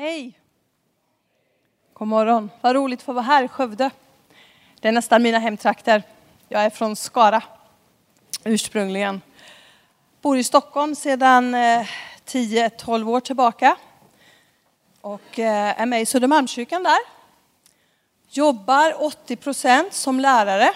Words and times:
Hej! 0.00 0.38
God 1.94 2.08
morgon. 2.08 2.50
Vad 2.60 2.74
roligt 2.74 2.98
att 2.98 3.04
få 3.04 3.12
vara 3.12 3.24
här 3.24 3.44
i 3.44 3.48
Skövde. 3.48 3.90
Det 4.80 4.88
är 4.88 4.92
nästan 4.92 5.22
mina 5.22 5.38
hemtrakter. 5.38 6.02
Jag 6.48 6.64
är 6.64 6.70
från 6.70 6.96
Skara 6.96 7.42
ursprungligen. 8.44 9.20
Bor 10.22 10.38
i 10.38 10.44
Stockholm 10.44 10.94
sedan 10.94 11.54
eh, 11.54 11.86
10-12 12.26 13.08
år 13.08 13.20
tillbaka. 13.20 13.76
Och 15.00 15.38
eh, 15.38 15.80
är 15.80 15.86
med 15.86 16.02
i 16.02 16.06
Södermalmskyrkan 16.06 16.82
där. 16.82 16.98
Jobbar 18.30 19.04
80 19.04 19.36
procent 19.36 19.92
som 19.92 20.20
lärare. 20.20 20.70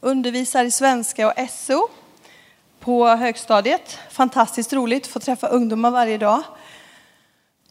Undervisar 0.00 0.64
i 0.64 0.70
svenska 0.70 1.26
och 1.26 1.50
SO 1.50 1.88
på 2.80 3.08
högstadiet. 3.08 3.98
Fantastiskt 4.10 4.72
roligt 4.72 5.04
att 5.04 5.12
få 5.12 5.20
träffa 5.20 5.48
ungdomar 5.48 5.90
varje 5.90 6.18
dag. 6.18 6.42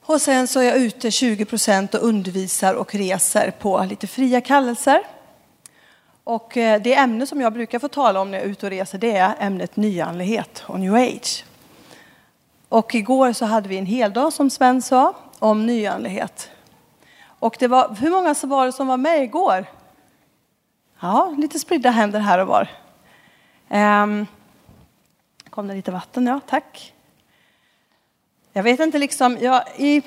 Och 0.07 0.21
sen 0.21 0.47
så 0.47 0.59
är 0.59 0.63
jag 0.63 0.77
ute 0.77 1.11
20 1.11 1.45
procent 1.45 1.93
och 1.93 2.03
undervisar 2.03 2.73
och 2.73 2.95
reser 2.95 3.51
på 3.51 3.85
lite 3.89 4.07
fria 4.07 4.41
kallelser. 4.41 5.01
Och 6.23 6.57
eh, 6.57 6.81
det 6.81 6.93
ämne 6.93 7.27
som 7.27 7.41
jag 7.41 7.53
brukar 7.53 7.79
få 7.79 7.87
tala 7.87 8.21
om 8.21 8.31
när 8.31 8.37
jag 8.37 8.45
är 8.45 8.51
ute 8.51 8.65
och 8.65 8.69
reser 8.69 8.97
det 8.97 9.17
är 9.17 9.35
ämnet 9.39 9.75
nyandlighet 9.75 10.63
och 10.67 10.79
new 10.79 10.95
age. 10.95 11.45
Och 12.69 12.95
igår 12.95 13.33
så 13.33 13.45
hade 13.45 13.69
vi 13.69 13.77
en 13.77 13.85
hel 13.85 14.13
dag 14.13 14.33
som 14.33 14.49
Sven 14.49 14.81
sa 14.81 15.13
om 15.39 15.65
nyandlighet. 15.65 16.49
Och 17.39 17.55
det 17.59 17.67
var, 17.67 17.95
hur 17.95 18.09
många 18.09 18.35
så 18.35 18.47
var 18.47 18.65
det 18.65 18.71
som 18.71 18.87
var 18.87 18.97
med 18.97 19.23
igår? 19.23 19.65
Ja, 20.99 21.35
lite 21.37 21.59
spridda 21.59 21.89
händer 21.89 22.19
här 22.19 22.39
och 22.39 22.47
var. 22.47 22.69
Um, 23.69 24.27
kom 25.49 25.67
det 25.67 25.73
lite 25.73 25.91
vatten? 25.91 26.27
Ja, 26.27 26.39
tack. 26.47 26.93
Jag 28.57 28.63
vet 28.63 28.79
inte, 28.79 28.97
liksom, 28.97 29.37
ja, 29.41 29.63
i, 29.77 30.01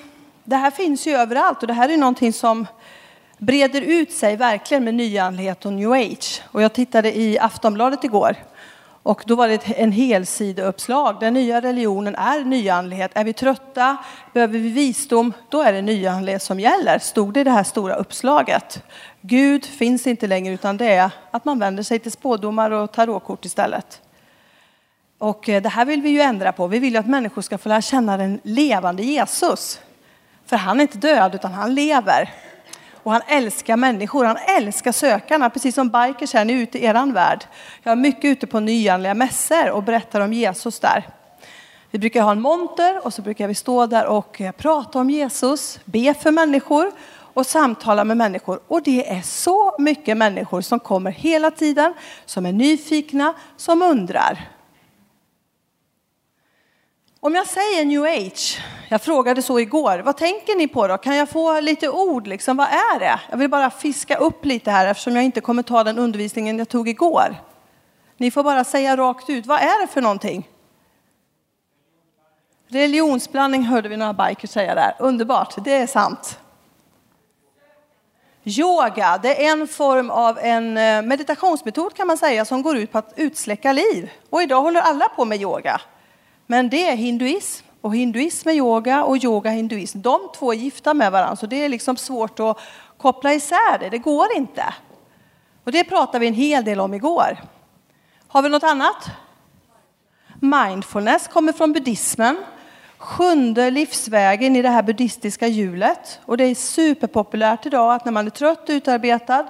det 0.45 0.56
här 0.56 0.70
finns 0.70 1.06
ju 1.06 1.12
överallt 1.12 1.62
och 1.62 1.66
det 1.66 1.74
här 1.74 1.88
är 1.88 1.96
någonting 1.96 2.32
som 2.32 2.66
breder 3.38 3.80
ut 3.80 4.12
sig 4.12 4.37
verkligen 4.37 4.84
med 4.84 4.95
nyandlighet 4.95 5.66
och 5.66 5.73
new 5.73 5.93
age. 5.93 6.43
Och 6.52 6.62
jag 6.62 6.73
tittade 6.73 7.18
i 7.18 7.38
Aftonbladet 7.38 8.04
igår 8.04 8.37
och 9.02 9.23
då 9.26 9.34
var 9.34 9.48
det 9.48 9.66
en 9.66 9.93
helsideuppslag. 9.93 11.16
Den 11.21 11.34
nya 11.34 11.60
religionen 11.60 12.15
är 12.15 12.45
nyandlighet. 12.45 13.10
Är 13.15 13.24
vi 13.24 13.32
trötta, 13.32 13.96
behöver 14.32 14.59
vi 14.59 14.68
visdom, 14.68 15.32
då 15.48 15.62
är 15.62 15.73
det 15.73 15.82
nyandlighet 15.82 16.43
som 16.43 16.60
gäller, 16.60 16.98
stod 16.98 17.34
det 17.34 17.40
i 17.40 17.45
det 17.45 17.51
här 17.51 17.65
stora 17.65 17.95
uppslaget. 17.95 18.82
Gud 19.21 19.65
finns 19.65 20.06
inte 20.06 20.26
längre 20.26 20.54
utan 20.54 20.76
det 20.76 20.93
är 20.93 21.10
att 21.30 21.45
man 21.45 21.59
vänder 21.59 21.82
sig 21.82 21.98
till 21.98 22.12
spådomar 22.12 22.71
och 22.71 22.93
tarotkort 22.93 23.45
istället. 23.45 24.01
Och 25.21 25.49
eh, 25.49 25.63
det 25.63 25.68
här 25.68 25.85
vill 25.85 26.02
vi 26.02 26.09
ju 26.09 26.21
ändra 26.21 26.52
på. 26.52 26.66
Vi 26.66 26.79
vill 26.79 26.93
ju 26.93 26.99
att 26.99 27.07
människor 27.07 27.43
ska 27.43 27.59
få 27.59 27.68
lära 27.68 27.80
känna 27.80 28.16
den 28.16 28.40
levande 28.43 29.02
Jesus. 29.02 29.80
För 30.46 30.57
han 30.57 30.80
är 30.80 30.82
inte 30.82 30.99
död 30.99 31.35
utan 31.35 31.52
han 31.52 31.74
lever. 31.74 32.30
Och 33.02 33.12
han 33.12 33.23
älskar 33.27 33.77
människor, 33.77 34.24
han 34.24 34.37
älskar 34.57 34.93
sökarna, 34.93 35.51
precis 35.51 35.74
som 35.74 35.88
bikers 35.88 36.35
här, 36.35 36.45
ni 36.45 36.52
är 36.52 36.57
ute 36.57 36.79
i 36.79 36.85
eran 36.85 37.12
värld. 37.12 37.45
Jag 37.82 37.93
är 37.93 37.96
mycket 37.96 38.24
ute 38.24 38.46
på 38.46 38.60
nyanliga 38.60 39.15
mässor 39.15 39.71
och 39.71 39.82
berättar 39.82 40.21
om 40.21 40.32
Jesus 40.32 40.80
där. 40.80 41.09
Vi 41.90 41.99
brukar 41.99 42.23
ha 42.23 42.32
en 42.32 42.40
monter 42.40 43.07
och 43.07 43.15
så 43.15 43.23
brukar 43.23 43.49
vi 43.49 43.55
stå 43.55 43.87
där 43.87 44.07
och 44.07 44.40
eh, 44.40 44.52
prata 44.52 44.99
om 44.99 45.10
Jesus, 45.10 45.80
be 45.84 46.15
för 46.15 46.30
människor 46.30 46.93
och 47.34 47.46
samtala 47.46 48.05
med 48.05 48.16
människor. 48.16 48.60
Och 48.68 48.82
det 48.82 49.10
är 49.10 49.23
så 49.23 49.77
mycket 49.79 50.16
människor 50.16 50.60
som 50.60 50.80
kommer 50.80 51.10
hela 51.10 51.51
tiden, 51.51 51.95
som 52.27 52.46
är 52.46 52.52
nyfikna, 52.52 53.34
som 53.57 53.82
undrar. 53.82 54.49
Om 57.23 57.35
jag 57.35 57.46
säger 57.46 57.85
new 57.85 58.04
age, 58.04 58.60
jag 58.88 59.02
frågade 59.02 59.43
så 59.43 59.60
igår, 59.60 59.99
vad 59.99 60.16
tänker 60.16 60.57
ni 60.57 60.68
på 60.68 60.87
då? 60.87 60.99
Kan 60.99 61.16
jag 61.16 61.29
få 61.29 61.60
lite 61.60 61.88
ord, 61.88 62.27
liksom, 62.27 62.57
vad 62.57 62.66
är 62.66 62.99
det? 62.99 63.21
Jag 63.30 63.37
vill 63.37 63.51
bara 63.51 63.71
fiska 63.71 64.16
upp 64.16 64.44
lite 64.44 64.71
här 64.71 64.87
eftersom 64.87 65.16
jag 65.16 65.25
inte 65.25 65.41
kommer 65.41 65.62
ta 65.62 65.84
den 65.84 65.99
undervisningen 65.99 66.59
jag 66.59 66.69
tog 66.69 66.88
igår. 66.88 67.37
Ni 68.17 68.31
får 68.31 68.43
bara 68.43 68.65
säga 68.65 68.97
rakt 68.97 69.31
ut, 69.31 69.47
vad 69.47 69.61
är 69.61 69.81
det 69.81 69.87
för 69.87 70.00
någonting? 70.00 70.49
Religionsblandning 72.69 73.62
hörde 73.62 73.89
vi 73.89 73.97
några 73.97 74.12
bikers 74.12 74.50
säga 74.50 74.75
där, 74.75 74.94
underbart, 74.99 75.65
det 75.65 75.75
är 75.75 75.87
sant. 75.87 76.39
Yoga, 78.44 79.19
det 79.23 79.47
är 79.47 79.53
en 79.53 79.69
form 79.69 80.11
av 80.11 80.39
en 80.39 80.77
eh, 80.77 81.03
meditationsmetod 81.03 81.94
kan 81.94 82.06
man 82.06 82.19
säga 82.19 82.44
som 82.44 82.62
går 82.62 82.77
ut 82.77 82.93
på 82.93 82.99
att 82.99 83.12
utsläcka 83.17 83.73
liv. 83.73 84.11
Och 84.31 84.43
idag 84.43 84.62
håller 84.62 84.81
alla 84.81 85.09
på 85.09 85.25
med 85.25 85.41
yoga. 85.41 85.81
Men 86.50 86.71
det 86.71 86.87
är 86.88 86.97
hinduism 86.97 87.66
och 87.81 87.97
hinduism 87.97 88.49
är 88.49 88.53
yoga 88.53 89.05
och 89.05 89.16
yoga 89.16 89.50
är 89.50 89.55
hinduism. 89.55 90.00
De 90.00 90.21
två 90.38 90.53
är 90.53 90.56
gifta 90.56 90.94
med 90.94 91.12
varandra 91.12 91.37
så 91.37 91.47
det 91.47 91.65
är 91.65 91.69
liksom 91.69 91.97
svårt 91.97 92.41
att 92.41 92.59
koppla 92.97 93.33
isär 93.33 93.78
det. 93.81 93.88
Det 93.88 93.99
går 93.99 94.27
inte. 94.37 94.75
Och 95.65 95.72
det 95.72 95.84
pratade 95.84 96.19
vi 96.19 96.27
en 96.27 96.34
hel 96.34 96.65
del 96.65 96.81
om 96.81 96.94
igår. 96.94 97.38
Har 98.28 98.43
vi 98.43 98.49
något 98.49 98.62
annat? 98.62 99.11
Mindfulness 100.41 101.28
kommer 101.28 101.53
från 101.53 101.72
buddhismen. 101.72 102.37
Sjunde 102.99 103.71
livsvägen 103.71 104.56
i 104.56 104.62
det 104.62 104.71
här 104.71 104.82
buddhistiska 104.82 105.47
hjulet. 105.47 106.21
Och 106.25 106.37
det 106.37 106.44
är 106.44 106.55
superpopulärt 106.55 107.67
idag 107.67 107.94
att 107.94 108.05
när 108.05 108.12
man 108.12 108.27
är 108.27 108.31
trött 108.31 108.69
och 108.69 108.72
utarbetad 108.72 109.47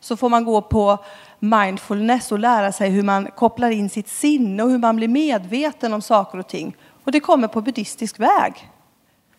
så 0.00 0.16
får 0.16 0.28
man 0.28 0.44
gå 0.44 0.62
på 0.62 0.98
mindfulness 1.42 2.32
och 2.32 2.38
lära 2.38 2.72
sig 2.72 2.90
hur 2.90 3.02
man 3.02 3.30
kopplar 3.36 3.70
in 3.70 3.90
sitt 3.90 4.08
sinne 4.08 4.62
och 4.62 4.70
hur 4.70 4.78
man 4.78 4.96
blir 4.96 5.08
medveten 5.08 5.92
om 5.92 6.02
saker 6.02 6.38
och 6.38 6.48
ting. 6.48 6.76
Och 7.04 7.12
det 7.12 7.20
kommer 7.20 7.48
på 7.48 7.60
buddhistisk 7.60 8.20
väg. 8.20 8.70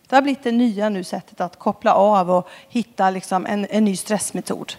Det 0.08 0.14
har 0.14 0.22
blivit 0.22 0.42
det 0.42 0.52
nya 0.52 0.88
nu 0.88 1.04
sättet 1.04 1.40
att 1.40 1.58
koppla 1.58 1.94
av 1.94 2.30
och 2.30 2.48
hitta 2.68 3.10
liksom 3.10 3.46
en, 3.46 3.66
en 3.70 3.84
ny 3.84 3.96
stressmetod. 3.96 4.72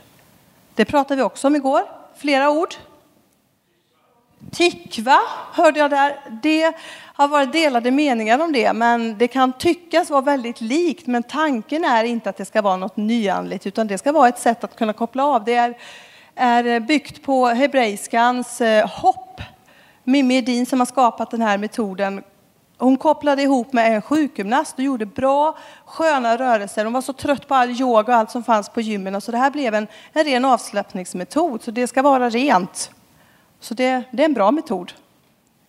Det 0.74 0.85
pratade 0.85 1.16
vi 1.16 1.24
också 1.24 1.47
om 1.47 1.56
igår, 1.56 1.81
flera 2.18 2.50
ord. 2.50 2.75
Tikva 4.52 5.19
hörde 5.52 5.80
jag 5.80 5.90
där. 5.90 6.19
Det 6.44 6.75
har 7.14 7.28
varit 7.28 7.52
delade 7.52 7.91
meningar 7.91 8.40
om 8.40 8.53
det, 8.53 8.74
men 8.74 9.18
det 9.18 9.28
kan 9.28 9.53
tyckas 9.53 10.09
vara 10.09 10.22
väldigt 10.22 10.62
likt. 10.62 11.08
Men 11.08 11.24
tanken 11.24 11.85
är 11.85 12.03
inte 12.03 12.30
att 12.30 12.38
det 12.38 12.46
ska 12.46 12.62
vara 12.62 12.78
något 12.78 12.97
nyanligt, 12.97 13.68
utan 13.68 13.88
det 13.88 13.97
ska 13.97 14.12
vara 14.12 14.30
ett 14.30 14.40
sätt 14.40 14.64
att 14.64 14.75
kunna 14.75 14.94
koppla 14.94 15.25
av. 15.25 15.44
Det 15.44 15.53
är 15.53 15.78
är 16.35 16.79
byggt 16.79 17.23
på 17.23 17.47
hebreiskans 17.47 18.62
eh, 18.62 18.90
hopp. 18.90 19.41
Mimmi 20.03 20.38
Edin 20.38 20.66
som 20.66 20.79
har 20.79 20.85
skapat 20.85 21.31
den 21.31 21.41
här 21.41 21.57
metoden 21.57 22.23
hon 22.78 22.97
kopplade 22.97 23.41
ihop 23.41 23.73
med 23.73 23.96
en 23.96 24.01
sjukgymnast 24.01 24.78
och 24.78 24.84
gjorde 24.84 25.06
bra, 25.06 25.57
sköna 25.85 26.38
rörelser. 26.38 26.84
Hon 26.85 26.94
var 26.94 27.01
så 27.01 27.13
trött 27.13 27.47
på 27.47 27.56
all 27.56 27.81
yoga 27.81 28.13
och 28.13 28.19
allt 28.19 28.31
som 28.31 28.44
fanns 28.44 28.69
på 28.69 28.81
gymmen. 28.81 29.22
Så 29.22 29.31
det 29.31 29.38
här 29.38 29.51
blev 29.51 29.75
en, 29.75 29.88
en 30.13 30.23
ren 30.23 30.46
avslappningsmetod. 30.46 31.63
Så 31.63 31.72
det 31.72 31.88
ska 31.88 32.01
vara 32.01 32.29
rent. 32.29 32.91
Så 33.59 33.73
det, 33.73 34.03
det 34.12 34.23
är 34.23 34.25
en 34.25 34.34
bra 34.34 34.52
metod 34.52 34.94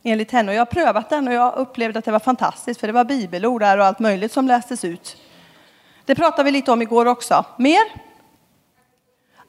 enligt 0.02 0.30
henne. 0.30 0.50
Och 0.50 0.54
jag 0.54 0.60
har 0.60 0.66
prövat 0.66 1.10
den 1.10 1.28
och 1.28 1.34
jag 1.34 1.54
upplevde 1.56 1.98
att 1.98 2.04
det 2.04 2.12
var 2.12 2.18
fantastiskt. 2.18 2.80
För 2.80 2.86
det 2.86 2.92
var 2.92 3.04
bibelord 3.04 3.60
där 3.60 3.78
och 3.78 3.84
allt 3.84 3.98
möjligt 3.98 4.32
som 4.32 4.46
lästes 4.46 4.84
ut. 4.84 5.16
Det 6.04 6.14
pratade 6.14 6.44
vi 6.44 6.50
lite 6.50 6.72
om 6.72 6.82
igår 6.82 7.06
också. 7.06 7.44
Mer? 7.56 8.05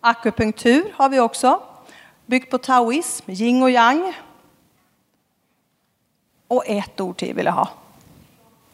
Akupunktur 0.02 0.94
har 0.96 1.09
vi 1.09 1.19
också, 1.19 1.62
byggt 2.25 2.52
på 2.52 2.58
taoism, 2.58 3.31
yin 3.31 3.63
och 3.63 3.72
yang. 3.72 4.13
Och 6.47 6.63
ett 6.68 7.02
ord 7.02 7.18
till 7.18 7.34
vill 7.34 7.46
jag 7.46 7.53
ha. 7.53 7.69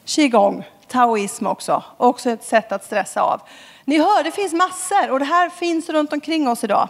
Qigong, 0.06 0.64
taoism 0.88 1.48
också, 1.48 1.84
också 1.98 2.30
ett 2.30 2.44
sätt 2.44 2.72
att 2.72 2.84
stressa 2.84 3.22
av. 3.22 3.42
Ni 3.86 3.98
hör, 3.98 4.24
det 4.24 4.32
finns 4.32 4.54
massor 4.54 5.12
och 5.12 5.20
det 5.20 5.26
här 5.26 5.50
finns 5.50 5.90
runt 5.90 6.14
omkring 6.14 6.48
oss 6.48 6.64
idag. 6.64 6.90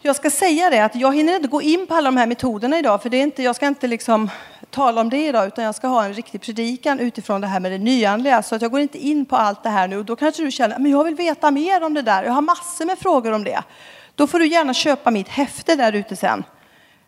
Jag 0.00 0.16
ska 0.16 0.30
säga 0.30 0.70
det 0.70 0.84
att 0.84 0.94
jag 0.94 1.14
hinner 1.14 1.36
inte 1.36 1.48
gå 1.48 1.62
in 1.62 1.86
på 1.86 1.94
alla 1.94 2.10
de 2.10 2.16
här 2.16 2.26
metoderna 2.26 2.78
idag, 2.78 3.02
för 3.02 3.10
det 3.10 3.16
är 3.16 3.22
inte, 3.22 3.42
jag 3.42 3.56
ska 3.56 3.66
inte 3.66 3.86
liksom 3.86 4.30
tala 4.74 5.00
om 5.00 5.10
det 5.10 5.26
idag, 5.26 5.46
utan 5.46 5.64
jag 5.64 5.74
ska 5.74 5.88
ha 5.88 6.04
en 6.04 6.14
riktig 6.14 6.40
predikan 6.40 7.00
utifrån 7.00 7.40
det 7.40 7.46
här 7.46 7.60
med 7.60 7.72
det 7.72 7.78
nyandliga. 7.78 8.42
Så 8.42 8.54
att 8.54 8.62
jag 8.62 8.70
går 8.70 8.80
inte 8.80 8.98
in 8.98 9.26
på 9.26 9.36
allt 9.36 9.62
det 9.62 9.68
här 9.68 9.88
nu. 9.88 9.98
Och 9.98 10.04
då 10.04 10.16
kanske 10.16 10.42
du 10.42 10.50
känner, 10.50 10.78
men 10.78 10.90
jag 10.90 11.04
vill 11.04 11.14
veta 11.14 11.50
mer 11.50 11.82
om 11.82 11.94
det 11.94 12.02
där. 12.02 12.24
Jag 12.24 12.32
har 12.32 12.42
massor 12.42 12.84
med 12.84 12.98
frågor 12.98 13.32
om 13.32 13.44
det. 13.44 13.62
Då 14.14 14.26
får 14.26 14.38
du 14.38 14.46
gärna 14.46 14.74
köpa 14.74 15.10
mitt 15.10 15.28
häfte 15.28 15.76
där 15.76 15.92
ute 15.92 16.16
sen. 16.16 16.44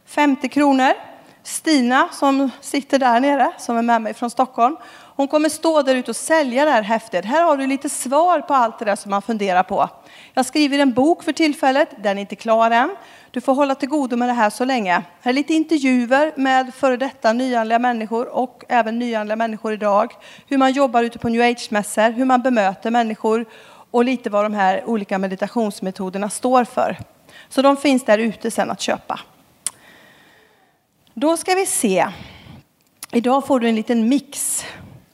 50 0.07 0.49
kronor. 0.49 0.93
Stina 1.43 2.09
som 2.13 2.51
sitter 2.61 2.99
där 2.99 3.21
nere, 3.21 3.53
som 3.59 3.77
är 3.77 3.83
med 3.83 4.03
mig 4.03 4.15
från 4.15 4.31
Stockholm, 4.31 4.77
hon 5.17 5.29
kommer 5.29 5.49
stå 5.49 5.83
där 5.83 5.95
ute 5.95 6.11
och 6.11 6.17
sälja 6.17 6.65
det 6.65 6.71
här 6.71 6.83
häftet. 6.83 7.25
Här 7.25 7.43
har 7.43 7.57
du 7.57 7.67
lite 7.67 7.89
svar 7.89 8.41
på 8.41 8.55
allt 8.55 8.79
det 8.79 8.85
där 8.85 8.97
som 8.97 9.11
man 9.11 9.23
funderar 9.23 9.63
på. 9.63 9.89
Jag 10.35 10.47
skriver 10.47 10.79
en 10.79 10.93
bok 10.93 11.23
för 11.23 11.33
tillfället, 11.33 11.89
den 11.99 12.19
är 12.19 12.21
inte 12.21 12.37
klar 12.37 12.71
än. 12.71 12.97
Du 13.37 13.41
får 13.41 13.55
hålla 13.55 13.75
till 13.75 13.89
godo 13.89 14.17
med 14.17 14.29
det 14.29 14.33
här 14.33 14.51
så 14.51 14.65
länge. 14.65 15.03
Här 15.21 15.31
är 15.31 15.33
lite 15.33 15.55
intervjuer 15.55 16.33
med 16.37 16.75
före 16.75 16.97
detta 16.97 17.33
nyanlända 17.33 17.79
människor 17.79 18.29
och 18.29 18.65
även 18.69 18.99
nyanlända 18.99 19.37
människor 19.37 19.73
idag. 19.73 20.13
Hur 20.47 20.59
man 20.59 20.73
jobbar 20.73 21.03
ute 21.03 21.19
på 21.19 21.29
new 21.29 21.43
age-mässor, 21.43 22.11
hur 22.11 22.25
man 22.25 22.43
bemöter 22.43 22.91
människor 22.91 23.47
och 23.91 24.05
lite 24.05 24.31
vad 24.31 24.45
de 24.45 24.55
här 24.55 24.85
olika 24.85 25.19
meditationsmetoderna 25.19 26.31
står 26.31 26.65
för. 26.65 26.97
Så 27.49 27.63
de 27.63 27.77
finns 27.77 28.05
där 28.05 28.19
ute 28.19 28.51
sen 28.51 28.71
att 28.71 28.81
köpa. 28.81 29.21
Då 31.15 31.37
ska 31.37 31.55
vi 31.55 31.67
se. 31.67 32.07
Idag 33.13 33.47
får 33.47 33.61
du 33.61 33.69
en 33.69 33.77
liten 33.77 34.09
mix 34.09 34.65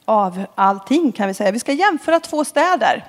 av 0.05 0.45
allting 0.55 1.13
kan 1.13 1.29
vi 1.29 1.35
säga. 1.35 1.51
Vi 1.51 1.59
ska 1.59 1.73
jämföra 1.73 2.21
två 2.21 2.45
städer. 2.45 3.05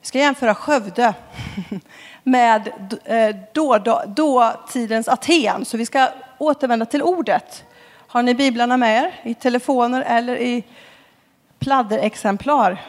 Vi 0.00 0.06
ska 0.06 0.18
jämföra 0.18 0.54
Skövde 0.54 1.14
med 2.22 2.72
eh, 3.04 3.36
då, 3.52 3.78
då, 3.78 4.02
dåtidens 4.06 5.08
Aten. 5.08 5.64
Så 5.64 5.76
vi 5.76 5.86
ska 5.86 6.08
återvända 6.38 6.86
till 6.86 7.02
ordet. 7.02 7.64
Har 8.06 8.22
ni 8.22 8.34
biblarna 8.34 8.76
med 8.76 9.04
er 9.04 9.20
i 9.30 9.34
telefoner 9.34 10.02
eller 10.02 10.36
i 10.36 10.64
pladderexemplar? 11.58 12.80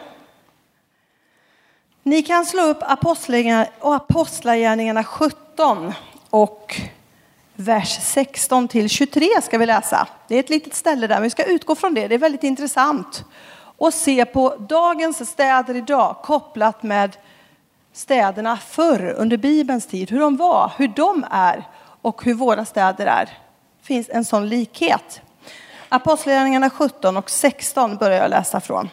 Ni 2.03 2.21
kan 2.23 2.45
slå 2.45 2.63
upp 2.63 2.83
Apostlagärningarna 3.81 5.03
17 5.03 5.93
och 6.29 6.81
vers 7.55 7.99
16 8.01 8.67
till 8.67 8.89
23 8.89 9.29
ska 9.43 9.57
vi 9.57 9.65
läsa. 9.65 10.07
Det 10.27 10.35
är 10.35 10.39
ett 10.39 10.49
litet 10.49 10.73
ställe 10.73 11.07
där, 11.07 11.15
men 11.15 11.23
vi 11.23 11.29
ska 11.29 11.43
utgå 11.43 11.75
från 11.75 11.93
det. 11.93 12.07
Det 12.07 12.15
är 12.15 12.19
väldigt 12.19 12.43
intressant 12.43 13.25
och 13.77 13.93
se 13.93 14.25
på 14.25 14.55
dagens 14.55 15.29
städer 15.29 15.75
idag 15.75 16.15
kopplat 16.23 16.83
med 16.83 17.17
städerna 17.93 18.57
förr 18.57 19.13
under 19.17 19.37
Bibelns 19.37 19.87
tid, 19.87 20.11
hur 20.11 20.19
de 20.19 20.37
var, 20.37 20.71
hur 20.77 20.87
de 20.87 21.25
är 21.31 21.67
och 22.01 22.23
hur 22.25 22.33
våra 22.33 22.65
städer 22.65 23.05
är. 23.05 23.25
Det 23.25 23.87
finns 23.87 24.09
en 24.09 24.25
sån 24.25 24.49
likhet. 24.49 25.21
Apostlagärningarna 25.89 26.69
17 26.69 27.17
och 27.17 27.29
16 27.29 27.97
börjar 27.97 28.21
jag 28.21 28.29
läsa 28.29 28.61
från. 28.61 28.89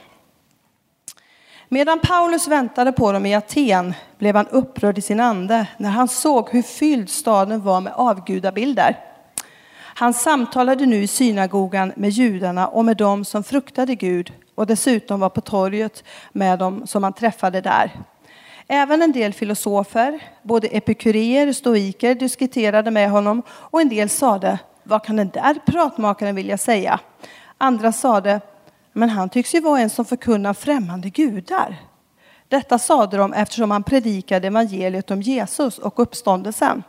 Medan 1.69 2.01
Paulus 2.01 2.49
väntade 2.49 2.93
på 2.93 3.13
dem 3.13 3.27
i 3.27 3.35
Aten 3.35 3.95
blev 4.19 4.37
han 4.37 4.49
upprörd 4.49 4.99
i 4.99 5.01
sin 5.01 5.21
ande 5.21 5.67
när 5.77 5.91
han 5.91 6.09
såg 6.09 6.51
hur 6.51 6.63
fylld 6.63 7.11
staden 7.11 7.63
var 7.63 7.81
med 7.81 7.93
avgudabilder. 7.97 8.99
Han 9.95 10.15
samtalade 10.15 10.87
nu 10.87 11.03
i 11.03 11.07
synagogan 11.07 11.93
med 11.97 12.11
judarna 12.11 12.69
och 12.69 12.85
med 12.85 12.97
dem 12.97 13.25
som 13.25 13.45
fruktade 13.45 13.95
Gud 13.95 14.33
och 14.55 14.67
dessutom 14.67 15.21
var 15.21 15.29
på 15.29 15.41
torget 15.41 16.05
med 16.33 16.59
dem 16.59 16.87
som 16.87 17.03
han 17.03 17.13
träffade 17.13 17.61
där. 17.61 18.01
Även 18.73 19.03
en 19.03 19.13
del 19.13 19.33
filosofer, 19.33 20.21
både 20.43 20.69
epikuréer 20.69 21.49
och 21.49 21.57
stoiker, 21.57 22.15
diskuterade 22.15 22.91
med 22.91 23.11
honom 23.11 23.43
och 23.49 23.81
en 23.81 23.89
del 23.89 24.09
sade, 24.09 24.59
vad 24.83 25.05
kan 25.05 25.17
den 25.17 25.29
där 25.29 25.55
pratmakaren 25.67 26.35
vilja 26.35 26.59
säga? 26.59 27.01
Andra 27.59 27.93
sade, 27.93 28.41
men 28.93 29.09
han 29.09 29.29
tycks 29.29 29.55
ju 29.55 29.61
vara 29.61 29.81
en 29.81 29.91
som 29.91 30.05
förkunnar 30.05 30.55
främmande 30.55 31.11
gudar. 31.11 31.77
Detta 32.49 32.79
sade 32.79 33.17
de 33.17 33.33
eftersom 33.33 33.71
han 33.71 33.83
predikade 33.83 34.47
evangeliet 34.47 35.11
om 35.11 35.23
Jesus 35.23 35.79
och 35.79 36.01
uppståndelsen. 36.01 36.83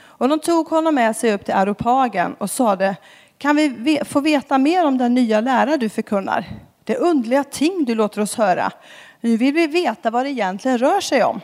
Och 0.00 0.28
de 0.28 0.38
tog 0.38 0.68
honom 0.68 0.94
med 0.94 1.16
sig 1.16 1.32
upp 1.32 1.44
till 1.44 1.54
Aropagen 1.54 2.34
och 2.34 2.50
sade, 2.50 2.96
kan 3.38 3.56
vi 3.56 4.00
få 4.04 4.20
veta 4.20 4.58
mer 4.58 4.86
om 4.86 4.98
den 4.98 5.14
nya 5.14 5.40
lära 5.40 5.76
du 5.76 5.88
förkunnar? 5.88 6.46
Det 6.84 6.94
är 6.94 7.00
underliga 7.00 7.44
ting 7.44 7.84
du 7.84 7.94
låter 7.94 8.20
oss 8.20 8.34
höra. 8.34 8.72
Nu 9.20 9.36
vill 9.36 9.54
vi 9.54 9.66
veta 9.66 10.10
vad 10.10 10.24
det 10.26 10.30
egentligen 10.30 10.78
rör 10.78 11.00
sig 11.00 11.24
om. 11.24 11.40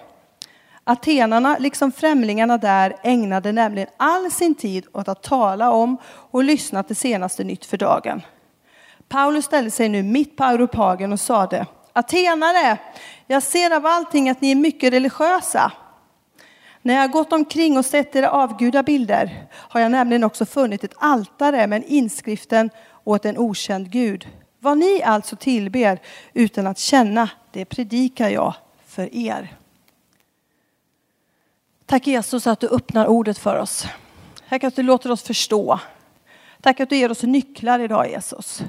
Atenarna, 0.84 1.56
liksom 1.58 1.92
främlingarna 1.92 2.58
där, 2.58 2.96
ägnade 3.02 3.52
nämligen 3.52 3.88
all 3.96 4.30
sin 4.30 4.54
tid 4.54 4.86
åt 4.92 5.08
att 5.08 5.22
tala 5.22 5.70
om 5.70 5.96
och 6.06 6.44
lyssna 6.44 6.82
till 6.82 6.96
senaste 6.96 7.44
nytt 7.44 7.64
för 7.64 7.76
dagen. 7.76 8.22
Paulus 9.08 9.44
ställde 9.44 9.70
sig 9.70 9.88
nu 9.88 10.02
mitt 10.02 10.36
på 10.36 10.44
Europagen 10.44 11.12
och 11.12 11.20
sade, 11.20 11.66
Atenare, 11.92 12.78
jag 13.26 13.42
ser 13.42 13.70
av 13.70 13.86
allting 13.86 14.30
att 14.30 14.40
ni 14.40 14.50
är 14.50 14.54
mycket 14.54 14.92
religiösa. 14.92 15.72
När 16.82 16.94
jag 16.94 17.00
har 17.00 17.08
gått 17.08 17.32
omkring 17.32 17.78
och 17.78 17.84
sett 17.84 18.16
era 18.16 18.30
avgudabilder 18.30 19.46
har 19.52 19.80
jag 19.80 19.90
nämligen 19.90 20.24
också 20.24 20.46
funnit 20.46 20.84
ett 20.84 20.94
altare 20.96 21.66
med 21.66 21.84
inskriften 21.86 22.70
åt 23.04 23.24
en 23.24 23.38
okänd 23.38 23.90
gud. 23.90 24.28
Vad 24.64 24.78
ni 24.78 25.02
alltså 25.02 25.36
tillber 25.36 26.00
utan 26.32 26.66
att 26.66 26.78
känna, 26.78 27.30
det 27.52 27.64
predikar 27.64 28.28
jag 28.28 28.54
för 28.86 29.14
er. 29.14 29.56
Tack 31.86 32.06
Jesus 32.06 32.46
att 32.46 32.60
du 32.60 32.68
öppnar 32.68 33.06
ordet 33.06 33.38
för 33.38 33.58
oss. 33.58 33.86
Tack 34.48 34.64
att 34.64 34.76
du 34.76 34.82
låter 34.82 35.10
oss 35.10 35.22
förstå. 35.22 35.80
Tack 36.60 36.80
att 36.80 36.90
du 36.90 36.96
ger 36.96 37.10
oss 37.10 37.22
nycklar 37.22 37.78
idag 37.78 38.10
Jesus. 38.10 38.62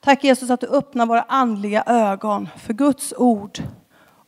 Tack 0.00 0.24
Jesus 0.24 0.50
att 0.50 0.60
du 0.60 0.66
öppnar 0.66 1.06
våra 1.06 1.22
andliga 1.22 1.82
ögon 1.86 2.48
för 2.56 2.72
Guds 2.72 3.14
ord 3.16 3.58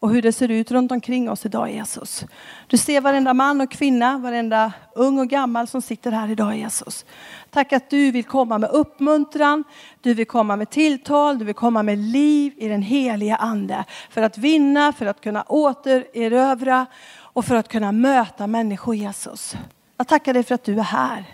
och 0.01 0.11
hur 0.11 0.23
det 0.23 0.33
ser 0.33 0.49
ut 0.49 0.71
runt 0.71 0.93
omkring 0.93 1.31
oss 1.31 1.47
idag 1.47 1.71
Jesus. 1.71 2.25
Du 2.67 2.77
ser 2.77 3.01
varenda 3.01 3.35
man 3.35 3.61
och 3.61 3.71
kvinna, 3.71 4.19
varenda 4.19 4.73
ung 4.95 5.19
och 5.19 5.29
gammal 5.29 5.67
som 5.67 5.83
sitter 5.83 6.11
här 6.13 6.31
idag 6.31 6.57
Jesus. 6.57 7.05
Tack 7.51 7.73
att 7.73 7.91
du 7.91 8.11
vill 8.11 8.25
komma 8.25 8.59
med 8.59 8.71
uppmuntran, 8.71 9.65
du 10.01 10.15
vill 10.15 10.27
komma 10.27 10.57
med 10.57 10.71
tilltal, 10.71 11.39
du 11.39 11.45
vill 11.45 11.55
komma 11.55 11.83
med 11.83 11.99
liv 11.99 12.53
i 12.57 12.69
den 12.69 12.83
heliga 12.83 13.37
ande. 13.37 13.85
För 14.11 14.23
att 14.23 14.39
vinna, 14.39 14.93
för 14.93 15.07
att 15.07 15.21
kunna 15.21 15.43
återerövra 15.43 16.87
och 17.19 17.45
för 17.45 17.55
att 17.55 17.69
kunna 17.69 17.93
möta 17.93 18.47
människor 18.47 18.95
Jesus. 18.95 19.57
Jag 19.97 20.09
tackar 20.09 20.35
dig 20.35 20.43
för 20.43 20.55
att 20.55 20.65
du 20.65 20.79
är 20.79 20.83
här. 20.83 21.25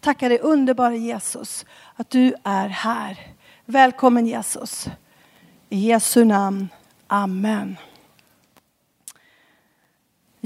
Tackar 0.00 0.28
dig 0.28 0.38
underbara 0.38 0.94
Jesus 0.94 1.66
att 1.96 2.10
du 2.10 2.34
är 2.44 2.68
här. 2.68 3.18
Välkommen 3.64 4.26
Jesus. 4.26 4.88
I 5.68 5.78
Jesu 5.78 6.24
namn. 6.24 6.68
Amen. 7.06 7.76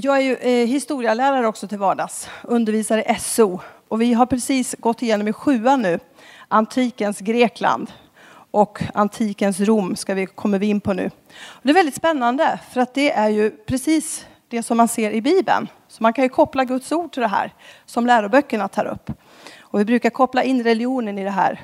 Jag 0.01 0.17
är 0.17 0.21
ju 0.21 0.35
eh, 0.35 0.67
historielärare 0.67 1.47
också 1.47 1.67
till 1.67 1.77
vardags, 1.77 2.29
undervisar 2.43 3.11
i 3.11 3.19
SO. 3.19 3.59
Och 3.87 4.01
vi 4.01 4.13
har 4.13 4.25
precis 4.25 4.75
gått 4.79 5.01
igenom 5.01 5.27
i 5.27 5.33
sjuan 5.33 5.81
nu, 5.81 5.99
antikens 6.47 7.19
Grekland 7.19 7.91
och 8.51 8.83
antikens 8.93 9.59
Rom 9.59 9.95
ska 9.95 10.13
vi, 10.13 10.25
kommer 10.25 10.59
vi 10.59 10.67
in 10.67 10.81
på 10.81 10.93
nu. 10.93 11.11
Och 11.39 11.61
det 11.63 11.69
är 11.69 11.73
väldigt 11.73 11.95
spännande 11.95 12.59
för 12.71 12.81
att 12.81 12.93
det 12.93 13.11
är 13.11 13.29
ju 13.29 13.51
precis 13.51 14.25
det 14.47 14.63
som 14.63 14.77
man 14.77 14.87
ser 14.87 15.11
i 15.11 15.21
Bibeln. 15.21 15.67
Så 15.87 16.03
man 16.03 16.13
kan 16.13 16.23
ju 16.23 16.29
koppla 16.29 16.65
Guds 16.65 16.91
ord 16.91 17.11
till 17.11 17.21
det 17.21 17.27
här 17.27 17.53
som 17.85 18.05
läroböckerna 18.05 18.67
tar 18.67 18.85
upp. 18.85 19.11
Och 19.59 19.79
vi 19.79 19.85
brukar 19.85 20.09
koppla 20.09 20.43
in 20.43 20.63
religionen 20.63 21.17
i 21.17 21.23
det 21.23 21.29
här 21.29 21.61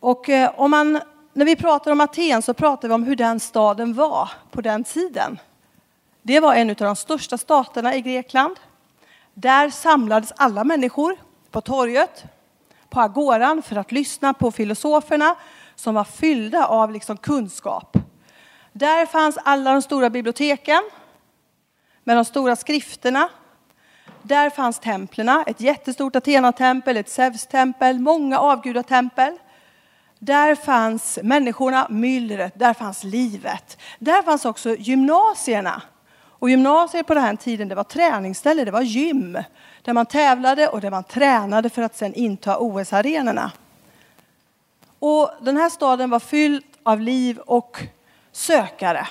och 0.00 0.28
eh, 0.28 0.50
om 0.56 0.70
man, 0.70 1.00
när 1.32 1.44
vi 1.44 1.56
pratar 1.56 1.92
om 1.92 2.00
Aten 2.00 2.42
så 2.42 2.54
pratar 2.54 2.88
vi 2.88 2.94
om 2.94 3.02
hur 3.02 3.16
den 3.16 3.40
staden 3.40 3.94
var 3.94 4.30
på 4.50 4.60
den 4.60 4.84
tiden. 4.84 5.38
Det 6.22 6.40
var 6.40 6.54
en 6.54 6.70
av 6.70 6.76
de 6.76 6.96
största 6.96 7.38
staterna 7.38 7.94
i 7.94 8.00
Grekland. 8.00 8.56
Där 9.34 9.70
samlades 9.70 10.32
alla 10.36 10.64
människor 10.64 11.16
på 11.50 11.60
torget, 11.60 12.24
på 12.88 13.00
agoran 13.00 13.62
för 13.62 13.76
att 13.76 13.92
lyssna 13.92 14.34
på 14.34 14.50
filosoferna 14.50 15.36
som 15.74 15.94
var 15.94 16.04
fyllda 16.04 16.66
av 16.66 16.92
liksom 16.92 17.16
kunskap. 17.16 17.96
Där 18.72 19.06
fanns 19.06 19.38
alla 19.44 19.72
de 19.72 19.82
stora 19.82 20.10
biblioteken 20.10 20.82
med 22.04 22.16
de 22.16 22.24
stora 22.24 22.56
skrifterna. 22.56 23.28
Där 24.22 24.50
fanns 24.50 24.78
templerna, 24.78 25.44
ett 25.46 25.60
jättestort 25.60 26.16
Athena-tempel, 26.16 26.96
ett 26.96 27.08
Zeus-tempel, 27.08 27.98
många 27.98 28.38
avgudatempel. 28.38 29.38
Där 30.18 30.54
fanns 30.54 31.18
människorna, 31.22 31.86
myllret, 31.90 32.58
där 32.58 32.74
fanns 32.74 33.04
livet. 33.04 33.78
Där 33.98 34.22
fanns 34.22 34.44
också 34.44 34.76
gymnasierna. 34.76 35.82
Och 36.38 36.50
gymnasier 36.50 37.02
på 37.02 37.14
den 37.14 37.22
här 37.22 37.36
tiden 37.36 37.68
det 37.68 37.74
var 37.74 37.84
träningsställe, 37.84 38.64
det 38.64 38.70
var 38.70 38.82
gym. 38.82 39.38
Där 39.82 39.92
man 39.92 40.06
tävlade 40.06 40.68
och 40.68 40.80
där 40.80 40.90
man 40.90 41.04
tränade 41.04 41.70
för 41.70 41.82
att 41.82 41.96
sen 41.96 42.14
inta 42.14 42.58
OS-arenorna. 42.58 43.50
Och 44.98 45.30
den 45.40 45.56
här 45.56 45.68
staden 45.68 46.10
var 46.10 46.20
fylld 46.20 46.64
av 46.82 47.00
liv 47.00 47.38
och 47.38 47.78
sökare. 48.32 49.08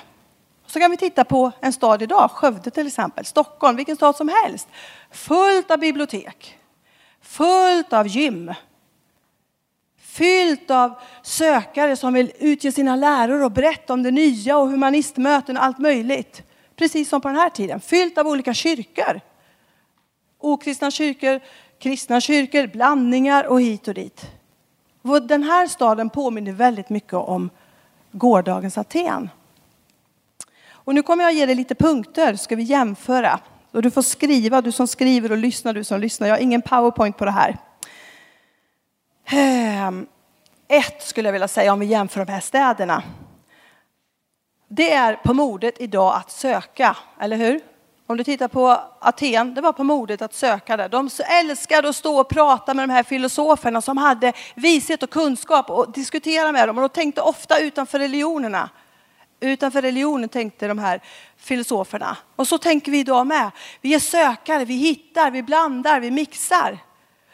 Så 0.66 0.80
kan 0.80 0.90
vi 0.90 0.96
titta 0.96 1.24
på 1.24 1.52
en 1.60 1.72
stad 1.72 2.02
idag, 2.02 2.30
Skövde 2.30 2.70
till 2.70 2.86
exempel, 2.86 3.24
Stockholm, 3.24 3.76
vilken 3.76 3.96
stad 3.96 4.16
som 4.16 4.28
helst. 4.28 4.68
Fullt 5.10 5.70
av 5.70 5.78
bibliotek, 5.78 6.58
fullt 7.22 7.92
av 7.92 8.06
gym, 8.06 8.54
fyllt 10.00 10.70
av 10.70 10.94
sökare 11.22 11.96
som 11.96 12.12
vill 12.12 12.32
utge 12.38 12.72
sina 12.72 12.96
läror 12.96 13.44
och 13.44 13.52
berätta 13.52 13.92
om 13.92 14.02
det 14.02 14.10
nya 14.10 14.58
och 14.58 14.68
humanistmöten 14.68 15.56
och 15.56 15.64
allt 15.64 15.78
möjligt. 15.78 16.42
Precis 16.78 17.08
som 17.08 17.20
på 17.20 17.28
den 17.28 17.36
här 17.36 17.50
tiden, 17.50 17.80
fyllt 17.80 18.18
av 18.18 18.26
olika 18.26 18.54
kyrkor. 18.54 19.20
Okristna 20.38 20.90
kyrkor, 20.90 21.40
kristna 21.78 22.20
kyrkor, 22.20 22.66
blandningar 22.66 23.44
och 23.44 23.60
hit 23.60 23.88
och 23.88 23.94
dit. 23.94 24.30
Den 25.28 25.42
här 25.42 25.66
staden 25.66 26.10
påminner 26.10 26.52
väldigt 26.52 26.90
mycket 26.90 27.12
om 27.12 27.50
gårdagens 28.12 28.78
Aten. 28.78 29.30
Och 30.70 30.94
nu 30.94 31.02
kommer 31.02 31.24
jag 31.24 31.32
ge 31.32 31.46
dig 31.46 31.54
lite 31.54 31.74
punkter, 31.74 32.36
ska 32.36 32.56
vi 32.56 32.62
jämföra. 32.62 33.40
Och 33.70 33.82
du 33.82 33.90
får 33.90 34.02
skriva, 34.02 34.60
du 34.60 34.72
som 34.72 34.88
skriver 34.88 35.32
och 35.32 35.38
lyssnar, 35.38 35.74
du 35.74 35.84
som 35.84 36.00
lyssnar. 36.00 36.28
Jag 36.28 36.34
har 36.34 36.40
ingen 36.40 36.62
powerpoint 36.62 37.16
på 37.16 37.24
det 37.24 37.30
här. 37.30 37.56
Ehm, 39.24 40.06
ett 40.68 41.02
skulle 41.02 41.28
jag 41.28 41.32
vilja 41.32 41.48
säga 41.48 41.72
om 41.72 41.80
vi 41.80 41.86
jämför 41.86 42.24
de 42.24 42.32
här 42.32 42.40
städerna. 42.40 43.02
Det 44.68 44.92
är 44.92 45.14
på 45.14 45.34
modet 45.34 45.74
idag 45.78 46.14
att 46.16 46.30
söka, 46.30 46.96
eller 47.20 47.36
hur? 47.36 47.60
Om 48.06 48.16
du 48.16 48.24
tittar 48.24 48.48
på 48.48 48.80
Aten, 48.98 49.54
det 49.54 49.60
var 49.60 49.72
på 49.72 49.84
modet 49.84 50.22
att 50.22 50.34
söka 50.34 50.76
där. 50.76 50.88
De 50.88 51.10
älskade 51.40 51.88
att 51.88 51.96
stå 51.96 52.20
och 52.20 52.28
prata 52.28 52.74
med 52.74 52.88
de 52.88 52.92
här 52.92 53.02
filosoferna 53.02 53.80
som 53.80 53.96
hade 53.96 54.32
vishet 54.54 55.02
och 55.02 55.10
kunskap 55.10 55.70
och 55.70 55.92
diskutera 55.92 56.52
med 56.52 56.68
dem. 56.68 56.78
Och 56.78 56.82
de 56.82 56.88
tänkte 56.88 57.20
ofta 57.20 57.58
utanför 57.58 57.98
religionerna. 57.98 58.70
Utanför 59.40 59.82
religionen 59.82 60.28
tänkte 60.28 60.68
de 60.68 60.78
här 60.78 61.00
filosoferna. 61.36 62.16
Och 62.36 62.48
så 62.48 62.58
tänker 62.58 62.92
vi 62.92 62.98
idag 62.98 63.26
med. 63.26 63.50
Vi 63.80 63.94
är 63.94 63.98
sökare, 63.98 64.64
vi 64.64 64.74
hittar, 64.74 65.30
vi 65.30 65.42
blandar, 65.42 66.00
vi 66.00 66.10
mixar. 66.10 66.78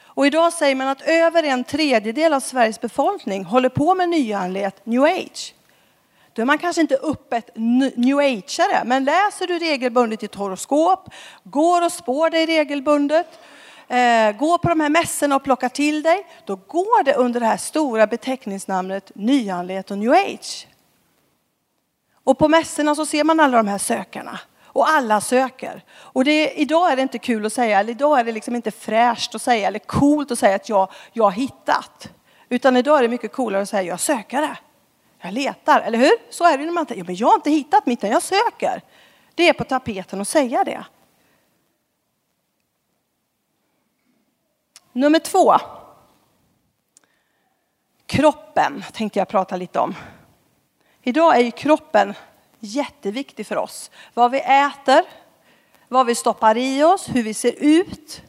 Och 0.05 0.27
idag 0.27 0.53
säger 0.53 0.75
man 0.75 0.89
att 0.89 1.03
över 1.03 1.43
en 1.43 1.65
tredjedel 1.65 2.33
av 2.33 2.41
Sveriges 2.41 2.81
befolkning 2.81 3.45
håller 3.45 3.69
på 3.69 3.95
med 3.95 4.09
nyanlighet, 4.09 4.87
new 4.87 5.03
age. 5.03 5.55
Då 6.35 6.43
är 6.43 6.47
man 6.47 6.59
kanske 6.59 6.81
inte 6.81 6.97
öppet 6.97 7.51
new 7.97 8.19
ageare, 8.19 8.85
men 8.85 9.05
läser 9.05 9.47
du 9.47 9.59
regelbundet 9.59 10.21
ditt 10.21 10.35
horoskop, 10.35 11.09
går 11.45 11.85
och 11.85 11.93
spår 11.93 12.31
dig 12.31 12.47
regelbundet, 12.47 13.27
eh, 13.89 14.37
går 14.39 14.59
på 14.59 14.69
de 14.69 14.81
här 14.81 14.89
mässorna 14.89 15.37
och 15.37 15.45
plockar 15.45 15.69
till 15.69 16.03
dig, 16.03 16.27
då 16.45 16.57
går 16.57 17.05
det 17.05 17.15
under 17.15 17.41
det 17.41 17.47
här 17.47 17.57
stora 17.57 18.07
beteckningsnamnet 18.07 19.13
nyandlighet 19.15 19.91
och 19.91 19.99
new 19.99 20.13
age. 20.13 20.67
Och 22.25 22.39
på 22.39 22.49
mässorna 22.49 22.95
så 22.95 23.07
ser 23.07 23.25
man 23.25 23.41
alla 23.41 23.57
de 23.57 23.69
här 23.69 23.79
sökarna. 23.79 24.41
Och 24.65 24.89
alla 24.89 25.21
söker. 25.21 25.85
Och 25.91 26.25
det, 26.25 26.51
idag 26.51 26.93
är 26.93 26.97
det 26.97 27.03
inte 27.03 27.19
kul 27.19 27.47
att 27.47 27.53
säga, 27.53 27.81
eller 27.81 27.91
idag 27.91 28.21
är 28.21 28.25
det 28.25 28.33
liksom 28.33 28.57
inte 28.57 28.71
fräscht 28.71 29.35
att 29.35 29.43
säga, 29.43 29.69
eller 29.69 29.79
coolt 29.79 30.31
att 30.31 30.39
säga 30.39 30.57
att 30.57 30.69
jag, 30.69 30.89
jag 31.13 31.25
har 31.25 31.31
hittat. 31.31 32.09
Utan 32.49 32.77
idag 32.77 32.99
är 32.99 33.03
det 33.03 33.09
mycket 33.09 33.33
coolare 33.33 33.63
att 33.63 33.69
säga, 33.69 33.83
jag 33.83 34.01
sökare. 34.01 34.57
Jag 35.25 35.35
letar, 35.35 35.81
eller 35.81 35.99
hur? 35.99 36.13
Så 36.31 36.45
är 36.45 36.59
det 36.59 36.65
när 36.65 36.73
man 36.73 36.87
tänker, 36.87 37.01
ja, 37.01 37.07
men 37.07 37.17
jag 37.17 37.27
har 37.27 37.35
inte 37.35 37.51
hittat 37.51 37.87
mitt, 37.87 38.03
jag 38.03 38.23
söker. 38.23 38.83
Det 39.35 39.49
är 39.49 39.53
på 39.53 39.65
tapeten 39.65 40.21
att 40.21 40.29
säga 40.29 40.65
det. 40.65 40.85
Nummer 44.93 45.19
två. 45.19 45.55
Kroppen 48.07 48.85
tänkte 48.93 49.19
jag 49.19 49.29
prata 49.29 49.57
lite 49.57 49.81
om. 49.81 49.95
Idag 51.03 51.37
är 51.37 51.41
ju 51.41 51.51
kroppen 51.51 52.15
jätteviktig 52.59 53.47
för 53.47 53.57
oss. 53.57 53.91
Vad 54.15 54.31
vi 54.31 54.41
äter, 54.41 55.03
vad 55.89 56.07
vi 56.07 56.15
stoppar 56.15 56.57
i 56.57 56.83
oss, 56.83 57.09
hur 57.09 57.23
vi 57.23 57.35
ser 57.35 57.55
ut, 57.59 58.23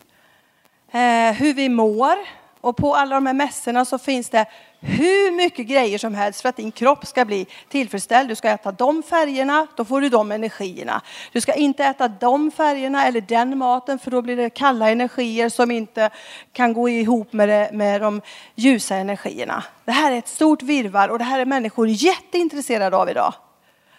eh, 0.91 1.31
hur 1.31 1.53
vi 1.53 1.69
mår. 1.69 2.15
Och 2.61 2.77
på 2.77 2.95
alla 2.95 3.15
de 3.15 3.25
här 3.25 3.33
mässorna 3.33 3.85
så 3.85 3.97
finns 3.97 4.29
det 4.29 4.45
hur 4.87 5.31
mycket 5.31 5.67
grejer 5.67 5.97
som 5.97 6.15
helst 6.15 6.41
för 6.41 6.49
att 6.49 6.55
din 6.57 6.71
kropp 6.71 7.05
ska 7.05 7.25
bli 7.25 7.47
tillfredsställd. 7.69 8.29
Du 8.29 8.35
ska 8.35 8.49
äta 8.49 8.71
de 8.71 9.03
färgerna, 9.03 9.67
då 9.75 9.85
får 9.85 10.01
du 10.01 10.09
de 10.09 10.31
energierna. 10.31 11.01
Du 11.31 11.41
ska 11.41 11.53
inte 11.53 11.83
äta 11.83 12.07
de 12.07 12.51
färgerna 12.51 13.07
eller 13.07 13.21
den 13.21 13.57
maten 13.57 13.99
för 13.99 14.11
då 14.11 14.21
blir 14.21 14.35
det 14.35 14.49
kalla 14.49 14.89
energier 14.89 15.49
som 15.49 15.71
inte 15.71 16.09
kan 16.53 16.73
gå 16.73 16.89
ihop 16.89 17.33
med, 17.33 17.49
det, 17.49 17.69
med 17.73 18.01
de 18.01 18.21
ljusa 18.55 18.95
energierna. 18.95 19.63
Det 19.85 19.91
här 19.91 20.11
är 20.11 20.17
ett 20.17 20.27
stort 20.27 20.61
virvar 20.61 21.09
och 21.09 21.17
det 21.17 21.25
här 21.25 21.39
är 21.39 21.45
människor 21.45 21.87
jätteintresserade 21.87 22.97
av 22.97 23.09
idag. 23.09 23.33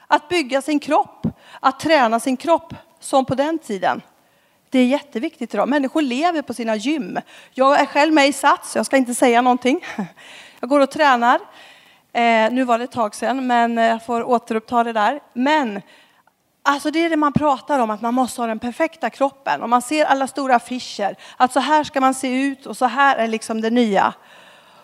Att 0.07 0.29
bygga 0.29 0.63
sin 0.63 0.79
kropp, 0.79 1.27
att 1.61 1.81
träna 1.81 2.21
sin 2.21 2.37
kropp 2.37 2.75
som 3.01 3.25
på 3.25 3.35
den 3.35 3.59
tiden. 3.59 4.03
Det 4.71 4.79
är 4.79 4.87
jätteviktigt 4.87 5.55
idag. 5.55 5.69
Människor 5.69 6.03
lever 6.03 6.43
på 6.43 6.55
sina 6.55 6.77
gym. 6.77 7.19
Jag 7.53 7.81
är 7.81 7.87
själv 7.87 8.13
med 8.13 8.29
i 8.29 8.33
Sats, 8.33 8.77
jag 8.77 8.87
ska 8.87 8.97
inte 8.97 9.15
säga 9.15 9.43
någonting. 9.43 9.85
Jag 10.61 10.69
går 10.69 10.81
och 10.81 10.91
tränar. 10.91 11.41
Eh, 12.13 12.53
nu 12.53 12.65
var 12.65 12.79
det 12.79 12.85
ett 12.85 12.93
tag 12.93 13.15
sedan, 13.15 13.47
men 13.47 13.79
eh, 13.79 13.85
jag 13.85 14.07
får 14.07 14.23
återuppta 14.23 14.85
det 14.85 14.93
där. 14.93 15.21
Men 15.33 15.83
Alltså 16.69 16.91
det 16.91 17.05
är 17.05 17.11
det 17.11 17.17
man 17.17 17.33
pratar 17.33 17.79
om, 17.79 17.91
att 17.91 18.01
man 18.01 18.15
måste 18.15 18.41
ha 18.41 18.47
den 18.47 18.59
perfekta 18.59 19.11
kroppen. 19.11 19.63
Och 19.63 19.69
man 19.69 19.83
ser 19.83 20.05
alla 20.05 20.27
stora 20.27 20.57
affischer, 20.57 21.17
att 21.37 21.53
så 21.53 21.61
här 21.61 21.85
ska 21.85 22.01
man 22.01 22.15
se 22.15 22.43
ut 22.43 22.67
och 22.67 22.77
så 22.77 22.85
här 22.85 23.17
är 23.17 23.29
liksom 23.29 23.61
det 23.61 23.71
nya. 23.71 24.15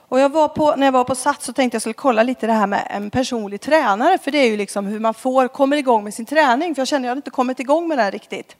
Och 0.08 0.20
jag 0.20 0.28
var 0.28 0.48
på, 0.48 0.74
när 0.76 0.86
jag 0.86 0.92
var 0.92 1.04
på 1.04 1.14
Sats 1.14 1.46
så 1.46 1.52
tänkte 1.52 1.74
jag 1.74 1.82
skulle 1.82 1.94
kolla 1.94 2.22
lite 2.22 2.46
det 2.46 2.52
här 2.52 2.66
med 2.66 2.86
en 2.90 3.10
personlig 3.10 3.60
tränare, 3.60 4.18
för 4.18 4.30
det 4.30 4.38
är 4.38 4.50
ju 4.50 4.56
liksom 4.56 4.86
hur 4.86 5.00
man 5.00 5.14
får, 5.14 5.48
kommer 5.48 5.76
igång 5.76 6.04
med 6.04 6.14
sin 6.14 6.26
träning. 6.26 6.74
För 6.74 6.80
jag 6.80 6.88
känner 6.88 7.08
att 7.08 7.10
jag 7.10 7.18
inte 7.18 7.30
kommit 7.30 7.60
igång 7.60 7.88
med 7.88 7.98
det 7.98 8.02
här 8.02 8.10
riktigt 8.10 8.56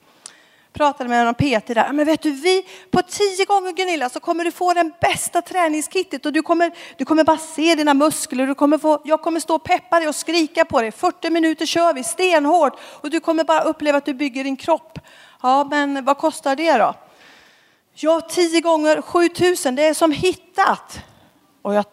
pratade 0.73 1.11
med 1.11 1.25
någon 1.25 1.35
PT 1.35 1.67
där. 1.67 1.93
Men 1.93 2.07
vet 2.07 2.23
du, 2.23 2.31
vi, 2.31 2.67
på 2.91 3.03
tio 3.03 3.45
gånger 3.45 3.73
Gunilla 3.73 4.09
så 4.09 4.21
kommer 4.21 4.45
du 4.45 4.51
få 4.51 4.73
den 4.75 4.93
bästa 5.01 5.43
träningskittet 5.43 6.27
och 6.27 6.33
du 6.33 6.43
kommer, 6.43 6.73
du 6.97 7.05
kommer 7.05 7.25
bara 7.25 7.39
se 7.39 7.75
dina 7.75 7.95
muskler. 7.95 8.47
Du 8.47 8.55
kommer 8.55 8.79
få, 8.79 9.01
jag 9.05 9.23
kommer 9.23 9.41
stå 9.41 9.55
och 9.55 9.65
peppa 9.65 9.99
dig 9.99 10.09
och 10.09 10.15
skrika 10.15 10.65
på 10.65 10.81
dig. 10.81 10.93
40 10.93 11.31
minuter 11.31 11.67
kör 11.67 11.95
vi 11.95 12.05
stenhårt 12.05 12.79
och 12.83 13.11
du 13.11 13.21
kommer 13.21 13.45
bara 13.45 13.63
uppleva 13.63 13.99
att 13.99 14.05
du 14.05 14.15
bygger 14.15 14.45
din 14.45 14.57
kropp. 14.57 14.99
Ja, 15.43 15.65
men 15.71 16.05
vad 16.05 16.19
kostar 16.19 16.57
det 16.57 16.79
då? 16.79 16.95
Ja, 17.95 18.21
tio 18.21 18.61
gånger 18.61 19.03
7000, 19.03 19.75
det 19.75 19.87
är 19.87 19.95
som 19.95 20.13
hittat. 20.13 21.01
Och 21.63 21.75
jag, 21.75 21.85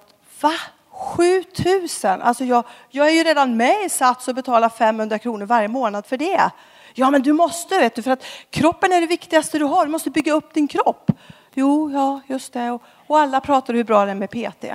va? 0.42 0.54
7000? 1.00 2.22
Alltså 2.22 2.44
jag, 2.44 2.64
jag 2.90 3.08
är 3.08 3.12
ju 3.12 3.24
redan 3.24 3.58
med 3.58 3.86
i 3.86 3.90
Sats 3.90 4.28
och 4.28 4.36
betalar 4.36 4.70
500 4.70 5.20
kronor 5.20 5.46
varje 5.46 5.68
månad 5.68 6.06
för 6.06 6.18
det. 6.18 6.52
Ja, 7.00 7.12
men 7.12 7.22
du 7.22 7.34
måste, 7.34 7.80
vet 7.80 7.96
du, 7.96 8.02
för 8.02 8.12
att 8.12 8.26
kroppen 8.50 8.92
är 8.92 9.02
det 9.02 9.08
viktigaste 9.08 9.60
du 9.60 9.66
har. 9.66 9.86
Du 9.86 9.92
måste 9.92 10.10
bygga 10.10 10.34
upp 10.34 10.54
din 10.54 10.68
kropp. 10.68 11.12
Jo, 11.54 11.92
ja, 11.92 12.22
just 12.28 12.54
det. 12.54 12.72
Och, 12.72 12.84
och 13.08 13.20
alla 13.20 13.42
pratar 13.42 13.74
hur 13.74 13.84
bra 13.84 14.06
det 14.06 14.12
är 14.12 14.16
med 14.16 14.30
PT. 14.30 14.66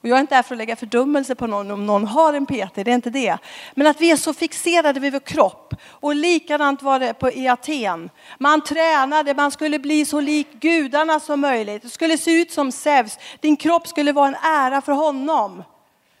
Och 0.00 0.08
jag 0.08 0.16
är 0.16 0.20
inte 0.20 0.34
här 0.34 0.42
för 0.42 0.54
att 0.54 0.58
lägga 0.58 0.76
fördummelse 0.76 1.34
på 1.34 1.46
någon 1.46 1.70
om 1.70 1.86
någon 1.86 2.06
har 2.06 2.34
en 2.34 2.46
PT, 2.46 2.74
det 2.74 2.80
är 2.80 2.88
inte 2.88 3.10
det. 3.10 3.38
Men 3.74 3.86
att 3.86 4.00
vi 4.00 4.10
är 4.10 4.16
så 4.16 4.34
fixerade 4.34 5.00
vid 5.00 5.12
vår 5.12 5.20
kropp. 5.20 5.74
Och 5.86 6.14
likadant 6.14 6.82
var 6.82 6.98
det 6.98 7.14
på, 7.14 7.30
i 7.30 7.48
Aten. 7.48 8.10
Man 8.38 8.60
tränade, 8.60 9.34
man 9.34 9.50
skulle 9.50 9.78
bli 9.78 10.04
så 10.04 10.20
lik 10.20 10.52
gudarna 10.52 11.20
som 11.20 11.40
möjligt. 11.40 11.82
Det 11.82 11.88
skulle 11.88 12.18
se 12.18 12.40
ut 12.40 12.52
som 12.52 12.72
Zeus. 12.72 13.18
Din 13.40 13.56
kropp 13.56 13.88
skulle 13.88 14.12
vara 14.12 14.28
en 14.28 14.36
ära 14.44 14.80
för 14.80 14.92
honom. 14.92 15.62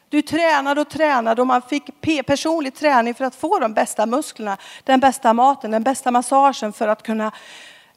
Du 0.08 0.22
tränade 0.22 0.80
och 0.80 0.88
tränade 0.88 1.40
och 1.40 1.46
man 1.46 1.62
fick 1.62 2.00
personlig 2.26 2.74
träning 2.74 3.14
för 3.14 3.24
att 3.24 3.34
få 3.34 3.58
de 3.58 3.74
bästa 3.74 4.06
musklerna, 4.06 4.56
den 4.84 5.00
bästa 5.00 5.32
maten, 5.32 5.70
den 5.70 5.82
bästa 5.82 6.10
massagen 6.10 6.72
för 6.72 6.88
att 6.88 7.02
kunna 7.02 7.32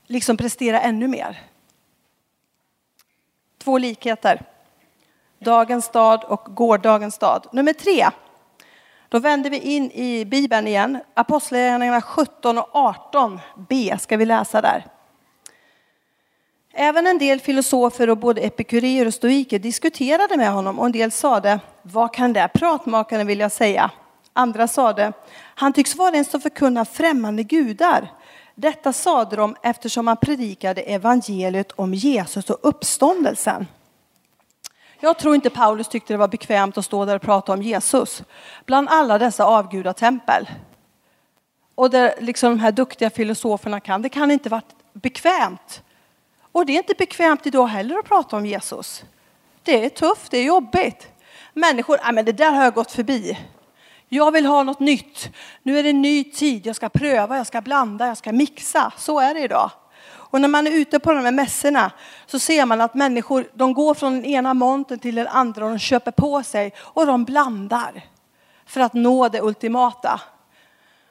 liksom 0.08 0.38
prestera 0.38 0.82
ännu 0.82 1.08
mer. 1.08 1.42
Två 3.64 3.78
likheter. 3.78 4.42
Dagens 5.40 5.86
stad 5.86 6.24
och 6.24 6.56
gårdagens 6.56 7.16
stad. 7.16 7.48
Nummer 7.52 7.74
tre. 7.74 8.08
Då 9.10 9.20
vänder 9.20 9.50
vi 9.50 9.60
in 9.60 9.92
i 9.92 10.26
Bibeln 10.26 10.68
igen. 10.68 11.00
Apostlagärningarna 11.14 12.02
17 12.02 12.58
och 12.58 12.70
18 12.72 13.40
b 13.70 13.98
ska 14.00 14.18
vi 14.18 14.26
läsa 14.26 14.62
där. 14.62 14.86
Även 16.80 17.08
en 17.08 17.18
del 17.18 17.40
filosofer 17.40 18.10
och 18.10 18.18
både 18.18 18.42
epikureer 18.42 19.06
och 19.06 19.14
stoiker 19.14 19.60
diskuterade 19.60 20.38
med 20.38 20.52
honom 20.52 20.80
och 20.80 20.86
en 20.86 20.92
del 20.92 21.12
sade, 21.12 21.60
vad 21.82 22.14
kan 22.14 22.34
det 22.34 22.50
pratmakaren 22.54 23.28
vilja 23.28 23.50
säga? 23.50 23.92
Andra 24.34 24.68
sade, 24.68 25.14
han 25.56 25.74
tycks 25.74 25.96
vara 25.96 26.16
en 26.16 26.26
som 26.26 26.42
förkunnar 26.42 26.86
främmande 26.86 27.44
gudar. 27.44 28.12
Detta 28.56 28.94
sade 28.94 29.36
de 29.36 29.56
eftersom 29.64 30.08
han 30.08 30.18
predikade 30.18 30.82
evangeliet 30.82 31.72
om 31.72 31.94
Jesus 31.94 32.50
och 32.50 32.60
uppståndelsen. 32.62 33.68
Jag 35.00 35.20
tror 35.20 35.36
inte 35.36 35.50
Paulus 35.50 35.88
tyckte 35.88 36.14
det 36.14 36.18
var 36.18 36.28
bekvämt 36.28 36.78
att 36.78 36.86
stå 36.86 37.06
där 37.06 37.16
och 37.16 37.22
prata 37.22 37.54
om 37.54 37.62
Jesus 37.62 38.24
bland 38.66 38.90
alla 38.90 39.18
dessa 39.18 39.46
avgudatempel. 39.46 40.50
Och 41.76 41.90
där 41.90 42.16
liksom 42.20 42.50
de 42.50 42.60
här 42.60 42.72
duktiga 42.72 43.10
filosoferna 43.10 43.80
kan, 43.80 44.02
det 44.02 44.10
kan 44.10 44.32
inte 44.32 44.50
varit 44.50 44.76
bekvämt. 44.94 45.84
Och 46.58 46.66
det 46.66 46.74
är 46.74 46.78
inte 46.78 46.94
bekvämt 46.98 47.48
idag 47.48 47.68
heller 47.68 48.00
att 48.00 48.06
prata 48.06 48.38
om 48.38 48.46
Jesus. 48.46 49.04
Det 49.64 49.86
är 49.86 49.90
tufft, 49.90 50.32
det 50.32 50.38
är 50.38 50.44
jobbigt. 50.44 51.08
Människor, 51.54 52.00
nej 52.04 52.14
men 52.14 52.26
det 52.26 52.32
där 52.32 52.52
har 52.52 52.64
jag 52.64 52.74
gått 52.74 52.92
förbi. 52.92 53.38
Jag 54.10 54.32
vill 54.32 54.46
ha 54.46 54.64
något 54.64 54.80
nytt. 54.80 55.30
Nu 55.64 55.80
är 55.80 55.84
det 55.84 55.90
en 55.90 56.02
ny 56.02 56.24
tid, 56.24 56.66
jag 56.66 56.76
ska 56.76 56.90
pröva, 56.90 57.38
jag 57.38 57.48
ska 57.48 57.62
blanda, 57.62 58.08
jag 58.08 58.18
ska 58.18 58.32
mixa. 58.32 58.92
Så 58.98 59.20
är 59.20 59.34
det 59.34 59.40
idag. 59.40 59.72
Och 60.08 60.42
när 60.42 60.48
man 60.48 60.68
är 60.68 60.72
ute 60.72 61.00
på 61.00 61.14
de 61.14 61.26
här 61.26 61.32
mässorna 61.32 61.92
så 62.26 62.40
ser 62.40 62.66
man 62.66 62.82
att 62.82 62.94
människor 62.94 63.48
de 63.54 63.74
går 63.74 63.94
från 63.94 64.14
den 64.14 64.26
ena 64.26 64.54
montern 64.54 65.00
till 65.00 65.16
den 65.16 65.28
andra 65.28 65.66
och 65.66 65.72
de 65.72 65.80
köper 65.80 66.12
på 66.12 66.44
sig 66.44 66.74
och 66.80 67.06
de 67.06 67.24
blandar 67.24 68.06
för 68.66 68.82
att 68.82 68.94
nå 68.94 69.30
det 69.30 69.42
ultimata. 69.42 70.22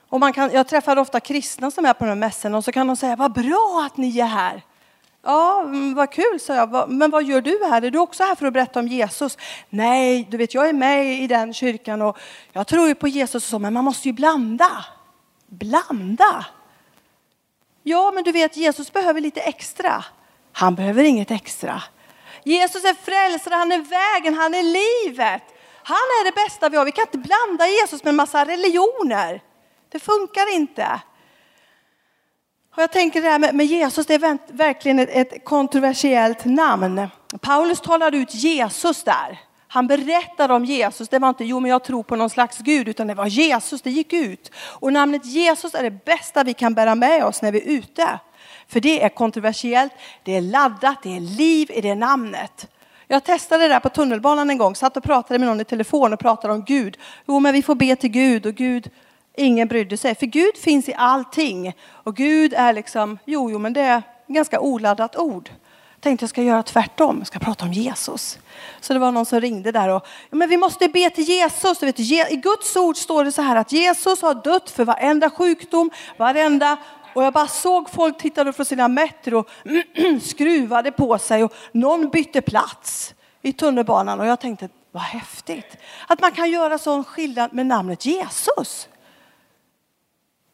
Och 0.09 0.21
man 0.21 0.33
kan, 0.33 0.51
jag 0.53 0.69
träffar 0.69 0.97
ofta 0.97 1.21
kristna 1.21 1.71
som 1.71 1.85
är 1.85 1.93
på 1.93 2.05
de 2.05 2.09
här 2.09 2.17
mässorna 2.17 2.59
och 2.59 2.65
så 2.65 2.73
kan 2.73 2.87
de 2.87 2.97
säga 2.97 3.17
vad 3.17 3.33
bra 3.33 3.85
att 3.87 3.97
ni 3.97 4.19
är 4.19 4.27
här. 4.27 4.63
Ja, 5.27 5.63
mm, 5.63 5.95
vad 5.95 6.11
kul, 6.11 6.41
sa 6.41 6.55
jag. 6.55 6.91
Men 6.91 7.11
vad 7.11 7.25
gör 7.25 7.41
du 7.41 7.65
här? 7.71 7.83
Är 7.83 7.91
du 7.91 7.99
också 7.99 8.23
här 8.23 8.35
för 8.35 8.47
att 8.47 8.53
berätta 8.53 8.81
om 8.81 8.89
Jesus? 8.89 9.39
Nej, 9.69 10.29
du 10.31 10.37
vet, 10.37 10.55
jag 10.55 10.69
är 10.69 10.73
med 10.73 11.21
i 11.23 11.27
den 11.27 11.55
kyrkan 11.55 12.03
och 12.03 12.19
jag 12.53 12.67
tror 12.67 12.89
ju 12.89 12.95
på 12.95 13.09
Jesus 13.09 13.45
och 13.45 13.51
så, 13.51 13.59
men 13.59 13.73
man 13.73 13.85
måste 13.85 14.09
ju 14.09 14.13
blanda. 14.13 14.85
Blanda? 15.47 16.47
Ja, 17.83 18.13
men 18.15 18.25
du 18.25 18.33
vet, 18.33 18.57
Jesus 18.57 18.93
behöver 18.93 19.21
lite 19.21 19.41
extra. 19.41 20.05
Han 20.53 20.75
behöver 20.75 21.05
inget 21.05 21.31
extra. 21.31 21.83
Jesus 22.45 22.85
är 22.85 22.95
frälsare, 22.95 23.55
han 23.55 23.73
är 23.73 23.79
vägen, 23.79 24.35
han 24.35 24.55
är 24.55 24.63
livet. 24.63 25.43
Han 25.83 25.97
är 25.97 26.25
det 26.25 26.35
bästa 26.35 26.69
vi 26.69 26.77
har. 26.77 26.85
Vi 26.85 26.93
kan 26.93 27.07
inte 27.07 27.19
blanda 27.19 27.67
Jesus 27.67 28.05
med 28.05 28.11
en 28.11 28.17
massa 28.17 28.45
religioner. 28.45 29.43
Det 29.89 29.99
funkar 29.99 30.55
inte. 30.55 31.01
Och 32.77 32.83
jag 32.83 32.93
tänker 32.93 33.23
det 33.23 33.29
här 33.29 33.39
med, 33.39 33.55
med 33.55 33.67
Jesus, 33.67 34.07
det 34.07 34.15
är 34.15 34.53
verkligen 34.53 34.99
ett, 34.99 35.09
ett 35.13 35.45
kontroversiellt 35.45 36.45
namn. 36.45 37.09
Paulus 37.41 37.81
talar 37.81 38.15
ut 38.15 38.35
Jesus 38.35 39.05
där. 39.05 39.41
Han 39.69 39.87
berättade 39.87 40.55
om 40.55 40.65
Jesus. 40.65 41.09
Det 41.09 41.19
var 41.19 41.29
inte, 41.29 41.45
jo 41.45 41.61
men 41.61 41.71
jag 41.71 41.85
tror 41.85 42.03
på 42.03 42.17
någon 42.17 42.31
slags 42.31 42.59
Gud, 42.59 42.89
utan 42.89 43.07
det 43.07 43.15
var 43.15 43.27
Jesus, 43.27 43.83
det 43.83 43.91
gick 43.91 44.13
ut. 44.13 44.51
Och 44.57 44.93
namnet 44.93 45.27
Jesus 45.27 45.75
är 45.75 45.83
det 45.83 46.05
bästa 46.05 46.45
vi 46.45 46.55
kan 46.55 46.75
bära 46.75 46.95
med 46.95 47.25
oss 47.25 47.43
när 47.43 47.53
vi 47.53 47.61
är 47.61 47.79
ute. 47.79 48.19
För 48.69 48.81
det 48.81 49.03
är 49.03 49.09
kontroversiellt, 49.09 49.93
det 50.23 50.37
är 50.37 50.41
laddat, 50.41 51.03
det 51.03 51.17
är 51.17 51.21
liv 51.21 51.71
i 51.71 51.81
det 51.81 51.95
namnet. 51.95 52.69
Jag 53.09 53.25
testade 53.25 53.65
det 53.65 53.69
där 53.69 53.81
på 53.81 53.89
tunnelbanan 53.89 54.51
en 54.51 54.59
gång, 54.59 54.75
satt 54.75 54.97
och 54.97 55.05
pratade 55.05 55.39
med 55.39 55.49
någon 55.49 55.61
i 55.61 55.65
telefon 55.65 56.13
och 56.13 56.21
pratade 56.21 56.55
om 56.55 56.65
Gud. 56.65 56.99
Jo 57.27 57.41
men 57.41 57.53
vi 57.53 57.63
får 57.63 57.75
be 57.75 57.97
till 57.97 58.11
Gud 58.11 58.47
och 58.47 58.55
Gud, 58.55 58.91
ingen 59.37 59.69
brydde 59.69 59.97
sig. 59.97 60.15
För 60.15 60.27
Gud 60.27 60.57
finns 60.57 60.89
i 60.89 60.95
allting. 60.95 61.73
Och 61.91 62.17
Gud 62.17 62.55
är 62.55 62.73
liksom, 62.73 63.19
jo 63.25 63.51
jo 63.51 63.59
men 63.59 63.73
det 63.73 63.81
är 63.81 64.03
ganska 64.29 64.61
oladdat 64.61 65.17
ord 65.17 65.51
tänkte 66.07 66.23
jag 66.23 66.31
ska 66.31 66.43
göra 66.43 66.63
tvärtom, 66.63 67.19
jag 67.19 67.27
ska 67.27 67.39
prata 67.39 67.65
om 67.65 67.73
Jesus. 67.73 68.39
Så 68.81 68.93
det 68.93 68.99
var 68.99 69.13
någon 69.13 69.27
som 69.27 69.41
ringde 69.41 69.73
där 69.73 69.89
och, 69.89 70.07
men 70.31 70.49
vi 70.49 70.57
måste 70.57 70.89
be 70.89 71.11
till 71.11 71.25
Jesus. 71.25 71.79
Du 71.79 71.87
vet, 71.87 72.01
I 72.01 72.41
Guds 72.43 72.77
ord 72.77 72.97
står 72.97 73.25
det 73.25 73.33
så 73.33 73.43
här 73.43 73.57
att 73.57 73.73
Jesus 73.73 74.23
har 74.23 74.35
dött 74.35 74.71
för 74.71 74.85
varenda 74.85 75.31
sjukdom, 75.31 75.91
varenda 76.17 76.77
och 77.15 77.25
jag 77.25 77.33
bara 77.33 77.47
såg 77.47 77.91
folk 77.91 78.19
tittade 78.19 78.53
från 78.53 78.67
sina 78.67 78.89
mätter 78.89 79.35
och 79.35 79.49
skruvade 80.23 80.93
på 80.93 81.19
sig 81.19 81.45
och 81.45 81.53
någon 81.73 82.11
bytte 82.11 82.41
plats 82.41 83.15
i 83.43 83.53
tunnelbanan 83.53 84.21
och 84.21 84.27
jag 84.27 84.41
tänkte 84.41 84.69
vad 84.93 85.03
häftigt 85.03 85.77
att 86.07 86.21
man 86.21 86.33
kan 86.33 86.51
göra 86.51 86.79
sån 86.79 87.05
skillnad 87.05 87.53
med 87.53 87.67
namnet 87.67 88.07
Jesus. 88.07 88.89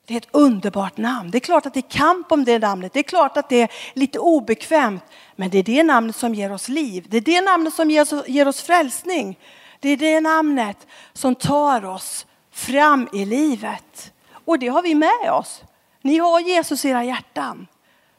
Det 0.07 0.15
är 0.15 0.19
ett 0.19 0.29
underbart 0.31 0.97
namn. 0.97 1.31
Det 1.31 1.39
är 1.39 1.41
klart 1.41 1.67
att 1.67 1.75
det 1.75 1.81
är 1.81 1.91
kamp 1.91 2.33
om 2.33 2.45
det 2.45 2.59
namnet. 2.59 2.93
Det 2.93 2.99
är 2.99 3.03
klart 3.03 3.37
att 3.37 3.49
det 3.49 3.63
är 3.63 3.69
lite 3.93 4.19
obekvämt. 4.19 5.05
Men 5.37 5.51
det 5.51 5.59
är 5.59 5.63
det 5.63 5.83
namnet 5.83 6.17
som 6.17 6.35
ger 6.35 6.53
oss 6.53 6.69
liv. 6.69 7.07
Det 7.09 7.17
är 7.17 7.21
det 7.21 7.41
namnet 7.41 7.75
som 7.75 7.91
ger 7.91 8.03
oss, 8.03 8.29
ger 8.29 8.49
oss 8.49 8.63
frälsning. 8.63 9.39
Det 9.81 9.89
är 9.89 9.97
det 9.97 10.21
namnet 10.21 10.87
som 11.13 11.35
tar 11.35 11.85
oss 11.85 12.27
fram 12.51 13.09
i 13.13 13.25
livet. 13.25 14.13
Och 14.45 14.59
det 14.59 14.69
har 14.69 14.83
vi 14.83 14.95
med 14.95 15.33
oss. 15.33 15.63
Ni 16.01 16.19
har 16.19 16.41
Jesus 16.41 16.85
i 16.85 16.89
era 16.89 17.05
hjärtan. 17.05 17.67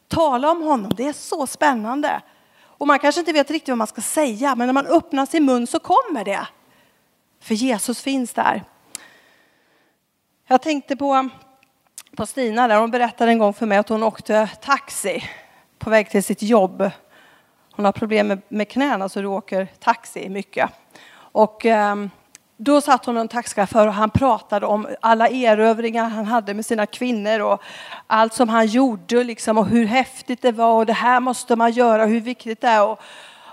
Tala 0.07 0.51
om 0.51 0.61
honom. 0.61 0.93
Det 0.97 1.07
är 1.07 1.13
så 1.13 1.47
spännande. 1.47 2.21
Och 2.61 2.87
man 2.87 2.99
kanske 2.99 3.19
inte 3.21 3.33
vet 3.33 3.51
riktigt 3.51 3.69
vad 3.69 3.77
man 3.77 3.87
ska 3.87 4.01
säga, 4.01 4.55
men 4.55 4.67
när 4.67 4.73
man 4.73 4.87
öppnar 4.87 5.25
sin 5.25 5.45
mun 5.45 5.67
så 5.67 5.79
kommer 5.79 6.25
det. 6.25 6.47
För 7.39 7.55
Jesus 7.55 8.01
finns 8.01 8.33
där. 8.33 8.63
Jag 10.47 10.61
tänkte 10.61 10.95
på 10.95 11.29
på 12.15 12.25
Stina 12.25 12.67
där. 12.67 12.79
Hon 12.79 12.91
berättade 12.91 13.31
en 13.31 13.37
gång 13.37 13.53
för 13.53 13.65
mig 13.65 13.77
att 13.77 13.89
hon 13.89 14.03
åkte 14.03 14.49
taxi 14.61 15.23
på 15.79 15.89
väg 15.89 16.09
till 16.09 16.23
sitt 16.23 16.41
jobb. 16.41 16.89
Hon 17.75 17.85
har 17.85 17.91
problem 17.91 18.27
med, 18.27 18.41
med 18.47 18.69
knäna 18.69 19.09
så 19.09 19.21
du 19.21 19.27
åker 19.27 19.67
taxi 19.79 20.29
mycket. 20.29 20.69
Och 21.15 21.65
eh, 21.65 21.95
då 22.57 22.81
satt 22.81 23.05
hon 23.05 23.15
med 23.15 23.21
en 23.21 23.27
taxichaufför 23.27 23.87
och 23.87 23.93
han 23.93 24.09
pratade 24.09 24.65
om 24.65 24.87
alla 25.01 25.29
erövringar 25.29 26.09
han 26.09 26.25
hade 26.25 26.53
med 26.53 26.65
sina 26.65 26.85
kvinnor 26.85 27.39
och 27.39 27.61
allt 28.07 28.33
som 28.33 28.49
han 28.49 28.67
gjorde 28.67 29.23
liksom, 29.23 29.57
och 29.57 29.67
hur 29.67 29.85
häftigt 29.85 30.41
det 30.41 30.51
var 30.51 30.73
och 30.73 30.85
det 30.85 30.93
här 30.93 31.19
måste 31.19 31.55
man 31.55 31.71
göra, 31.71 32.05
hur 32.05 32.21
viktigt 32.21 32.61
det 32.61 32.67
är. 32.67 32.87
Och, 32.87 33.01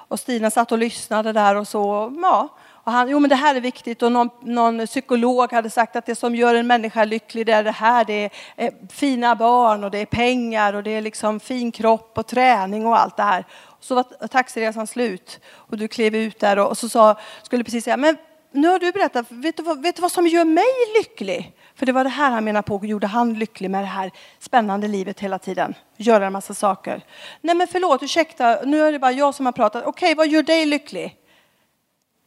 och 0.09 0.21
Stina 0.21 0.51
satt 0.51 0.73
och 0.73 0.79
lyssnade 0.79 1.33
där 1.33 1.57
och 1.57 1.69
så, 1.69 2.13
ja, 2.23 2.49
och 2.85 2.93
han, 2.93 3.09
jo 3.09 3.19
men 3.19 3.31
det 3.31 3.37
här 3.37 3.55
är 3.55 3.61
viktigt 3.61 4.03
och 4.03 4.13
någon, 4.13 4.31
någon, 4.43 4.87
psykolog 4.87 5.53
hade 5.53 5.71
sagt 5.71 5.97
att 5.97 6.07
det 6.07 6.15
som 6.15 6.35
gör 6.35 6.55
en 6.55 6.67
människa 6.67 7.05
lycklig 7.05 7.47
det 7.47 7.53
är 7.53 7.65
det 7.65 7.71
här. 7.71 8.05
Det 8.05 8.25
är 8.25 8.31
eh, 8.57 8.73
fina 8.89 9.37
barn 9.37 9.85
och 9.85 9.91
det 9.91 9.99
är 9.99 10.07
pengar 10.07 10.75
och 10.75 10.83
det 10.83 10.91
är 10.91 11.01
liksom 11.01 11.41
fin 11.41 11.73
kropp 11.73 12.19
och 12.19 12.27
träning 12.27 12.87
och 12.87 13.01
allt 13.01 13.17
det 13.17 13.23
här. 13.23 13.45
Så 13.81 13.95
var 13.95 14.29
taxiresan 14.29 14.87
slut 14.87 15.41
och 15.55 15.77
du 15.77 15.89
klev 15.89 16.17
ut 16.17 16.41
där 16.41 16.59
och, 16.59 16.79
så 16.79 16.89
sa, 16.89 17.17
skulle 17.43 17.65
precis 17.65 17.85
säga, 17.85 17.97
men 17.97 18.17
nu 18.53 18.69
har 18.69 18.79
du 18.79 18.93
berättat, 18.93 19.27
vet 19.29 19.57
du, 19.57 19.63
vad, 19.63 19.83
vet 19.83 19.97
du 19.97 20.03
vad 20.03 20.13
som 20.13 20.27
gör 20.27 20.45
mig 20.45 20.65
lycklig? 20.99 21.53
För 21.75 21.87
det 21.87 21.93
var 21.93 22.05
det 22.05 22.11
här 22.11 22.31
han 22.31 22.45
menade 22.45 22.63
på, 22.63 22.81
gjorde 22.87 23.07
han 23.07 23.35
lycklig 23.35 23.71
med 23.71 23.83
det 23.83 23.87
här 23.87 24.11
spännande 24.39 24.89
livet 24.89 25.21
hela 25.21 25.39
tiden. 25.39 25.75
Göra 25.97 26.27
en 26.27 26.33
massa 26.33 26.55
saker. 26.55 27.03
Nej 27.41 27.55
men 27.55 27.67
förlåt, 27.67 28.03
ursäkta, 28.03 28.59
nu 28.65 28.83
är 28.83 28.93
det 28.93 28.99
bara 28.99 29.13
jag 29.13 29.35
som 29.35 29.47
har 29.47 29.53
pratat. 29.53 29.85
Okej, 29.87 30.07
okay, 30.07 30.15
vad 30.15 30.29
gör 30.29 30.43
dig 30.43 30.67
lycklig? 30.67 31.20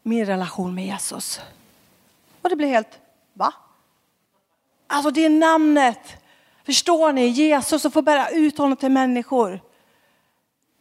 Min 0.03 0.25
relation 0.25 0.75
med 0.75 0.85
Jesus. 0.85 1.41
Och 2.41 2.49
det 2.49 2.55
blir 2.55 2.67
helt, 2.67 2.99
va? 3.33 3.53
Alltså 4.87 5.11
det 5.11 5.25
är 5.25 5.29
namnet. 5.29 6.17
Förstår 6.65 7.13
ni? 7.13 7.25
Jesus 7.25 7.85
och 7.85 7.93
få 7.93 8.01
bära 8.01 8.29
ut 8.29 8.57
honom 8.57 8.77
till 8.77 8.91
människor. 8.91 9.61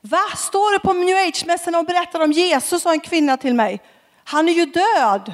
Va? 0.01 0.37
Står 0.37 0.73
du 0.73 0.79
på 0.79 0.93
new 0.93 1.17
age-mässan 1.17 1.75
och 1.75 1.85
berättar 1.85 2.21
om 2.21 2.33
Jesus, 2.33 2.83
sa 2.83 2.93
en 2.93 3.01
kvinna 3.01 3.37
till 3.37 3.55
mig. 3.55 3.81
Han 4.25 4.49
är 4.49 4.53
ju 4.53 4.67
död. 4.67 5.33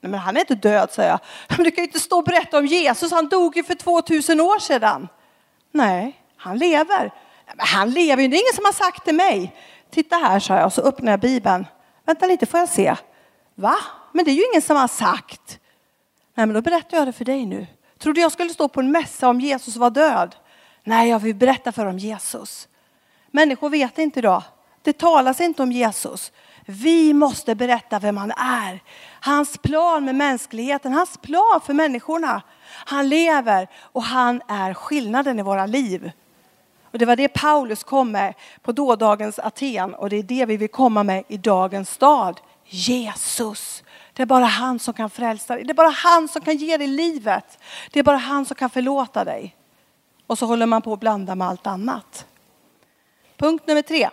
Nej, 0.00 0.10
men 0.10 0.20
han 0.20 0.36
är 0.36 0.40
inte 0.40 0.54
död, 0.54 0.92
säger 0.92 1.10
jag. 1.10 1.20
Men 1.48 1.64
du 1.64 1.70
kan 1.70 1.84
ju 1.84 1.86
inte 1.88 2.00
stå 2.00 2.18
och 2.18 2.24
berätta 2.24 2.58
om 2.58 2.66
Jesus, 2.66 3.12
han 3.12 3.28
dog 3.28 3.56
ju 3.56 3.62
för 3.62 3.74
2000 3.74 4.40
år 4.40 4.58
sedan. 4.58 5.08
Nej, 5.70 6.20
han 6.36 6.58
lever. 6.58 7.12
Men 7.46 7.66
han 7.66 7.90
lever 7.90 8.22
ju, 8.22 8.28
det 8.28 8.36
är 8.36 8.40
ingen 8.40 8.54
som 8.54 8.64
har 8.64 8.72
sagt 8.72 9.04
till 9.04 9.14
mig. 9.14 9.56
Titta 9.90 10.16
här, 10.16 10.40
sa 10.40 10.56
jag, 10.56 10.66
och 10.66 10.72
så 10.72 10.82
öppnar 10.82 11.12
jag 11.12 11.20
Bibeln. 11.20 11.66
Vänta 12.04 12.26
lite, 12.26 12.46
får 12.46 12.60
jag 12.60 12.68
se. 12.68 12.96
Va? 13.54 13.76
Men 14.12 14.24
det 14.24 14.30
är 14.30 14.34
ju 14.34 14.44
ingen 14.52 14.62
som 14.62 14.76
har 14.76 14.88
sagt. 14.88 15.58
Nej, 16.34 16.46
men 16.46 16.54
då 16.54 16.62
berättar 16.62 16.98
jag 16.98 17.08
det 17.08 17.12
för 17.12 17.24
dig 17.24 17.46
nu. 17.46 17.66
Tror 17.98 18.14
du 18.14 18.20
jag 18.20 18.32
skulle 18.32 18.50
stå 18.50 18.68
på 18.68 18.80
en 18.80 18.90
mässa 18.90 19.28
om 19.28 19.40
Jesus 19.40 19.76
var 19.76 19.90
död? 19.90 20.36
Nej, 20.84 21.10
jag 21.10 21.18
vill 21.18 21.34
berätta 21.34 21.72
för 21.72 21.86
om 21.86 21.98
Jesus. 21.98 22.68
Människor 23.30 23.70
vet 23.70 23.98
inte 23.98 24.18
idag. 24.18 24.42
Det 24.82 24.98
talas 24.98 25.40
inte 25.40 25.62
om 25.62 25.72
Jesus. 25.72 26.32
Vi 26.66 27.14
måste 27.14 27.54
berätta 27.54 27.98
vem 27.98 28.16
han 28.16 28.30
är. 28.30 28.82
Hans 29.20 29.58
plan 29.58 30.04
med 30.04 30.14
mänskligheten, 30.14 30.92
hans 30.92 31.18
plan 31.18 31.60
för 31.66 31.72
människorna. 31.72 32.42
Han 32.66 33.08
lever 33.08 33.68
och 33.80 34.02
han 34.02 34.42
är 34.48 34.74
skillnaden 34.74 35.38
i 35.38 35.42
våra 35.42 35.66
liv. 35.66 36.12
Och 36.82 36.98
det 36.98 37.06
var 37.06 37.16
det 37.16 37.28
Paulus 37.28 37.84
kom 37.84 38.12
med 38.12 38.34
på 38.62 38.72
dådagens 38.72 39.38
Aten 39.38 39.94
och 39.94 40.10
det 40.10 40.16
är 40.16 40.22
det 40.22 40.46
vi 40.46 40.56
vill 40.56 40.68
komma 40.68 41.02
med 41.02 41.24
i 41.28 41.36
dagens 41.36 41.90
stad 41.90 42.40
Jesus. 42.66 43.84
Det 44.12 44.22
är 44.22 44.26
bara 44.26 44.44
han 44.44 44.78
som 44.78 44.94
kan 44.94 45.10
frälsa 45.10 45.54
dig. 45.54 45.64
Det 45.64 45.72
är 45.72 45.74
bara 45.74 45.88
han 45.88 46.28
som 46.28 46.42
kan 46.42 46.56
ge 46.56 46.76
dig 46.76 46.86
livet. 46.86 47.58
Det 47.90 47.98
är 47.98 48.02
bara 48.04 48.16
han 48.16 48.46
som 48.46 48.54
kan 48.54 48.70
förlåta 48.70 49.24
dig. 49.24 49.56
Och 50.26 50.38
så 50.38 50.46
håller 50.46 50.66
man 50.66 50.82
på 50.82 50.92
att 50.92 51.00
blanda 51.00 51.34
med 51.34 51.48
allt 51.48 51.66
annat. 51.66 52.26
Punkt 53.36 53.66
nummer 53.66 53.82
tre. 53.82 54.08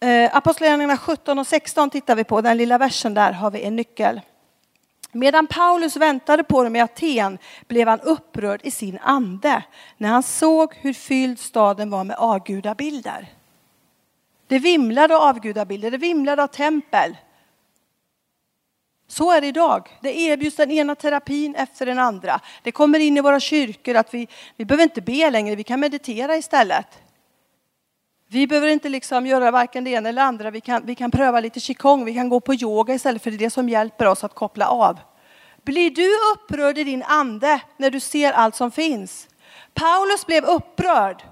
Eh, 0.00 0.36
Apostlagärningarna 0.36 0.96
17 0.96 1.38
och 1.38 1.46
16 1.46 1.90
tittar 1.90 2.16
vi 2.16 2.24
på. 2.24 2.40
Den 2.40 2.56
lilla 2.56 2.78
versen 2.78 3.14
där 3.14 3.32
har 3.32 3.50
vi 3.50 3.62
en 3.62 3.76
nyckel. 3.76 4.20
Medan 5.12 5.46
Paulus 5.46 5.96
väntade 5.96 6.44
på 6.44 6.64
dem 6.64 6.76
i 6.76 6.80
Aten 6.80 7.38
blev 7.68 7.88
han 7.88 8.00
upprörd 8.00 8.60
i 8.64 8.70
sin 8.70 8.98
ande 8.98 9.62
när 9.96 10.08
han 10.08 10.22
såg 10.22 10.74
hur 10.74 10.92
fylld 10.92 11.38
staden 11.38 11.90
var 11.90 12.04
med 12.04 12.16
avgudabilder. 12.16 13.28
Det 14.50 14.58
vimlade 14.58 15.16
av 15.16 15.22
avgudabilder, 15.22 15.90
det 15.90 15.98
vimlade 15.98 16.42
av 16.42 16.46
tempel. 16.46 17.16
Så 19.08 19.32
är 19.32 19.40
det 19.40 19.46
idag. 19.46 19.98
Det 20.00 20.18
erbjuds 20.18 20.56
den 20.56 20.70
ena 20.70 20.94
terapin 20.94 21.54
efter 21.54 21.86
den 21.86 21.98
andra. 21.98 22.40
Det 22.62 22.72
kommer 22.72 22.98
in 22.98 23.16
i 23.16 23.20
våra 23.20 23.40
kyrkor 23.40 23.96
att 23.96 24.14
vi, 24.14 24.28
vi 24.56 24.64
behöver 24.64 24.82
inte 24.82 25.00
be 25.00 25.30
längre, 25.30 25.56
vi 25.56 25.64
kan 25.64 25.80
meditera 25.80 26.36
istället. 26.36 26.86
Vi 28.28 28.46
behöver 28.46 28.68
inte 28.68 28.88
liksom 28.88 29.26
göra 29.26 29.50
varken 29.50 29.84
det 29.84 29.90
ena 29.90 30.08
eller 30.08 30.22
det 30.22 30.28
andra. 30.28 30.50
Vi 30.50 30.60
kan, 30.60 30.86
vi 30.86 30.94
kan 30.94 31.10
pröva 31.10 31.40
lite 31.40 31.60
qigong, 31.60 32.04
vi 32.04 32.14
kan 32.14 32.28
gå 32.28 32.40
på 32.40 32.54
yoga 32.54 32.94
istället 32.94 33.22
för 33.22 33.30
det 33.30 33.36
är 33.36 33.38
det 33.38 33.50
som 33.50 33.68
hjälper 33.68 34.06
oss 34.06 34.24
att 34.24 34.34
koppla 34.34 34.66
av. 34.66 34.98
Blir 35.62 35.90
du 35.90 36.10
upprörd 36.34 36.78
i 36.78 36.84
din 36.84 37.02
ande 37.02 37.60
när 37.76 37.90
du 37.90 38.00
ser 38.00 38.32
allt 38.32 38.56
som 38.56 38.70
finns? 38.70 39.28
Paulus 39.74 40.26
blev 40.26 40.44
upprörd. 40.44 41.22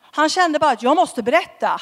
Han 0.00 0.28
kände 0.28 0.58
bara 0.58 0.70
att 0.70 0.82
jag 0.82 0.96
måste 0.96 1.22
berätta. 1.22 1.80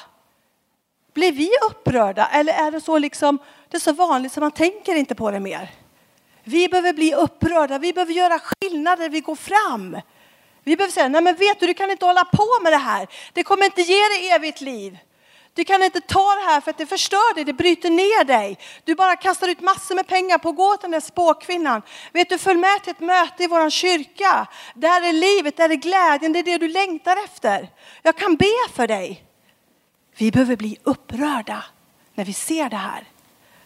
Blir 1.17 1.33
vi 1.33 1.51
upprörda 1.71 2.27
eller 2.27 2.53
är 2.53 2.71
det 2.71 2.81
så 2.81 2.99
liksom, 2.99 3.39
det 3.69 3.77
är 3.77 3.81
så 3.81 3.93
vanligt 3.93 4.33
så 4.33 4.41
man 4.41 4.51
tänker 4.51 4.95
inte 4.95 5.15
på 5.15 5.31
det 5.31 5.41
mer? 5.41 5.71
Vi 6.45 6.69
behöver 6.69 6.93
bli 6.93 7.15
upprörda, 7.15 7.79
vi 7.79 7.93
behöver 7.93 8.13
göra 8.13 8.39
skillnad 8.39 8.99
när 8.99 9.09
vi 9.09 9.21
går 9.21 9.35
fram. 9.35 10.01
Vi 10.65 10.77
behöver 10.77 10.93
säga, 10.93 11.09
nej 11.09 11.23
men 11.23 11.35
vet 11.35 11.61
du, 11.61 11.67
du 11.67 11.75
kan 11.75 11.91
inte 11.91 12.07
hålla 12.07 12.25
på 12.25 12.63
med 12.63 12.73
det 12.73 12.77
här. 12.77 13.09
Det 13.33 13.43
kommer 13.43 13.65
inte 13.65 13.83
ge 13.83 14.09
dig 14.09 14.31
evigt 14.31 14.61
liv. 14.61 14.99
Du 15.55 15.65
kan 15.65 15.83
inte 15.83 16.01
ta 16.01 16.35
det 16.35 16.51
här 16.51 16.61
för 16.61 16.71
att 16.71 16.79
det 16.79 16.87
förstör 16.87 17.35
dig, 17.35 17.45
det 17.45 17.53
bryter 17.53 17.91
ner 17.91 18.25
dig. 18.25 18.59
Du 18.85 18.95
bara 18.95 19.17
kastar 19.17 19.49
ut 19.49 19.61
massor 19.61 19.95
med 19.95 20.07
pengar 20.07 20.39
på 20.39 20.49
att 20.49 20.57
gå 20.57 20.77
till 20.77 20.83
den 20.83 20.91
där 20.91 21.01
spåkvinnan. 21.01 21.83
Vet 22.13 22.29
du, 22.29 22.39
följ 22.39 22.59
med 22.59 22.83
till 22.83 22.91
ett 22.91 23.01
möte 23.01 23.45
i 23.45 23.47
vår 23.47 23.71
kyrka. 23.71 24.47
Där 24.75 25.09
är 25.09 25.13
livet, 25.13 25.57
där 25.57 25.71
är 25.71 25.75
glädjen, 25.75 26.33
det 26.33 26.39
är 26.39 26.43
det 26.43 26.59
du 26.59 26.69
längtar 26.69 27.17
efter. 27.25 27.69
Jag 28.03 28.17
kan 28.17 28.37
be 28.37 28.69
för 28.75 28.87
dig. 28.87 29.23
Vi 30.19 30.31
behöver 30.31 30.57
bli 30.57 30.79
upprörda 30.83 31.65
när 32.15 32.25
vi 32.25 32.33
ser 32.33 32.71
det 32.71 32.77
här. 32.77 33.05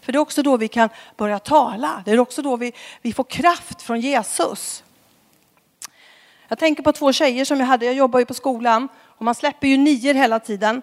För 0.00 0.12
det 0.12 0.16
är 0.16 0.20
också 0.20 0.42
då 0.42 0.56
vi 0.56 0.68
kan 0.68 0.88
börja 1.16 1.38
tala. 1.38 2.02
Det 2.04 2.10
är 2.10 2.18
också 2.18 2.42
då 2.42 2.56
vi, 2.56 2.72
vi 3.02 3.12
får 3.12 3.24
kraft 3.24 3.82
från 3.82 4.00
Jesus. 4.00 4.84
Jag 6.48 6.58
tänker 6.58 6.82
på 6.82 6.92
två 6.92 7.12
tjejer 7.12 7.44
som 7.44 7.60
jag 7.60 7.66
hade, 7.66 7.86
jag 7.86 7.94
jobbar 7.94 8.18
ju 8.18 8.26
på 8.26 8.34
skolan 8.34 8.88
och 9.02 9.24
man 9.24 9.34
släpper 9.34 9.68
ju 9.68 9.76
nior 9.76 10.14
hela 10.14 10.40
tiden. 10.40 10.82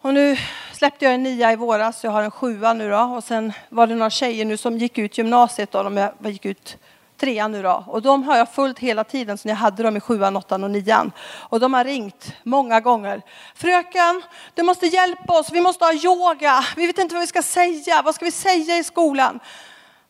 Och 0.00 0.14
nu 0.14 0.36
släppte 0.72 1.04
jag 1.04 1.14
en 1.14 1.22
nia 1.22 1.52
i 1.52 1.56
våras, 1.56 2.04
jag 2.04 2.10
har 2.10 2.22
en 2.22 2.30
sjua 2.30 2.72
nu 2.72 2.90
då 2.90 2.98
och 2.98 3.24
sen 3.24 3.52
var 3.68 3.86
det 3.86 3.94
några 3.94 4.10
tjejer 4.10 4.44
nu 4.44 4.56
som 4.56 4.78
gick 4.78 4.98
ut 4.98 5.18
gymnasiet 5.18 5.70
då, 5.70 5.82
de 5.82 6.30
gick 6.30 6.44
ut 6.44 6.76
trean 7.18 7.52
nu 7.52 7.62
då. 7.62 7.84
Och 7.86 8.02
de 8.02 8.22
har 8.22 8.36
jag 8.36 8.52
följt 8.52 8.78
hela 8.78 9.04
tiden 9.04 9.38
sen 9.38 9.48
jag 9.48 9.56
hade 9.56 9.82
dem 9.82 9.96
i 9.96 10.00
sjuan, 10.00 10.36
åttan 10.36 10.64
och 10.64 10.70
nian. 10.70 11.12
Och 11.38 11.60
de 11.60 11.74
har 11.74 11.84
ringt 11.84 12.32
många 12.42 12.80
gånger. 12.80 13.22
Fröken, 13.54 14.22
du 14.54 14.62
måste 14.62 14.86
hjälpa 14.86 15.38
oss, 15.38 15.52
vi 15.52 15.60
måste 15.60 15.84
ha 15.84 15.92
yoga, 15.92 16.64
vi 16.76 16.86
vet 16.86 16.98
inte 16.98 17.14
vad 17.14 17.20
vi 17.20 17.26
ska 17.26 17.42
säga, 17.42 18.02
vad 18.02 18.14
ska 18.14 18.24
vi 18.24 18.30
säga 18.30 18.78
i 18.78 18.84
skolan? 18.84 19.40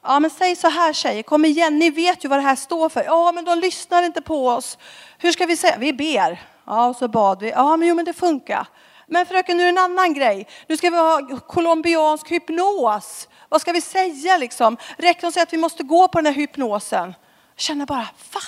Ja 0.03 0.21
men 0.21 0.31
säg 0.31 0.57
så 0.57 0.69
här 0.69 0.93
tjejer, 0.93 1.23
kom 1.23 1.45
igen, 1.45 1.79
ni 1.79 1.91
vet 1.91 2.25
ju 2.25 2.29
vad 2.29 2.39
det 2.39 2.43
här 2.43 2.57
står 2.57 2.89
för. 2.89 3.05
Ja 3.05 3.33
men 3.33 3.45
de 3.45 3.59
lyssnar 3.59 4.03
inte 4.03 4.21
på 4.21 4.49
oss. 4.49 4.79
Hur 5.19 5.33
ska 5.33 5.47
vi 5.47 5.57
säga? 5.57 5.77
Vi 5.79 5.93
ber. 5.93 6.43
Ja 6.67 6.87
och 6.87 6.97
så 6.97 7.09
bad 7.09 7.41
vi. 7.41 7.51
Ja 7.51 7.77
men 7.77 7.89
jo 7.89 7.95
men 7.95 8.05
det 8.05 8.13
funkar. 8.13 8.67
Men 9.07 9.27
fröken 9.27 9.57
nu 9.57 9.63
är 9.63 9.73
det 9.73 9.81
en 9.81 9.85
annan 9.85 10.15
grej. 10.15 10.49
Nu 10.67 10.77
ska 10.77 10.91
vi 10.91 10.97
ha 10.97 11.39
colombiansk 11.47 12.31
hypnos. 12.31 13.28
Vad 13.49 13.61
ska 13.61 13.73
vi 13.73 13.81
säga 13.81 14.37
liksom? 14.37 14.77
Rektorn 14.97 15.33
säger 15.33 15.47
att 15.47 15.53
vi 15.53 15.57
måste 15.57 15.83
gå 15.83 16.09
på 16.09 16.19
den 16.19 16.27
här 16.27 16.33
hypnosen. 16.33 17.15
Jag 17.55 17.61
känner 17.61 17.87
bara, 17.87 18.09
va? 18.33 18.41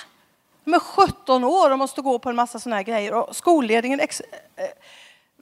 De 0.63 0.73
är 0.73 0.79
17 0.79 1.43
år 1.43 1.71
och 1.71 1.77
måste 1.77 2.01
gå 2.01 2.19
på 2.19 2.29
en 2.29 2.35
massa 2.35 2.59
sådana 2.59 2.75
här 2.75 2.83
grejer. 2.83 3.13
Och 3.13 3.35
skolledningen 3.35 3.99
ex, 3.99 4.21
eh, 4.21 4.65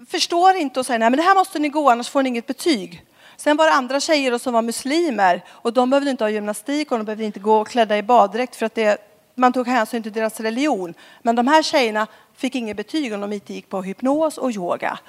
förstår 0.08 0.56
inte 0.56 0.80
och 0.80 0.86
säger, 0.86 1.00
nej 1.00 1.10
men 1.10 1.18
det 1.18 1.24
här 1.24 1.36
måste 1.36 1.60
ni 1.60 1.70
gå 1.70 1.90
annars 1.90 2.10
får 2.10 2.24
ni 2.24 2.30
inget 2.30 2.48
betyg. 2.48 3.06
Sen 3.38 3.58
var 3.58 3.66
det 3.66 3.74
andra 3.74 4.00
tjejer 4.00 4.38
som 4.38 4.54
var 4.54 4.62
muslimer 4.62 5.44
och 5.50 5.74
de 5.74 5.90
behövde 5.90 6.12
inte 6.12 6.24
ha 6.24 6.30
gymnastik 6.30 6.92
och 6.92 6.98
de 6.98 7.04
behövde 7.04 7.24
inte 7.24 7.40
gå 7.40 7.66
klädda 7.66 7.98
i 7.98 8.04
baddräkt 8.04 8.56
för 8.56 8.66
att 8.66 8.76
det, 8.76 8.98
man 9.36 9.54
tog 9.54 9.68
hänsyn 9.68 10.04
till 10.04 10.14
deras 10.14 10.40
religion. 10.40 10.94
Men 11.22 11.36
de 11.36 11.48
här 11.48 11.64
tjejerna 11.64 12.08
fick 12.36 12.56
inget 12.56 12.78
betyg 12.78 13.14
om 13.14 13.22
de 13.22 13.34
inte 13.34 13.54
gick 13.54 13.70
på 13.70 13.82
hypnos 13.82 14.38
och 14.38 14.52
yoga. 14.52 15.00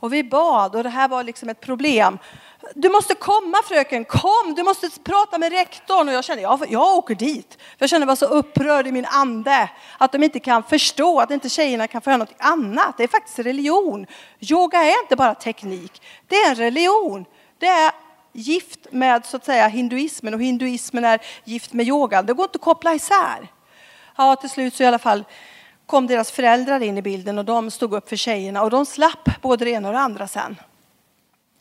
Och 0.00 0.12
vi 0.12 0.24
bad 0.24 0.74
och 0.74 0.82
det 0.82 0.88
här 0.88 1.08
var 1.08 1.24
liksom 1.24 1.48
ett 1.48 1.60
problem. 1.60 2.18
Du 2.74 2.88
måste 2.88 3.14
komma 3.14 3.58
fröken, 3.64 4.04
kom, 4.04 4.54
du 4.56 4.62
måste 4.62 4.90
prata 5.04 5.38
med 5.38 5.52
rektorn. 5.52 6.08
Och 6.08 6.14
jag 6.14 6.24
kände, 6.24 6.42
jag, 6.42 6.66
jag 6.68 6.96
åker 6.96 7.14
dit. 7.14 7.58
för 7.58 7.76
jag 7.78 7.90
kände 7.90 8.06
mig 8.06 8.16
så 8.16 8.26
upprörd 8.26 8.86
i 8.86 8.92
min 8.92 9.06
ande. 9.06 9.70
Att 9.98 10.12
de 10.12 10.22
inte 10.22 10.40
kan 10.40 10.62
förstå, 10.62 11.20
att 11.20 11.30
inte 11.30 11.48
tjejerna 11.48 11.86
kan 11.86 12.00
få 12.00 12.10
göra 12.10 12.18
något 12.18 12.34
annat. 12.38 12.96
Det 12.96 13.04
är 13.04 13.08
faktiskt 13.08 13.38
religion. 13.38 14.06
Yoga 14.40 14.78
är 14.78 15.02
inte 15.02 15.16
bara 15.16 15.34
teknik, 15.34 16.02
det 16.28 16.36
är 16.36 16.50
en 16.50 16.54
religion. 16.54 17.24
Det 17.58 17.66
är 17.66 17.92
gift 18.32 18.86
med 18.90 19.26
så 19.26 19.36
att 19.36 19.44
säga 19.44 19.68
hinduismen 19.68 20.34
och 20.34 20.42
hinduismen 20.42 21.04
är 21.04 21.20
gift 21.44 21.72
med 21.72 21.86
yogan. 21.86 22.26
Det 22.26 22.32
går 22.32 22.44
inte 22.44 22.56
att 22.56 22.62
koppla 22.62 22.94
isär. 22.94 23.48
Ja, 24.16 24.36
till 24.36 24.50
slut 24.50 24.74
så 24.74 24.82
i 24.82 24.86
alla 24.86 24.98
fall 24.98 25.24
kom 25.86 26.06
deras 26.06 26.30
föräldrar 26.30 26.82
in 26.82 26.98
i 26.98 27.02
bilden 27.02 27.38
och 27.38 27.44
de 27.44 27.70
stod 27.70 27.94
upp 27.94 28.08
för 28.08 28.16
tjejerna 28.16 28.62
och 28.62 28.70
de 28.70 28.86
slapp 28.86 29.42
både 29.42 29.64
det 29.64 29.70
ena 29.70 29.88
och 29.88 29.94
det 29.94 30.00
andra 30.00 30.28
sen. 30.28 30.56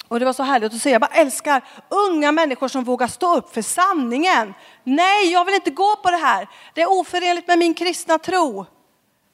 Och 0.08 0.20
det 0.20 0.26
var 0.26 0.34
så 0.34 0.44
härligt 0.44 0.74
att 0.74 0.82
se. 0.82 0.90
Jag 0.90 1.02
bara 1.02 1.14
älskar 1.14 1.64
unga 1.90 2.32
människor 2.32 2.68
som 2.68 2.84
vågar 2.84 3.08
stå 3.08 3.36
upp 3.36 3.54
för 3.54 3.62
sanningen. 3.62 4.54
Nej, 4.84 5.32
jag 5.32 5.46
vill 5.46 5.56
inte 5.56 5.72
gå 5.72 5.96
på 5.96 6.12
det 6.12 6.18
här. 6.18 6.48
Det 6.74 6.82
är 6.82 6.92
oförenligt 6.92 7.48
med 7.48 7.60
min 7.60 7.74
kristna 7.74 8.20
tro. 8.20 8.66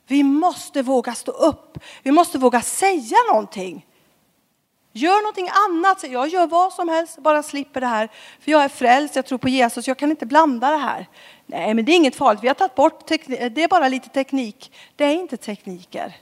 Vi 0.08 0.24
måste 0.24 0.82
våga 0.82 1.14
stå 1.16 1.32
upp. 1.32 1.78
Vi 2.04 2.12
måste 2.12 2.38
våga 2.38 2.62
säga 2.62 3.18
någonting. 3.30 3.86
Gör 4.94 5.22
någonting 5.22 5.50
annat. 5.68 6.04
Jag 6.04 6.28
gör 6.28 6.48
vad 6.48 6.74
som 6.74 6.90
helst, 6.90 7.18
bara 7.18 7.44
slipper 7.44 7.82
det 7.82 7.88
här. 7.88 8.10
För 8.40 8.52
jag 8.52 8.64
är 8.64 8.70
frälst, 8.70 9.16
jag 9.16 9.26
tror 9.26 9.38
på 9.38 9.50
Jesus, 9.50 9.88
jag 9.88 9.98
kan 9.98 10.12
inte 10.12 10.26
blanda 10.26 10.70
det 10.70 10.78
här. 10.78 11.08
Nej, 11.46 11.74
men 11.74 11.86
det 11.86 11.92
är 11.92 11.96
inget 11.96 12.16
farligt. 12.16 12.44
Vi 12.44 12.48
har 12.48 12.56
tagit 12.56 12.76
bort. 12.76 13.08
Det 13.08 13.64
är 13.64 13.68
bara 13.68 13.88
lite 13.88 14.10
teknik. 14.10 14.72
Det 14.96 15.04
är 15.04 15.14
inte 15.14 15.38
tekniker. 15.38 16.16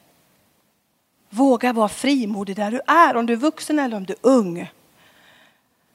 Våga 1.29 1.73
vara 1.73 1.89
frimodig 1.89 2.55
där 2.55 2.71
du 2.71 2.81
är, 2.87 3.15
om 3.15 3.25
du 3.25 3.33
är 3.33 3.37
vuxen 3.37 3.79
eller 3.79 3.97
om 3.97 4.05
du 4.05 4.13
är 4.13 4.19
ung. 4.21 4.71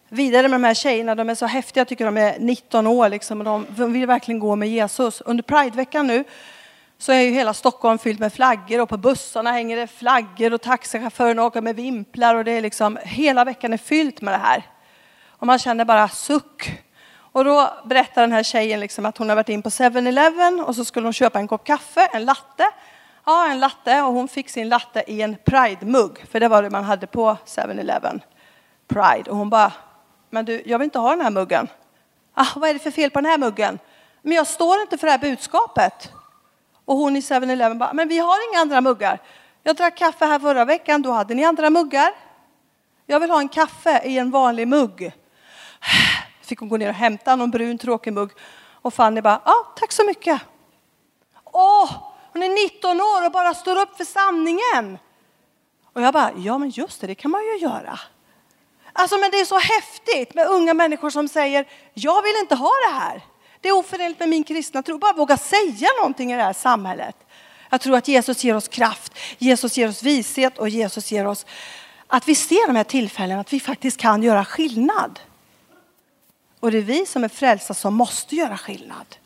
Vidare 0.08 0.48
med 0.48 0.60
de 0.60 0.64
här 0.64 0.74
tjejerna, 0.74 1.14
de 1.14 1.30
är 1.30 1.34
så 1.34 1.46
häftiga, 1.46 1.80
jag 1.80 1.88
tycker 1.88 2.04
de 2.04 2.16
är 2.16 2.38
19 2.38 2.87
år 2.87 3.08
liksom, 3.08 3.40
och 3.40 3.64
de 3.76 3.92
vill 3.92 4.06
verkligen 4.06 4.38
gå 4.38 4.56
med 4.56 4.68
Jesus. 4.68 5.20
Under 5.20 5.42
Prideveckan 5.42 6.06
nu 6.06 6.24
så 6.98 7.12
är 7.12 7.20
ju 7.20 7.30
hela 7.30 7.54
Stockholm 7.54 7.98
fyllt 7.98 8.20
med 8.20 8.33
flaggor 8.33 8.80
och 8.80 8.88
på 8.88 8.96
bussarna 8.96 9.52
hänger 9.52 9.76
det 9.76 9.87
flaggor 9.87 10.54
och 10.54 10.62
taxichaufförerna 10.62 11.44
åker 11.44 11.61
med 11.61 11.76
vimplar 11.76 12.35
och 12.35 12.44
det 12.44 12.50
är 12.50 12.62
liksom, 12.62 12.98
hela 13.02 13.44
veckan 13.44 13.72
är 13.72 13.76
fyllt 13.76 14.20
med 14.20 14.35
det 14.35 14.38
här. 14.38 14.62
Och 15.28 15.46
man 15.46 15.59
känner 15.59 15.85
bara 15.85 16.09
suck. 16.09 16.85
Och 17.16 17.44
då 17.44 17.70
berättar 17.85 18.22
den 18.22 18.33
här 18.33 18.42
tjejen 18.42 18.80
liksom 18.80 19.07
att 19.07 19.18
hon 19.18 19.28
har 19.28 19.37
varit 19.37 19.48
in 19.48 19.62
på 19.62 19.68
7-Eleven 19.68 20.61
och 20.61 20.76
så 20.76 20.85
skulle 20.85 21.07
hon 21.07 21.12
köpa 21.12 21.38
en 21.38 21.48
kopp 21.48 21.64
kaffe, 21.64 22.09
en 22.12 22.24
latte. 22.24 22.70
Ja, 23.26 23.50
en 23.50 23.61
latte 23.61 24.02
och 24.02 24.12
hon 24.12 24.28
fick 24.28 24.48
sin 24.48 24.68
latte 24.68 25.04
i 25.07 25.22
en 25.22 25.37
Pride-mugg, 25.44 26.26
för 26.30 26.40
det 26.40 26.48
var 26.48 26.62
det 26.62 26.70
man 26.70 26.85
hade 26.85 27.07
på 27.07 27.37
7-Eleven. 27.46 28.20
Pride. 28.88 29.30
Och 29.30 29.37
hon 29.37 29.50
bara, 29.50 29.72
men 30.30 30.44
du, 30.44 30.62
jag 30.66 30.78
vill 30.78 30.85
inte 30.85 30.98
ha 30.98 31.11
den 31.11 31.20
här 31.20 31.30
muggen. 31.30 31.68
Ah, 32.35 32.46
vad 32.57 32.70
är 32.70 32.74
det 32.74 32.80
för 32.80 32.90
fel 32.90 33.11
på 33.11 33.20
den 33.20 33.30
här 33.30 33.38
muggen? 33.38 33.78
Men 34.22 34.33
jag 34.33 34.46
står 34.46 34.80
inte 34.80 34.98
för 34.98 35.07
det 35.07 35.11
här 35.11 35.18
budskapet. 35.18 36.12
Och 36.84 36.96
hon 36.96 37.16
i 37.16 37.20
7-Eleven 37.20 37.78
bara, 37.78 37.92
men 37.92 38.08
vi 38.08 38.18
har 38.18 38.50
inga 38.50 38.60
andra 38.60 38.80
muggar. 38.80 39.20
Jag 39.62 39.76
drack 39.76 39.96
kaffe 39.96 40.24
här 40.24 40.38
förra 40.38 40.64
veckan, 40.64 41.02
då 41.02 41.10
hade 41.10 41.34
ni 41.34 41.44
andra 41.44 41.70
muggar. 41.70 42.12
Jag 43.06 43.20
vill 43.20 43.30
ha 43.30 43.40
en 43.40 43.48
kaffe 43.48 44.02
i 44.04 44.18
en 44.18 44.30
vanlig 44.30 44.68
mugg. 44.68 45.12
Fick 46.42 46.58
hon 46.58 46.68
gå 46.68 46.76
ner 46.76 46.88
och 46.88 46.94
hämta 46.94 47.36
någon 47.36 47.50
brun 47.50 47.78
tråkig 47.78 48.12
mugg. 48.12 48.30
Och 48.82 48.94
Fanny 48.94 49.20
bara, 49.20 49.40
ja 49.44 49.52
ah, 49.52 49.72
tack 49.76 49.92
så 49.92 50.04
mycket. 50.04 50.40
Åh, 51.44 51.90
hon 52.32 52.42
är 52.42 52.48
19 52.74 53.00
år 53.00 53.26
och 53.26 53.32
bara 53.32 53.54
står 53.54 53.80
upp 53.80 53.96
för 53.96 54.04
sanningen. 54.04 54.98
Och 55.92 56.02
jag 56.02 56.12
bara, 56.12 56.30
ja 56.36 56.58
men 56.58 56.70
just 56.70 57.00
det, 57.00 57.06
det 57.06 57.14
kan 57.14 57.30
man 57.30 57.42
ju 57.42 57.58
göra. 57.58 57.98
Alltså 58.92 59.16
men 59.16 59.30
det 59.30 59.40
är 59.40 59.44
så 59.44 59.58
häftigt 59.58 60.34
med 60.34 60.46
unga 60.46 60.74
människor 60.74 61.10
som 61.10 61.28
säger, 61.28 61.68
jag 61.94 62.22
vill 62.22 62.36
inte 62.40 62.54
ha 62.54 62.70
det 62.88 62.94
här. 62.94 63.22
Det 63.64 63.68
är 63.68 63.77
oförenligt 63.77 64.20
med 64.20 64.29
min 64.29 64.44
kristna 64.44 64.83
tro. 64.83 64.98
Bara 64.98 65.12
våga 65.12 65.37
säga 65.37 65.88
någonting 65.98 66.33
i 66.33 66.37
det 66.37 66.42
här 66.42 66.53
samhället. 66.53 67.16
Jag 67.70 67.81
tror 67.81 67.96
att 67.96 68.09
Jesus 68.09 68.44
ger 68.44 68.57
oss 68.57 68.68
kraft, 68.68 69.12
Jesus 69.38 69.77
ger 69.79 69.88
oss 69.88 70.03
vishet 70.03 70.59
och 70.59 70.68
Jesus 70.68 71.12
ger 71.12 71.27
oss 71.27 71.46
att 72.07 72.29
vi 72.29 72.35
ser 72.35 72.66
de 72.66 72.77
här 72.77 72.85
tillfällena, 72.85 73.40
att 73.40 73.53
vi 73.53 73.61
faktiskt 73.61 73.96
kan 73.96 74.22
göra 74.22 74.44
skillnad. 74.44 75.20
Och 76.61 76.70
det 76.70 76.79
är 76.79 76.83
vi 76.83 77.07
som 77.07 77.24
är 77.24 77.29
frälsta 77.29 77.74
som 77.74 77.94
måste 77.94 78.37
göra 78.37 78.57
skillnad. 78.57 79.16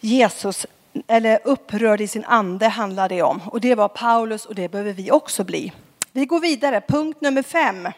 Jesus, 0.00 0.66
eller 1.06 1.40
upprörd 1.44 2.00
i 2.00 2.08
sin 2.08 2.24
ande 2.24 2.68
handlar 2.68 3.08
det 3.08 3.22
om. 3.22 3.40
Och 3.46 3.60
det 3.60 3.74
var 3.74 3.88
Paulus 3.88 4.46
och 4.46 4.54
det 4.54 4.68
behöver 4.68 4.92
vi 4.92 5.10
också 5.10 5.44
bli. 5.44 5.72
Vi 6.12 6.26
går 6.26 6.40
vidare, 6.40 6.80
punkt 6.88 7.20
nummer 7.20 7.42
fem. 7.42 7.88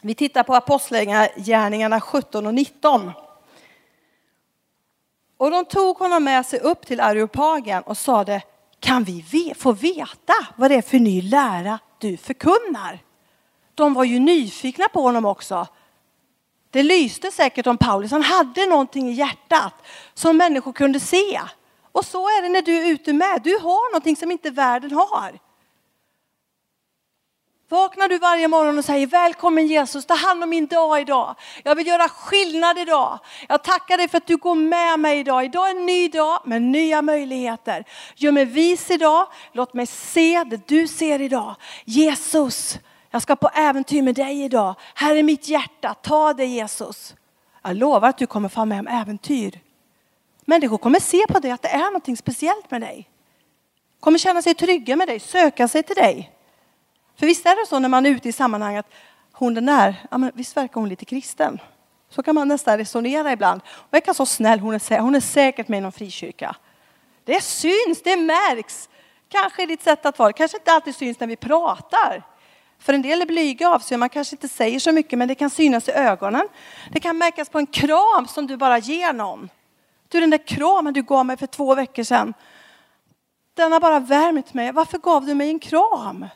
Vi 0.00 0.14
tittar 0.14 0.42
på 0.42 0.54
Apostlagärningarna 0.54 2.00
17 2.00 2.46
och 2.46 2.54
19. 2.54 3.12
Och 5.38 5.50
de 5.50 5.64
tog 5.64 5.98
honom 5.98 6.24
med 6.24 6.46
sig 6.46 6.60
upp 6.60 6.86
till 6.86 7.00
Areopagen 7.00 7.82
och 7.82 7.96
sade, 7.96 8.42
kan 8.80 9.04
vi 9.04 9.54
få 9.58 9.72
veta 9.72 10.34
vad 10.56 10.70
det 10.70 10.74
är 10.74 10.82
för 10.82 10.98
ny 10.98 11.22
lära 11.22 11.78
du 11.98 12.16
förkunnar? 12.16 12.98
De 13.74 13.94
var 13.94 14.04
ju 14.04 14.18
nyfikna 14.18 14.88
på 14.88 15.00
honom 15.02 15.24
också. 15.24 15.66
Det 16.70 16.82
lyste 16.82 17.30
säkert 17.30 17.66
om 17.66 17.76
Paulus, 17.76 18.10
han 18.10 18.22
hade 18.22 18.66
någonting 18.66 19.08
i 19.08 19.12
hjärtat 19.12 19.74
som 20.14 20.36
människor 20.36 20.72
kunde 20.72 21.00
se. 21.00 21.40
Och 21.92 22.04
så 22.04 22.26
är 22.26 22.42
det 22.42 22.48
när 22.48 22.62
du 22.62 22.78
är 22.78 22.86
ute 22.86 23.12
med, 23.12 23.40
du 23.44 23.52
har 23.52 23.92
någonting 23.92 24.16
som 24.16 24.30
inte 24.30 24.50
världen 24.50 24.92
har. 24.92 25.38
Vaknar 27.70 28.08
du 28.08 28.18
varje 28.18 28.48
morgon 28.48 28.78
och 28.78 28.84
säger 28.84 29.06
välkommen 29.06 29.66
Jesus, 29.66 30.06
ta 30.06 30.14
hand 30.14 30.42
om 30.42 30.50
min 30.50 30.66
dag 30.66 31.00
idag. 31.00 31.34
Jag 31.62 31.74
vill 31.74 31.86
göra 31.86 32.08
skillnad 32.08 32.78
idag. 32.78 33.18
Jag 33.48 33.62
tackar 33.64 33.96
dig 33.96 34.08
för 34.08 34.18
att 34.18 34.26
du 34.26 34.36
går 34.36 34.54
med 34.54 35.00
mig 35.00 35.18
idag. 35.18 35.44
Idag 35.44 35.70
är 35.70 35.70
en 35.70 35.86
ny 35.86 36.08
dag 36.08 36.40
med 36.44 36.62
nya 36.62 37.02
möjligheter. 37.02 37.84
Gör 38.14 38.32
mig 38.32 38.44
vis 38.44 38.90
idag, 38.90 39.26
låt 39.52 39.74
mig 39.74 39.86
se 39.86 40.44
det 40.44 40.68
du 40.68 40.86
ser 40.86 41.20
idag. 41.20 41.54
Jesus, 41.84 42.78
jag 43.10 43.22
ska 43.22 43.36
på 43.36 43.48
äventyr 43.54 44.02
med 44.02 44.14
dig 44.14 44.42
idag. 44.42 44.74
Här 44.94 45.16
är 45.16 45.22
mitt 45.22 45.48
hjärta, 45.48 45.94
ta 45.94 46.32
det 46.32 46.46
Jesus. 46.46 47.14
Jag 47.62 47.76
lovar 47.76 48.08
att 48.08 48.18
du 48.18 48.26
kommer 48.26 48.48
få 48.48 48.64
med 48.64 48.80
om 48.80 48.86
äventyr. 48.86 49.60
Människor 50.44 50.78
kommer 50.78 51.00
se 51.00 51.26
på 51.28 51.38
dig 51.38 51.50
att 51.50 51.62
det 51.62 51.68
är 51.68 51.92
något 51.92 52.18
speciellt 52.18 52.70
med 52.70 52.80
dig. 52.80 53.08
Kommer 54.00 54.18
känna 54.18 54.42
sig 54.42 54.54
trygga 54.54 54.96
med 54.96 55.08
dig, 55.08 55.20
söka 55.20 55.68
sig 55.68 55.82
till 55.82 55.96
dig. 55.96 56.37
För 57.18 57.26
visst 57.26 57.46
är 57.46 57.62
det 57.62 57.66
så 57.68 57.78
när 57.78 57.88
man 57.88 58.06
är 58.06 58.10
ute 58.10 58.28
i 58.28 58.32
sammanhanget, 58.32 58.86
hon 59.32 59.54
den 59.54 59.66
där, 59.66 59.94
ja, 60.10 60.18
men 60.18 60.32
visst 60.34 60.56
verkar 60.56 60.80
hon 60.80 60.88
lite 60.88 61.04
kristen. 61.04 61.60
Så 62.10 62.22
kan 62.22 62.34
man 62.34 62.48
nästan 62.48 62.78
resonera 62.78 63.32
ibland. 63.32 63.60
Hon 63.64 63.88
verkar 63.90 64.12
så 64.12 64.26
snäll, 64.26 64.60
hon 64.60 64.74
är, 64.74 64.98
hon 65.00 65.14
är 65.14 65.20
säkert 65.20 65.68
med 65.68 65.78
i 65.78 65.80
någon 65.80 65.92
frikyrka. 65.92 66.56
Det 67.24 67.42
syns, 67.42 68.02
det 68.04 68.16
märks. 68.16 68.88
Kanske 69.28 69.62
i 69.62 69.66
ditt 69.66 69.82
sätt 69.82 70.06
att 70.06 70.18
vara, 70.18 70.32
kanske 70.32 70.56
inte 70.56 70.72
alltid 70.72 70.94
syns 70.94 71.20
när 71.20 71.26
vi 71.26 71.36
pratar. 71.36 72.22
För 72.78 72.92
en 72.92 73.02
del 73.02 73.22
är 73.22 73.26
blyga 73.26 73.68
av 73.68 73.78
sig, 73.78 73.96
man 73.96 74.08
kanske 74.08 74.34
inte 74.34 74.48
säger 74.48 74.80
så 74.80 74.92
mycket 74.92 75.18
men 75.18 75.28
det 75.28 75.34
kan 75.34 75.50
synas 75.50 75.88
i 75.88 75.92
ögonen. 75.92 76.48
Det 76.92 77.00
kan 77.00 77.18
märkas 77.18 77.48
på 77.48 77.58
en 77.58 77.66
kram 77.66 78.26
som 78.28 78.46
du 78.46 78.56
bara 78.56 78.78
ger 78.78 79.12
någon. 79.12 79.48
Du, 80.08 80.20
den 80.20 80.30
där 80.30 80.46
kramen 80.46 80.94
du 80.94 81.02
gav 81.02 81.26
mig 81.26 81.36
för 81.36 81.46
två 81.46 81.74
veckor 81.74 82.02
sedan, 82.02 82.34
den 83.54 83.72
har 83.72 83.80
bara 83.80 84.00
värmt 84.00 84.54
mig. 84.54 84.72
Varför 84.72 84.98
gav 84.98 85.26
du 85.26 85.34
mig 85.34 85.48
en 85.48 85.58
kram? 85.58 86.26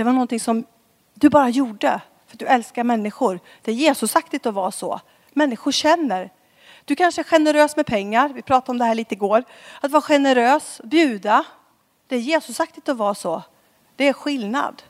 Det 0.00 0.04
var 0.04 0.12
någonting 0.12 0.40
som 0.40 0.64
du 1.14 1.28
bara 1.28 1.48
gjorde 1.48 2.00
för 2.26 2.34
att 2.34 2.38
du 2.38 2.46
älskar 2.46 2.84
människor. 2.84 3.40
Det 3.62 3.70
är 3.70 3.74
Jesusaktigt 3.74 4.46
att 4.46 4.54
vara 4.54 4.70
så. 4.70 5.00
Människor 5.32 5.72
känner. 5.72 6.30
Du 6.84 6.96
kanske 6.96 7.20
är 7.20 7.24
generös 7.24 7.76
med 7.76 7.86
pengar. 7.86 8.28
Vi 8.28 8.42
pratade 8.42 8.70
om 8.70 8.78
det 8.78 8.84
här 8.84 8.94
lite 8.94 9.14
igår. 9.14 9.44
Att 9.80 9.90
vara 9.90 10.02
generös, 10.02 10.80
bjuda. 10.84 11.44
Det 12.06 12.16
är 12.16 12.20
Jesusaktigt 12.20 12.88
att 12.88 12.96
vara 12.96 13.14
så. 13.14 13.42
Det 13.96 14.08
är 14.08 14.12
skillnad. 14.12 14.82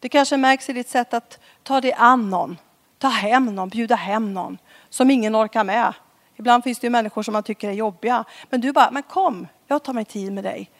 Det 0.00 0.08
kanske 0.08 0.36
märks 0.36 0.70
i 0.70 0.72
ditt 0.72 0.88
sätt 0.88 1.14
att 1.14 1.38
ta 1.62 1.80
dig 1.80 1.92
an 1.92 2.30
någon. 2.30 2.58
Ta 2.98 3.08
hem 3.08 3.54
någon, 3.54 3.68
bjuda 3.68 3.94
hem 3.94 4.34
någon 4.34 4.58
som 4.88 5.10
ingen 5.10 5.36
orkar 5.36 5.64
med. 5.64 5.94
Ibland 6.36 6.64
finns 6.64 6.78
det 6.78 6.86
ju 6.86 6.90
människor 6.90 7.22
som 7.22 7.32
man 7.32 7.42
tycker 7.42 7.68
är 7.68 7.72
jobbiga. 7.72 8.24
Men 8.50 8.60
du 8.60 8.72
bara, 8.72 8.90
men 8.90 9.02
kom, 9.02 9.48
jag 9.66 9.82
tar 9.82 9.92
mig 9.92 10.04
tid 10.04 10.32
med 10.32 10.44
dig. 10.44 10.70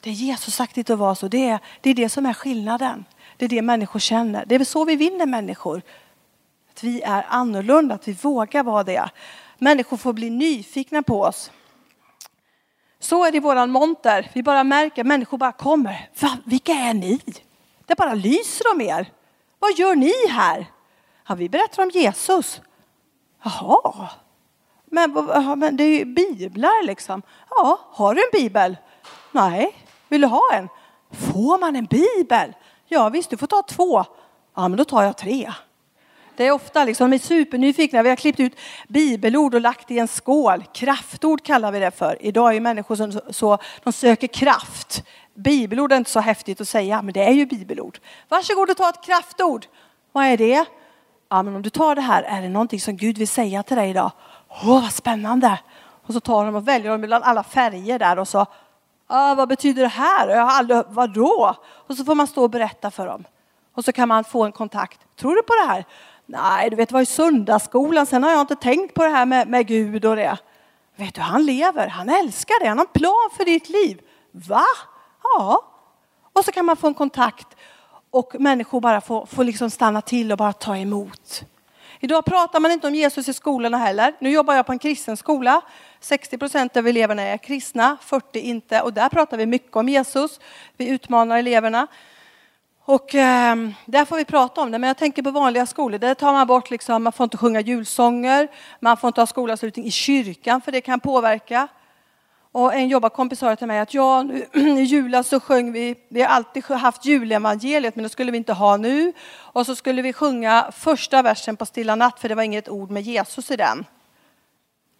Det 0.00 0.10
är 0.10 0.14
Jesusaktigt 0.14 0.90
att 0.90 0.98
vara 0.98 1.14
så. 1.14 1.28
Det 1.28 1.48
är, 1.48 1.58
det 1.80 1.90
är 1.90 1.94
det 1.94 2.08
som 2.08 2.26
är 2.26 2.32
skillnaden. 2.32 3.04
Det 3.36 3.44
är 3.44 3.48
det 3.48 3.62
människor 3.62 4.00
känner. 4.00 4.44
Det 4.46 4.54
är 4.54 4.64
så 4.64 4.84
vi 4.84 4.96
vinner 4.96 5.26
människor. 5.26 5.82
Att 6.70 6.84
vi 6.84 7.02
är 7.02 7.26
annorlunda, 7.28 7.94
att 7.94 8.08
vi 8.08 8.12
vågar 8.12 8.62
vara 8.62 8.84
det. 8.84 9.10
Människor 9.58 9.96
får 9.96 10.12
bli 10.12 10.30
nyfikna 10.30 11.02
på 11.02 11.22
oss. 11.22 11.50
Så 12.98 13.24
är 13.24 13.30
det 13.32 13.36
i 13.36 13.40
våran 13.40 13.70
monter. 13.70 14.30
Vi 14.34 14.42
bara 14.42 14.64
märker, 14.64 15.04
människor 15.04 15.38
bara 15.38 15.52
kommer. 15.52 16.10
Va, 16.20 16.36
vilka 16.44 16.72
är 16.72 16.94
ni? 16.94 17.20
Det 17.86 17.94
bara 17.94 18.14
lyser 18.14 18.72
om 18.72 18.80
er. 18.80 19.12
Vad 19.58 19.78
gör 19.78 19.94
ni 19.94 20.12
här? 20.30 20.66
Ja, 21.28 21.34
vi 21.34 21.48
berättar 21.48 21.82
om 21.82 21.90
Jesus. 21.90 22.60
Jaha. 23.42 24.08
Men, 24.86 25.12
men 25.56 25.76
det 25.76 25.84
är 25.84 25.98
ju 25.98 26.04
biblar 26.04 26.86
liksom. 26.86 27.22
Ja, 27.50 27.80
har 27.92 28.14
du 28.14 28.20
en 28.20 28.42
bibel? 28.42 28.76
Nej. 29.32 29.85
Vill 30.08 30.20
du 30.20 30.26
ha 30.26 30.42
en? 30.52 30.68
Får 31.10 31.58
man 31.58 31.76
en 31.76 31.86
bibel? 31.86 32.52
Ja 32.88 33.08
visst, 33.08 33.30
du 33.30 33.36
får 33.36 33.46
ta 33.46 33.62
två. 33.62 34.04
Ja, 34.56 34.68
men 34.68 34.76
då 34.76 34.84
tar 34.84 35.02
jag 35.02 35.16
tre. 35.16 35.52
Det 36.36 36.46
är 36.46 36.50
ofta 36.50 36.84
liksom, 36.84 37.10
de 37.10 37.16
är 37.16 37.20
supernyfikna. 37.20 38.02
Vi 38.02 38.08
har 38.08 38.16
klippt 38.16 38.40
ut 38.40 38.58
bibelord 38.88 39.54
och 39.54 39.60
lagt 39.60 39.90
i 39.90 39.98
en 39.98 40.08
skål. 40.08 40.64
Kraftord 40.72 41.42
kallar 41.42 41.72
vi 41.72 41.78
det 41.78 41.90
för. 41.90 42.16
Idag 42.20 42.56
är 42.56 42.60
människor 42.60 42.96
som 42.96 43.20
så, 43.30 43.58
de 43.82 43.92
söker 43.92 44.26
kraft. 44.26 45.02
Bibelord 45.34 45.92
är 45.92 45.96
inte 45.96 46.10
så 46.10 46.20
häftigt 46.20 46.60
att 46.60 46.68
säga, 46.68 47.02
men 47.02 47.12
det 47.12 47.22
är 47.22 47.32
ju 47.32 47.46
bibelord. 47.46 47.98
Varsågod 48.28 48.70
och 48.70 48.76
ta 48.76 48.88
ett 48.88 49.04
kraftord. 49.04 49.66
Vad 50.12 50.24
är 50.24 50.36
det? 50.36 50.64
Ja, 51.28 51.42
men 51.42 51.56
om 51.56 51.62
du 51.62 51.70
tar 51.70 51.94
det 51.94 52.00
här, 52.00 52.22
är 52.22 52.42
det 52.42 52.48
någonting 52.48 52.80
som 52.80 52.96
Gud 52.96 53.18
vill 53.18 53.28
säga 53.28 53.62
till 53.62 53.76
dig 53.76 53.90
idag? 53.90 54.12
Åh, 54.48 54.82
vad 54.82 54.92
spännande! 54.92 55.58
Och 56.06 56.14
så 56.14 56.20
tar 56.20 56.44
de 56.44 56.54
och 56.54 56.68
väljer 56.68 56.90
de 56.90 57.00
bland 57.00 57.24
alla 57.24 57.42
färger 57.44 57.98
där 57.98 58.18
och 58.18 58.28
så, 58.28 58.46
ah, 59.06 59.34
vad 59.34 59.48
betyder 59.48 59.82
det 59.82 59.88
här? 59.88 60.28
Jag 60.28 60.42
har 60.42 60.52
aldrig, 60.52 60.82
vadå? 60.88 61.54
Och 61.64 61.96
så 61.96 62.04
får 62.04 62.14
man 62.14 62.26
stå 62.26 62.42
och 62.42 62.50
berätta 62.50 62.90
för 62.90 63.06
dem. 63.06 63.24
Och 63.74 63.84
så 63.84 63.92
kan 63.92 64.08
man 64.08 64.24
få 64.24 64.44
en 64.44 64.52
kontakt. 64.52 65.00
Tror 65.16 65.34
du 65.34 65.42
på 65.42 65.54
det 65.54 65.68
här? 65.68 65.84
Nej, 66.26 66.70
du 66.70 66.76
vet, 66.76 66.88
det 66.88 66.92
var 66.92 67.02
i 67.02 67.06
söndagsskolan. 67.06 68.06
Sen 68.06 68.22
har 68.22 68.30
jag 68.30 68.40
inte 68.40 68.56
tänkt 68.56 68.94
på 68.94 69.02
det 69.02 69.10
här 69.10 69.26
med, 69.26 69.48
med 69.48 69.66
Gud 69.66 70.04
och 70.04 70.16
det. 70.16 70.38
Vet 70.96 71.14
du, 71.14 71.20
han 71.20 71.44
lever. 71.46 71.88
Han 71.88 72.08
älskar 72.08 72.60
dig. 72.60 72.68
Han 72.68 72.78
har 72.78 72.84
en 72.84 73.00
plan 73.00 73.30
för 73.36 73.44
ditt 73.44 73.68
liv. 73.68 74.00
Va? 74.30 74.64
Ja. 75.22 75.62
Och 76.32 76.44
så 76.44 76.52
kan 76.52 76.64
man 76.64 76.76
få 76.76 76.86
en 76.86 76.94
kontakt 76.94 77.56
och 78.10 78.34
människor 78.38 78.80
bara 78.80 79.00
får, 79.00 79.26
får 79.26 79.44
liksom 79.44 79.70
stanna 79.70 80.00
till 80.00 80.32
och 80.32 80.38
bara 80.38 80.52
ta 80.52 80.76
emot. 80.76 81.44
Idag 82.00 82.24
pratar 82.24 82.60
man 82.60 82.70
inte 82.70 82.86
om 82.86 82.94
Jesus 82.94 83.28
i 83.28 83.32
skolorna 83.32 83.78
heller. 83.78 84.14
Nu 84.18 84.30
jobbar 84.30 84.54
jag 84.54 84.66
på 84.66 84.72
en 84.72 84.78
kristen 84.78 85.16
skola. 85.16 85.60
60 86.00 86.38
procent 86.38 86.76
av 86.76 86.88
eleverna 86.88 87.22
är 87.22 87.38
kristna, 87.38 87.96
40 88.00 88.40
inte. 88.40 88.80
Och 88.80 88.92
där 88.92 89.08
pratar 89.08 89.36
vi 89.36 89.46
mycket 89.46 89.76
om 89.76 89.88
Jesus. 89.88 90.40
Vi 90.76 90.88
utmanar 90.88 91.38
eleverna. 91.38 91.86
Och 92.84 93.14
eh, 93.14 93.56
där 93.86 94.04
får 94.04 94.16
vi 94.16 94.24
prata 94.24 94.60
om 94.60 94.70
det. 94.70 94.78
Men 94.78 94.88
jag 94.88 94.96
tänker 94.96 95.22
på 95.22 95.30
vanliga 95.30 95.66
skolor. 95.66 95.98
Där 95.98 96.14
tar 96.14 96.32
man 96.32 96.46
bort 96.46 96.70
liksom, 96.70 97.02
man 97.02 97.12
får 97.12 97.24
inte 97.24 97.36
sjunga 97.36 97.60
julsånger. 97.60 98.48
Man 98.80 98.96
får 98.96 99.08
inte 99.08 99.20
ha 99.20 99.26
skolavslutning 99.26 99.86
i 99.86 99.90
kyrkan 99.90 100.60
för 100.60 100.72
det 100.72 100.80
kan 100.80 101.00
påverka. 101.00 101.68
Och 102.56 102.74
en 102.74 102.88
jobbarkompis 102.88 103.38
sa 103.38 103.56
till 103.56 103.66
mig 103.66 103.78
att 103.78 103.94
ja, 103.94 104.22
nu, 104.22 104.46
i 104.52 104.82
julas 104.82 105.28
så 105.28 105.40
sjöng 105.40 105.72
vi, 105.72 105.94
vi 106.08 106.22
har 106.22 106.28
alltid 106.28 106.64
haft 106.64 107.04
julevangeliet 107.04 107.96
men 107.96 108.02
det 108.02 108.08
skulle 108.08 108.32
vi 108.32 108.38
inte 108.38 108.52
ha 108.52 108.76
nu. 108.76 109.12
Och 109.34 109.66
så 109.66 109.74
skulle 109.76 110.02
vi 110.02 110.12
sjunga 110.12 110.72
första 110.76 111.22
versen 111.22 111.56
på 111.56 111.66
Stilla 111.66 111.94
natt 111.94 112.20
för 112.20 112.28
det 112.28 112.34
var 112.34 112.42
inget 112.42 112.68
ord 112.68 112.90
med 112.90 113.02
Jesus 113.02 113.50
i 113.50 113.56
den. 113.56 113.84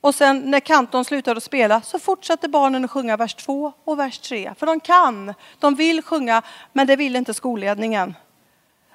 Och 0.00 0.14
sen 0.14 0.50
när 0.50 0.60
kanton 0.60 1.04
slutade 1.04 1.36
att 1.36 1.44
spela 1.44 1.80
så 1.82 1.98
fortsatte 1.98 2.48
barnen 2.48 2.84
att 2.84 2.90
sjunga 2.90 3.16
vers 3.16 3.34
två 3.34 3.72
och 3.84 3.98
vers 3.98 4.18
tre. 4.18 4.54
För 4.58 4.66
de 4.66 4.80
kan, 4.80 5.34
de 5.58 5.74
vill 5.74 6.02
sjunga 6.02 6.42
men 6.72 6.86
det 6.86 6.96
vill 6.96 7.16
inte 7.16 7.34
skolledningen. 7.34 8.14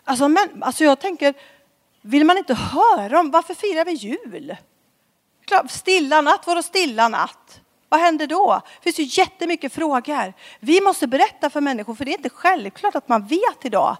Alltså, 0.04 0.28
men, 0.28 0.64
alltså 0.64 0.84
jag 0.84 1.00
tänker, 1.00 1.34
vill 2.02 2.26
man 2.26 2.38
inte 2.38 2.54
höra 2.54 3.20
om, 3.20 3.32
varför 3.32 3.54
firar 3.54 3.86
vi 3.86 3.92
jul? 3.92 4.56
Stilla 5.70 6.22
natt, 6.22 6.48
vadå 6.48 6.64
stilla 6.64 7.08
natt? 7.08 7.61
Vad 7.92 8.00
händer 8.00 8.28
då? 8.28 8.62
Det 8.66 8.84
finns 8.84 9.00
ju 9.00 9.22
jättemycket 9.22 9.74
frågor. 9.74 10.34
Vi 10.60 10.82
måste 10.82 11.08
berätta 11.08 11.50
för 11.50 11.62
människor, 11.62 11.96
för 11.96 12.06
det 12.06 12.12
är 12.12 12.18
inte 12.18 12.30
självklart 12.30 12.96
att 12.96 13.10
man 13.10 13.28
vet 13.28 13.66
idag. 13.66 13.98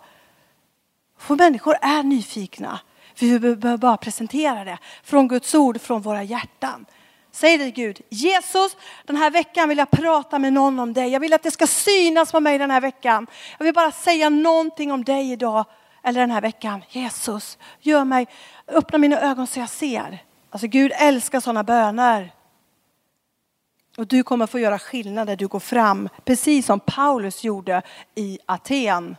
För 1.20 1.36
människor 1.36 1.76
är 1.82 2.04
nyfikna. 2.04 2.80
Vi 3.20 3.40
behöver 3.40 3.78
bara 3.78 3.98
presentera 3.98 4.64
det 4.64 4.78
från 5.04 5.28
Guds 5.28 5.56
ord, 5.56 5.82
från 5.82 6.02
våra 6.02 6.24
hjärtan. 6.24 6.86
Säg 7.32 7.58
det 7.58 7.72
Gud, 7.72 8.02
Jesus, 8.10 8.78
den 9.06 9.16
här 9.16 9.32
veckan 9.32 9.70
vill 9.70 9.78
jag 9.78 9.92
prata 9.92 10.40
med 10.40 10.54
någon 10.54 10.80
om 10.80 10.94
dig. 10.94 11.10
Jag 11.10 11.20
vill 11.20 11.34
att 11.34 11.44
det 11.44 11.52
ska 11.52 11.68
synas 11.68 12.32
på 12.32 12.40
mig 12.40 12.58
den 12.58 12.72
här 12.72 12.82
veckan. 12.82 13.28
Jag 13.58 13.66
vill 13.66 13.74
bara 13.74 13.92
säga 13.92 14.30
någonting 14.30 14.92
om 14.92 15.04
dig 15.04 15.32
idag 15.32 15.66
eller 16.04 16.22
den 16.22 16.32
här 16.32 16.42
veckan. 16.42 16.84
Jesus, 16.90 17.58
gör 17.80 18.06
mig, 18.06 18.28
öppna 18.68 18.98
mina 18.98 19.22
ögon 19.22 19.48
så 19.48 19.60
jag 19.60 19.70
ser. 19.70 20.24
Alltså 20.50 20.68
Gud 20.68 20.92
älskar 20.96 21.40
sådana 21.40 21.64
böner. 21.64 22.32
Och 23.98 24.08
du 24.08 24.24
kommer 24.24 24.48
få 24.48 24.60
göra 24.60 24.80
skillnad 24.80 25.28
när 25.28 25.36
du 25.36 25.48
går 25.48 25.60
fram, 25.60 26.10
precis 26.26 26.66
som 26.66 26.80
Paulus 26.80 27.44
gjorde 27.44 27.82
i 28.16 28.40
Aten. 28.46 29.16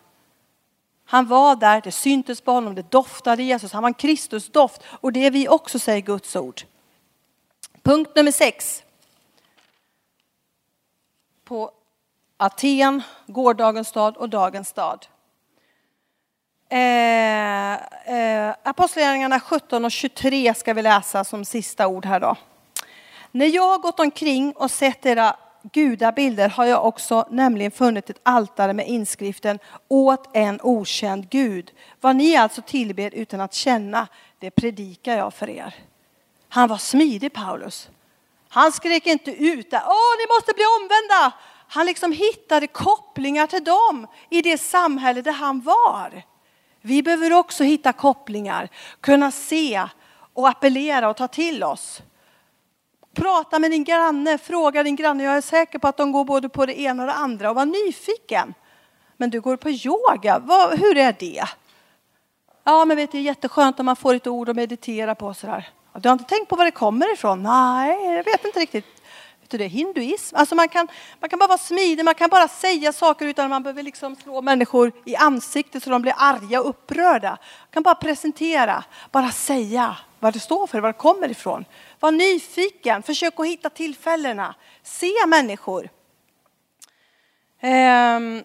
Han 1.05 1.27
var 1.27 1.57
där, 1.57 1.81
det 1.81 1.93
syntes 1.93 2.41
på 2.41 2.53
honom, 2.53 2.75
det 2.75 2.91
doftade 2.91 3.43
Jesus, 3.43 3.73
han 3.73 3.83
var 3.83 3.91
en 3.91 3.95
Kristusdoft 3.95 4.83
och 4.87 5.13
det 5.13 5.27
är 5.27 5.31
vi 5.31 5.49
också 5.49 5.79
säger 5.79 6.01
Guds 6.01 6.37
ord. 6.37 6.63
Punkt 7.83 8.11
nummer 8.17 8.33
sex. 8.33 8.83
På 11.45 11.71
Aten, 12.37 13.03
gårdagens 13.27 13.89
stad 13.89 14.17
och 14.17 14.29
dagens 14.29 14.69
stad. 14.69 15.07
Eh, 16.69 17.73
eh, 17.73 18.55
Apostlagärningarna 18.63 19.41
17 19.41 19.85
och 19.85 19.91
23 19.91 20.55
ska 20.55 20.75
vi 20.75 20.83
läsa 20.83 21.25
som 21.25 21.45
sista 21.45 21.87
ord 21.87 22.07
här 22.07 22.21
då. 22.21 22.37
När 23.35 23.47
jag 23.47 23.71
har 23.71 23.79
gått 23.79 24.01
omkring 24.01 24.53
och 24.53 24.71
sett 24.71 25.07
era 25.07 25.37
gudabilder 25.63 26.49
har 26.49 26.65
jag 26.65 26.85
också 26.85 27.27
nämligen 27.31 27.71
funnit 27.71 28.11
ett 28.11 28.21
altare 28.23 28.73
med 28.73 28.89
inskriften 28.89 29.59
åt 29.89 30.31
en 30.33 30.61
okänd 30.63 31.31
Gud. 31.31 31.73
Vad 32.01 32.17
ni 32.17 32.37
alltså 32.37 32.63
tillber 32.63 33.15
utan 33.15 33.41
att 33.41 33.55
känna, 33.55 34.09
det 34.39 34.51
predikar 34.51 35.17
jag 35.17 35.35
för 35.35 35.51
er. 35.51 35.75
Han 36.49 36.69
var 36.69 36.77
smidig 36.77 37.33
Paulus. 37.33 37.89
Han 38.49 38.73
skrek 38.73 39.07
inte 39.07 39.31
ut 39.31 39.71
där, 39.71 39.83
åh 39.87 40.17
ni 40.19 40.35
måste 40.35 40.53
bli 40.55 40.65
omvända. 40.81 41.33
Han 41.69 41.87
liksom 41.87 42.13
hittade 42.13 42.67
kopplingar 42.67 43.47
till 43.47 43.65
dem 43.65 44.07
i 44.31 44.43
det 44.43 44.59
samhälle 44.59 45.23
där 45.23 45.33
han 45.33 45.61
var. 45.61 46.23
Vi 46.81 47.03
behöver 47.03 47.33
också 47.33 47.65
hitta 47.65 47.93
kopplingar, 47.93 48.69
kunna 49.01 49.31
se 49.31 49.83
och 50.35 50.49
appellera 50.49 51.09
och 51.09 51.17
ta 51.17 51.29
till 51.29 51.65
oss. 51.65 52.03
Prata 53.15 53.59
med 53.59 53.71
din 53.71 53.85
granne, 53.85 54.39
fråga 54.39 54.83
din 54.83 54.97
granne. 54.97 55.25
Jag 55.25 55.37
är 55.37 55.41
säker 55.41 55.79
på 55.79 55.89
att 55.89 55.97
de 55.97 56.13
går 56.13 56.25
både 56.25 56.49
på 56.49 56.67
det 56.67 56.81
ena 56.81 57.03
och 57.03 57.07
det 57.07 57.15
andra 57.15 57.51
och 57.51 57.57
var 57.57 57.67
nyfiken. 57.67 58.55
Men 59.17 59.31
du 59.31 59.41
går 59.41 59.57
på 59.57 59.71
yoga, 59.71 60.39
Vad, 60.39 60.79
hur 60.79 60.97
är 60.97 61.17
det? 61.19 61.45
Ja, 62.65 62.85
men 62.85 62.97
vet 62.97 63.13
du, 63.13 63.19
det 63.19 63.23
är 63.23 63.27
jätteskönt 63.27 63.81
om 63.81 63.87
man 63.87 63.97
får 63.97 64.15
ett 64.15 64.27
ord 64.27 64.49
att 64.49 64.57
meditera 64.57 65.15
på 65.15 65.35
sådär. 65.35 65.69
Du 65.95 66.09
har 66.09 66.13
inte 66.13 66.25
tänkt 66.25 66.49
på 66.49 66.57
var 66.57 66.65
det 66.65 66.71
kommer 66.71 67.13
ifrån? 67.13 67.43
Nej, 67.43 68.17
jag 68.17 68.25
vet 68.25 68.45
inte 68.45 68.61
riktigt. 68.61 69.02
Vet 69.53 69.59
det 69.59 69.65
är 69.65 69.69
hinduism. 69.69 70.37
Alltså 70.37 70.55
man, 70.55 70.69
kan, 70.69 70.89
man 71.21 71.31
kan 71.31 71.39
bara 71.39 71.49
vara 71.49 71.59
smidig, 71.59 72.05
man 72.05 72.15
kan 72.15 72.31
bara 72.31 72.49
säga 72.49 72.93
saker 72.93 73.27
utan 73.27 73.45
att 73.45 73.51
man 73.51 73.63
behöver 73.63 73.83
liksom 73.83 74.17
slå 74.17 74.43
människor 74.43 74.93
i 75.05 75.17
ansiktet 75.17 75.83
så 75.83 75.91
de 75.91 76.03
blir 76.03 76.15
arga 76.17 76.61
och 76.61 76.69
upprörda. 76.69 77.31
Man 77.31 77.69
kan 77.71 77.83
bara 77.83 77.95
presentera, 77.95 78.85
bara 79.11 79.31
säga 79.31 79.97
vad 80.21 80.33
det 80.33 80.41
står 80.41 80.67
för, 80.67 80.81
var 80.81 80.89
det 80.89 80.99
kommer 80.99 81.31
ifrån. 81.31 81.65
Var 82.01 82.11
nyfiken, 82.11 83.03
försök 83.03 83.41
att 83.41 83.47
hitta 83.47 83.71
tillfällena. 83.71 84.55
Se 84.83 85.13
människor. 85.27 85.89
Ehm, 87.61 88.45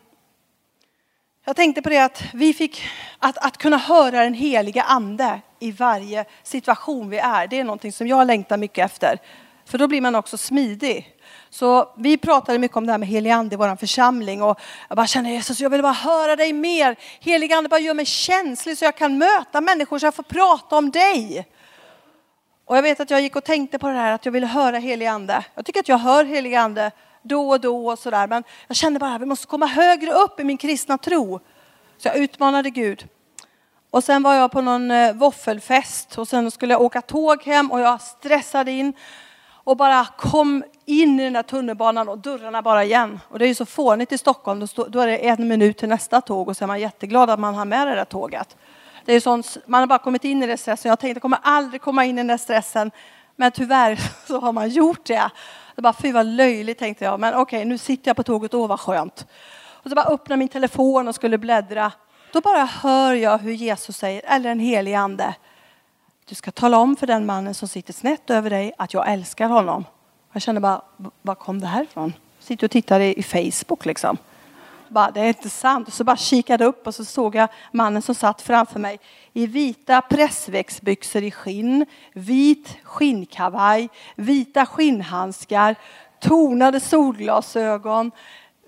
jag 1.45 1.55
tänkte 1.55 1.81
på 1.81 1.89
det 1.89 1.97
att 1.97 2.23
vi 2.33 2.53
fick, 2.53 2.83
att, 3.19 3.37
att 3.37 3.57
kunna 3.57 3.77
höra 3.77 4.23
den 4.23 4.33
heliga 4.33 4.83
ande 4.83 5.41
i 5.59 5.71
varje 5.71 6.25
situation 6.43 7.09
vi 7.09 7.17
är. 7.17 7.47
Det 7.47 7.59
är 7.59 7.63
någonting 7.63 7.91
som 7.91 8.07
jag 8.07 8.27
längtar 8.27 8.57
mycket 8.57 8.85
efter. 8.85 9.19
För 9.67 9.77
då 9.77 9.87
blir 9.87 10.01
man 10.01 10.15
också 10.15 10.37
smidig. 10.37 11.15
Så 11.49 11.93
vi 11.97 12.17
pratade 12.17 12.59
mycket 12.59 12.77
om 12.77 12.85
det 12.85 12.91
här 12.91 12.99
med 12.99 13.07
helig 13.07 13.29
ande 13.29 13.53
i 13.53 13.57
vår 13.57 13.75
församling 13.75 14.41
och 14.41 14.59
jag 14.87 14.95
bara 14.95 15.07
känner 15.07 15.29
Jesus, 15.29 15.59
jag 15.59 15.69
vill 15.69 15.81
bara 15.81 15.93
höra 15.93 16.35
dig 16.35 16.53
mer. 16.53 16.95
Helig 17.19 17.53
ande 17.53 17.69
bara 17.69 17.79
gör 17.79 17.93
mig 17.93 18.05
känslig 18.05 18.77
så 18.77 18.85
jag 18.85 18.97
kan 18.97 19.17
möta 19.17 19.61
människor 19.61 19.99
så 19.99 20.05
jag 20.05 20.15
får 20.15 20.23
prata 20.23 20.77
om 20.77 20.91
dig. 20.91 21.47
Och 22.65 22.77
jag 22.77 22.81
vet 22.81 22.99
att 22.99 23.09
jag 23.09 23.21
gick 23.21 23.35
och 23.35 23.43
tänkte 23.43 23.79
på 23.79 23.87
det 23.87 23.93
här 23.93 24.11
att 24.11 24.25
jag 24.25 24.31
ville 24.31 24.47
höra 24.47 24.77
helig 24.77 25.05
ande. 25.05 25.45
Jag 25.55 25.65
tycker 25.65 25.79
att 25.79 25.89
jag 25.89 25.97
hör 25.97 26.25
helig 26.25 26.55
ande 26.55 26.91
då 27.21 27.49
och 27.49 27.61
då 27.61 27.87
och 27.87 27.99
sådär. 27.99 28.27
Men 28.27 28.43
jag 28.67 28.77
kände 28.77 28.99
bara 28.99 29.15
att 29.15 29.21
vi 29.21 29.25
måste 29.25 29.47
komma 29.47 29.65
högre 29.65 30.11
upp 30.11 30.39
i 30.39 30.43
min 30.43 30.57
kristna 30.57 30.97
tro. 30.97 31.39
Så 31.97 32.07
jag 32.07 32.17
utmanade 32.17 32.69
Gud. 32.69 33.07
Och 33.89 34.03
sen 34.03 34.23
var 34.23 34.33
jag 34.33 34.51
på 34.51 34.61
någon 34.61 34.91
eh, 34.91 35.13
våffelfest 35.13 36.17
och 36.17 36.27
sen 36.27 36.51
skulle 36.51 36.73
jag 36.73 36.81
åka 36.81 37.01
tåg 37.01 37.43
hem 37.43 37.71
och 37.71 37.79
jag 37.79 38.01
stressade 38.01 38.71
in 38.71 38.93
och 39.67 39.77
bara 39.77 40.05
kom 40.05 40.63
in 40.85 41.19
i 41.19 41.23
den 41.23 41.33
där 41.33 41.43
tunnelbanan 41.43 42.09
och 42.09 42.17
dörrarna 42.17 42.61
bara 42.61 42.83
igen. 42.83 43.19
Och 43.29 43.39
det 43.39 43.45
är 43.45 43.47
ju 43.47 43.55
så 43.55 43.65
fånigt 43.65 44.11
i 44.11 44.17
Stockholm, 44.17 44.59
då, 44.59 44.67
stå, 44.67 44.87
då 44.87 44.99
är 44.99 45.07
det 45.07 45.17
en 45.17 45.47
minut 45.47 45.77
till 45.77 45.89
nästa 45.89 46.21
tåg 46.21 46.47
och 46.47 46.57
så 46.57 46.65
är 46.65 46.67
man 46.67 46.79
jätteglad 46.79 47.29
att 47.29 47.39
man 47.39 47.55
har 47.55 47.65
med 47.65 47.87
det 47.87 47.95
där 47.95 48.05
tåget. 48.05 48.57
Det 49.05 49.13
är 49.13 49.19
sånt, 49.19 49.57
man 49.65 49.79
har 49.79 49.87
bara 49.87 49.99
kommit 49.99 50.23
in 50.23 50.43
i 50.43 50.47
den 50.47 50.57
stressen. 50.57 50.89
Jag 50.89 50.99
tänkte 50.99 51.17
jag 51.17 51.21
kommer 51.21 51.39
aldrig 51.41 51.81
komma 51.81 52.05
in 52.05 52.15
i 52.15 52.19
den 52.19 52.27
där 52.27 52.37
stressen. 52.37 52.91
Men 53.35 53.51
tyvärr 53.51 53.99
så 54.27 54.39
har 54.39 54.51
man 54.51 54.69
gjort 54.69 55.05
det. 55.05 55.29
Det 55.75 55.81
bara, 55.81 55.93
fy 55.93 56.11
vad 56.11 56.25
löjligt 56.25 56.79
tänkte 56.79 57.05
jag. 57.05 57.19
Men 57.19 57.33
okej, 57.33 57.57
okay, 57.57 57.65
nu 57.65 57.77
sitter 57.77 58.09
jag 58.09 58.15
på 58.15 58.23
tåget, 58.23 58.53
åh 58.53 58.67
vad 58.67 58.79
skönt. 58.79 59.27
Och 59.69 59.89
så 59.89 59.95
bara 59.95 60.05
öppnade 60.05 60.39
min 60.39 60.47
telefon 60.47 61.07
och 61.07 61.15
skulle 61.15 61.37
bläddra. 61.37 61.91
Då 62.33 62.41
bara 62.41 62.65
hör 62.65 63.13
jag 63.13 63.37
hur 63.37 63.51
Jesus 63.51 63.97
säger, 63.97 64.21
eller 64.25 64.49
en 64.49 64.59
helig 64.59 64.93
ande. 64.93 65.35
Du 66.29 66.35
ska 66.35 66.51
tala 66.51 66.77
om 66.77 66.95
för 66.95 67.07
den 67.07 67.25
mannen 67.25 67.53
som 67.53 67.67
sitter 67.67 67.93
snett 67.93 68.29
över 68.29 68.49
dig 68.49 68.73
att 68.77 68.93
jag 68.93 69.11
älskar 69.11 69.49
honom. 69.49 69.85
Jag 70.33 70.41
kände 70.41 70.61
bara, 70.61 70.81
var 71.21 71.35
kom 71.35 71.61
det 71.61 71.67
här 71.67 71.83
ifrån? 71.83 72.13
Sitter 72.39 72.67
och 72.67 72.71
tittar 72.71 72.99
i, 72.99 73.23
Facebook 73.23 73.85
liksom. 73.85 74.17
Bara, 74.87 75.11
det 75.11 75.19
är 75.19 75.27
inte 75.27 75.49
sant. 75.49 75.87
Och 75.87 75.93
så 75.93 76.03
bara 76.03 76.17
kikade 76.17 76.65
upp 76.65 76.87
och 76.87 76.95
så 76.95 77.05
såg 77.05 77.35
jag 77.35 77.49
mannen 77.71 78.01
som 78.01 78.15
satt 78.15 78.41
framför 78.41 78.79
mig 78.79 78.99
i 79.33 79.47
vita 79.47 80.01
pressväxtbyxor 80.01 81.23
i 81.23 81.31
skinn, 81.31 81.85
vit 82.13 82.77
skinnkavaj, 82.83 83.89
vita 84.15 84.65
skinnhandskar, 84.65 85.75
tonade 86.19 86.79
solglasögon, 86.79 88.11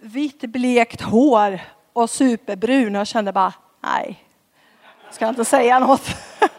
vitt 0.02 0.42
blekt 0.42 1.02
hår 1.02 1.62
och 1.94 2.10
superbrun. 2.10 2.94
Jag 2.94 3.08
kände 3.08 3.32
bara, 3.32 3.54
nej, 3.84 4.24
ska 5.12 5.26
jag 5.26 5.32
inte 5.32 5.46
säga 5.46 5.80
något. 5.80 6.08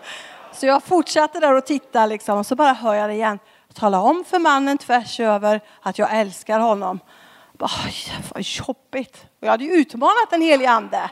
Så 0.61 0.67
jag 0.67 0.83
fortsatte 0.83 1.41
där 1.41 1.55
och 1.55 1.67
tittade 1.67 2.07
liksom, 2.07 2.39
och 2.39 2.47
så 2.47 2.57
bara 2.57 2.73
hör 2.73 2.95
jag 2.95 3.11
det 3.11 3.15
igen. 3.15 3.39
Tala 3.75 4.01
om 4.01 4.25
för 4.25 4.39
mannen 4.39 4.79
tvärs 4.79 5.21
över 5.21 5.61
att 5.83 5.99
jag 5.99 6.17
älskar 6.17 6.61
honom. 6.61 7.01
Oj, 7.59 7.95
vad 8.35 8.43
jobbigt. 8.43 9.17
Och 9.41 9.47
jag 9.47 9.51
hade 9.51 9.65
ju 9.65 9.73
utmanat 9.73 10.31
den 10.31 10.43
helige 10.43 10.71
ande. 10.71 11.11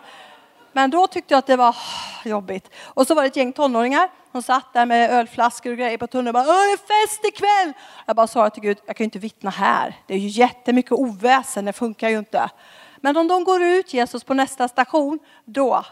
Men 0.72 0.90
då 0.90 1.06
tyckte 1.06 1.34
jag 1.34 1.38
att 1.38 1.46
det 1.46 1.56
var 1.56 1.76
jobbigt. 2.24 2.70
Och 2.84 3.06
så 3.06 3.14
var 3.14 3.22
det 3.22 3.28
ett 3.28 3.36
gäng 3.36 3.52
tonåringar 3.52 4.08
som 4.32 4.42
satt 4.42 4.72
där 4.72 4.86
med 4.86 5.10
ölflaskor 5.10 5.70
och 5.72 5.78
grejer 5.78 5.98
på 5.98 6.06
tunnelbanan. 6.06 6.48
Åh, 6.48 6.54
det 6.54 6.72
är 6.72 7.06
fest 7.06 7.24
ikväll. 7.24 7.72
Jag 8.06 8.16
bara 8.16 8.26
sa 8.26 8.50
till 8.50 8.62
Gud, 8.62 8.78
jag 8.86 8.96
kan 8.96 9.04
ju 9.04 9.06
inte 9.06 9.18
vittna 9.18 9.50
här. 9.50 9.96
Det 10.06 10.14
är 10.14 10.18
ju 10.18 10.28
jättemycket 10.28 10.92
oväsen, 10.92 11.64
det 11.64 11.72
funkar 11.72 12.08
ju 12.08 12.18
inte. 12.18 12.50
Men 12.96 13.16
om 13.16 13.28
de 13.28 13.44
går 13.44 13.62
ut, 13.62 13.94
Jesus, 13.94 14.24
på 14.24 14.34
nästa 14.34 14.68
station, 14.68 15.18
då 15.44 15.84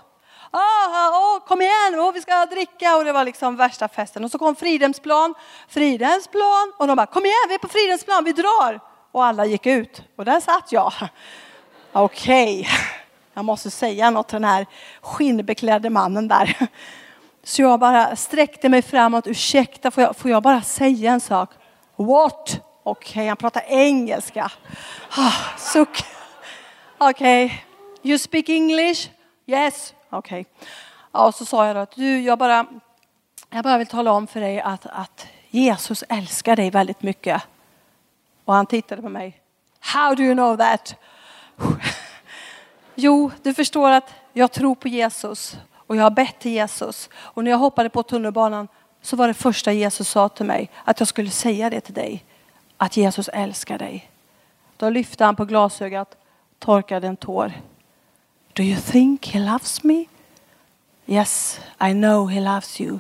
ah, 0.51 1.09
oh, 1.09 1.47
kom 1.47 1.63
igen, 1.63 2.01
oh, 2.01 2.13
vi 2.13 2.21
ska 2.21 2.47
dricka. 2.47 2.97
Och 2.97 3.05
det 3.05 3.13
var 3.13 3.25
liksom 3.25 3.57
värsta 3.57 3.89
festen. 3.89 4.25
Och 4.25 4.31
så 4.31 4.39
kom 4.39 4.57
Fridhemsplan, 4.57 5.35
Fridhemsplan. 5.69 6.73
Och 6.77 6.87
de 6.87 6.97
bara, 6.97 7.07
kom 7.07 7.25
igen, 7.25 7.47
vi 7.49 7.55
är 7.55 7.59
på 7.59 7.69
Fridhemsplan, 7.69 8.25
vi 8.25 8.33
drar. 8.33 8.81
Och 9.13 9.25
alla 9.25 9.47
gick 9.47 9.67
ut. 9.67 10.03
Och 10.17 10.25
där 10.25 10.41
satt 10.41 10.73
jag. 10.73 10.93
Okej, 11.93 12.61
okay. 12.61 12.73
jag 13.35 13.45
måste 13.45 13.71
säga 13.71 14.11
något 14.11 14.29
till 14.29 14.35
den 14.35 14.45
här 14.45 14.67
skinnbeklädde 15.01 15.91
mannen 15.91 16.29
där. 16.29 16.57
Så 17.45 17.63
jag 17.63 17.81
bara 17.81 18.17
sträckte 18.17 18.69
mig 18.69 18.83
framåt. 18.83 19.27
Ursäkta, 19.27 19.91
får 19.91 20.03
jag, 20.03 20.17
får 20.17 20.31
jag 20.31 20.43
bara 20.43 20.63
säga 20.63 21.13
en 21.13 21.21
sak? 21.21 21.51
What? 21.97 22.61
Okej, 22.83 23.11
okay, 23.11 23.27
han 23.29 23.37
pratar 23.37 23.63
engelska. 23.69 24.53
Ah, 25.17 25.59
suck. 25.59 26.05
Okej, 26.99 27.45
okay. 27.45 27.59
you 28.03 28.19
speak 28.19 28.49
English? 28.49 29.11
Yes. 29.47 29.95
Okej. 30.11 30.40
Okay. 30.40 30.69
Ja, 31.12 31.27
och 31.27 31.35
så 31.35 31.45
sa 31.45 31.66
jag 31.66 31.77
då 31.77 31.81
att 31.81 31.97
du, 31.97 32.21
jag 32.21 32.38
bara, 32.38 32.66
jag 33.51 33.64
bara 33.64 33.79
vill 33.79 33.87
tala 33.87 34.12
om 34.12 34.27
för 34.27 34.40
dig 34.40 34.61
att, 34.61 34.87
att 34.87 35.27
Jesus 35.51 36.05
älskar 36.09 36.57
dig 36.57 36.71
väldigt 36.71 37.03
mycket. 37.03 37.42
Och 38.45 38.55
han 38.55 38.66
tittade 38.66 39.03
på 39.03 39.09
mig. 39.09 39.40
How 39.81 40.14
do 40.14 40.23
you 40.23 40.35
know 40.35 40.57
that? 40.57 40.95
jo, 42.95 43.31
du 43.42 43.55
förstår 43.55 43.90
att 43.90 44.14
jag 44.33 44.53
tror 44.53 44.75
på 44.75 44.88
Jesus 44.88 45.59
och 45.73 45.97
jag 45.97 46.03
har 46.03 46.11
bett 46.11 46.38
till 46.38 46.53
Jesus. 46.53 47.09
Och 47.16 47.45
när 47.45 47.51
jag 47.51 47.59
hoppade 47.59 47.88
på 47.88 48.03
tunnelbanan 48.03 48.69
så 49.03 49.16
var 49.16 49.29
det 49.29 49.35
första 49.35 49.73
Jesus 49.73 50.09
sa 50.09 50.29
till 50.29 50.47
mig 50.47 50.71
att 50.85 51.01
jag 51.01 51.09
skulle 51.09 51.31
säga 51.31 51.71
det 51.71 51.81
till 51.81 51.95
dig. 51.95 52.25
Att 52.77 52.97
Jesus 52.97 53.29
älskar 53.29 53.79
dig. 53.79 54.11
Då 54.77 54.90
lyfte 54.90 55.25
han 55.25 55.37
på 55.37 55.45
glasögat, 55.45 56.16
torkade 56.59 57.07
en 57.07 57.16
tår. 57.16 57.53
Do 58.57 58.62
you 58.62 58.81
think 58.81 59.27
he 59.27 59.38
loves 59.38 59.85
me? 59.85 60.07
Yes, 61.07 61.61
I 61.81 61.92
know 61.92 62.27
he 62.27 62.40
loves 62.40 62.81
you. 62.81 62.99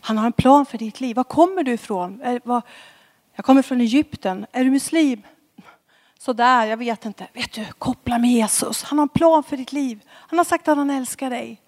Han 0.00 0.18
har 0.18 0.26
en 0.26 0.32
plan 0.32 0.66
för 0.66 0.78
ditt 0.78 1.00
liv. 1.00 1.16
Var 1.16 1.24
kommer 1.24 1.62
du 1.62 1.72
ifrån? 1.72 2.20
Jag 3.34 3.44
kommer 3.44 3.62
från 3.62 3.80
Egypten. 3.80 4.46
Är 4.52 4.64
du 4.64 4.70
muslim? 4.70 5.22
Sådär, 6.18 6.66
jag 6.66 6.76
vet 6.76 7.04
inte. 7.04 7.26
Vet 7.32 7.52
du, 7.52 7.64
koppla 7.78 8.18
med 8.18 8.30
Jesus. 8.30 8.82
Han 8.82 8.98
har 8.98 9.02
en 9.02 9.08
plan 9.08 9.42
för 9.42 9.56
ditt 9.56 9.72
liv. 9.72 10.00
Han 10.10 10.38
har 10.38 10.44
sagt 10.44 10.68
att 10.68 10.76
han 10.76 10.90
älskar 10.90 11.30
dig. 11.30 11.60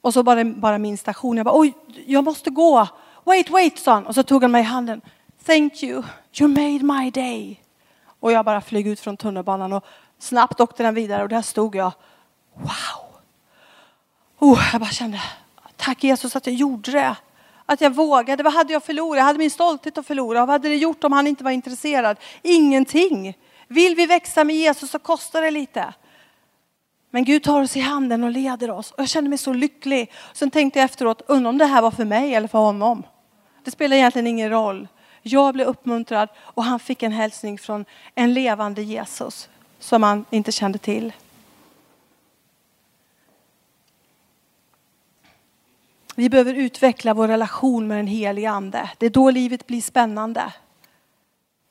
Och 0.00 0.14
så 0.14 0.22
bara, 0.22 0.44
bara 0.44 0.78
min 0.78 0.98
station. 0.98 1.36
Jag 1.36 1.46
bara, 1.46 1.60
oj, 1.60 1.74
jag 2.06 2.24
måste 2.24 2.50
gå. 2.50 2.88
Wait, 3.24 3.50
wait, 3.50 3.78
sa 3.78 3.92
han. 3.92 4.06
Och 4.06 4.14
så 4.14 4.22
tog 4.22 4.42
han 4.42 4.50
mig 4.50 4.60
i 4.60 4.64
handen. 4.64 5.00
Thank 5.46 5.82
you, 5.82 6.02
you 6.40 6.48
made 6.48 7.02
my 7.02 7.10
day. 7.10 7.62
Och 8.20 8.32
jag 8.32 8.44
bara 8.44 8.60
flög 8.60 8.86
ut 8.86 9.00
från 9.00 9.16
tunnelbanan 9.16 9.72
och 9.72 9.84
snabbt 10.18 10.60
åkte 10.60 10.82
den 10.82 10.94
vidare 10.94 11.22
och 11.22 11.28
där 11.28 11.42
stod 11.42 11.74
jag. 11.74 11.92
Wow! 12.54 13.08
Oh, 14.38 14.68
jag 14.72 14.80
bara 14.80 14.90
kände, 14.90 15.20
tack 15.76 16.04
Jesus 16.04 16.36
att 16.36 16.46
jag 16.46 16.54
gjorde 16.54 16.90
det. 16.90 17.16
Att 17.66 17.80
jag 17.80 17.94
vågade. 17.94 18.42
Vad 18.42 18.52
hade 18.52 18.72
jag 18.72 18.84
förlorat? 18.84 19.16
Jag 19.18 19.24
hade 19.24 19.38
min 19.38 19.50
stolthet 19.50 19.98
att 19.98 20.06
förlora. 20.06 20.40
Vad 20.40 20.48
hade 20.48 20.68
det 20.68 20.76
gjort 20.76 21.04
om 21.04 21.12
han 21.12 21.26
inte 21.26 21.44
var 21.44 21.50
intresserad? 21.50 22.16
Ingenting. 22.42 23.38
Vill 23.68 23.94
vi 23.94 24.06
växa 24.06 24.44
med 24.44 24.56
Jesus 24.56 24.90
så 24.90 24.98
kostar 24.98 25.42
det 25.42 25.50
lite. 25.50 25.94
Men 27.10 27.24
Gud 27.24 27.42
tar 27.42 27.62
oss 27.62 27.76
i 27.76 27.80
handen 27.80 28.24
och 28.24 28.30
leder 28.30 28.70
oss. 28.70 28.90
Och 28.90 29.00
jag 29.00 29.08
kände 29.08 29.30
mig 29.30 29.38
så 29.38 29.52
lycklig. 29.52 30.12
Sen 30.32 30.50
tänkte 30.50 30.78
jag 30.78 30.84
efteråt, 30.84 31.22
undrar 31.26 31.48
om 31.48 31.58
det 31.58 31.64
här 31.64 31.82
var 31.82 31.90
för 31.90 32.04
mig 32.04 32.34
eller 32.34 32.48
för 32.48 32.58
honom. 32.58 33.02
Det 33.64 33.70
spelar 33.70 33.96
egentligen 33.96 34.26
ingen 34.26 34.50
roll. 34.50 34.88
Jag 35.22 35.54
blev 35.54 35.66
uppmuntrad 35.66 36.28
och 36.38 36.64
han 36.64 36.80
fick 36.80 37.02
en 37.02 37.12
hälsning 37.12 37.58
från 37.58 37.84
en 38.14 38.34
levande 38.34 38.82
Jesus 38.82 39.48
som 39.78 40.02
han 40.02 40.24
inte 40.30 40.52
kände 40.52 40.78
till. 40.78 41.12
Vi 46.14 46.28
behöver 46.28 46.54
utveckla 46.54 47.14
vår 47.14 47.28
relation 47.28 47.86
med 47.86 47.98
den 47.98 48.06
helige 48.06 48.50
ande. 48.50 48.90
Det 48.98 49.06
är 49.06 49.10
då 49.10 49.30
livet 49.30 49.66
blir 49.66 49.80
spännande. 49.80 50.52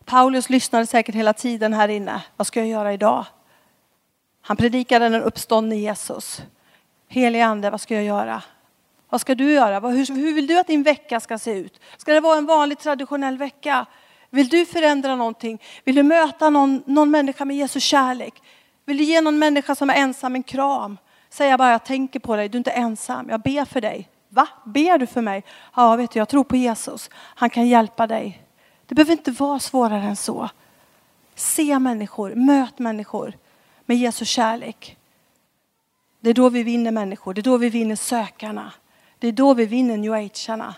Paulus 0.06 0.50
lyssnade 0.50 0.88
säkert 0.88 1.16
hela 1.16 1.34
tiden 1.34 1.74
här 1.74 1.88
inne. 1.88 2.24
Vad 2.38 2.48
ska 2.48 2.60
jag 2.60 2.70
göra 2.70 2.94
idag? 2.94 3.26
Han 4.42 4.58
predikade 4.58 5.10
den 5.10 5.22
uppståndne 5.24 5.76
Jesus. 5.76 6.42
Helige 7.08 7.46
ande, 7.46 7.70
vad 7.70 7.82
ska 7.82 7.96
jag 7.96 8.04
göra? 8.04 8.44
Vad 9.10 9.22
ska 9.22 9.36
du 9.36 9.52
göra? 9.52 9.90
Hur, 9.90 10.34
vill 10.34 10.48
du 10.48 10.60
att 10.60 10.68
din 10.68 10.84
vecka 10.84 11.20
ska 11.20 11.38
se 11.38 11.52
ut? 11.52 11.80
Ska 11.98 12.14
det 12.14 12.20
vara 12.20 12.38
en 12.38 12.46
vanlig 12.46 12.80
traditionell 12.80 13.38
vecka? 13.38 13.86
Vill 14.30 14.48
du 14.48 14.66
förändra 14.66 15.16
någonting? 15.16 15.62
Vill 15.84 15.96
du 15.96 16.04
möta 16.04 16.50
någon, 16.50 16.84
någon 16.86 17.12
människa 17.12 17.46
med 17.46 17.58
Jesu 17.58 17.80
kärlek? 17.80 18.42
Vill 18.86 18.98
du 18.98 19.04
ge 19.04 19.22
någon 19.22 19.40
människa 19.40 19.76
som 19.76 19.90
är 19.90 19.94
ensam 19.94 20.36
en 20.36 20.44
kram? 20.44 20.98
Säga 21.30 21.58
bara, 21.58 21.72
jag 21.72 21.86
tänker 21.86 22.20
på 22.20 22.36
dig, 22.36 22.50
du 22.50 22.56
är 22.56 22.60
inte 22.60 22.72
ensam, 22.72 23.30
jag 23.30 23.42
ber 23.42 23.66
för 23.66 23.82
dig. 23.82 24.10
Va? 24.30 24.48
Ber 24.66 24.98
du 24.98 25.08
för 25.08 25.22
mig? 25.22 25.44
Ja, 25.76 25.96
vet 25.96 26.12
du, 26.12 26.20
jag 26.20 26.30
tror 26.30 26.44
på 26.44 26.56
Jesus. 26.56 27.10
Han 27.14 27.50
kan 27.50 27.68
hjälpa 27.68 28.08
dig. 28.08 28.44
Det 28.86 28.96
behöver 28.96 29.12
inte 29.12 29.32
vara 29.32 29.60
svårare 29.60 30.04
än 30.04 30.16
så. 30.16 30.50
Se 31.36 31.80
människor, 31.80 32.36
möt 32.36 32.80
människor 32.80 33.34
med 33.86 33.98
Jesu 33.98 34.26
kärlek. 34.26 34.98
Det 36.20 36.30
är 36.30 36.34
då 36.34 36.50
vi 36.50 36.64
vinner 36.64 36.92
människor, 36.92 37.34
det 37.34 37.42
är 37.42 37.44
då 37.44 37.58
vi 37.58 37.70
vinner 37.70 37.96
sökarna. 37.96 38.74
Det 39.20 39.28
är 39.28 39.32
då 39.32 39.54
vi 39.54 39.66
vinner 39.66 39.98
new 39.98 40.14
age-arna. 40.14 40.76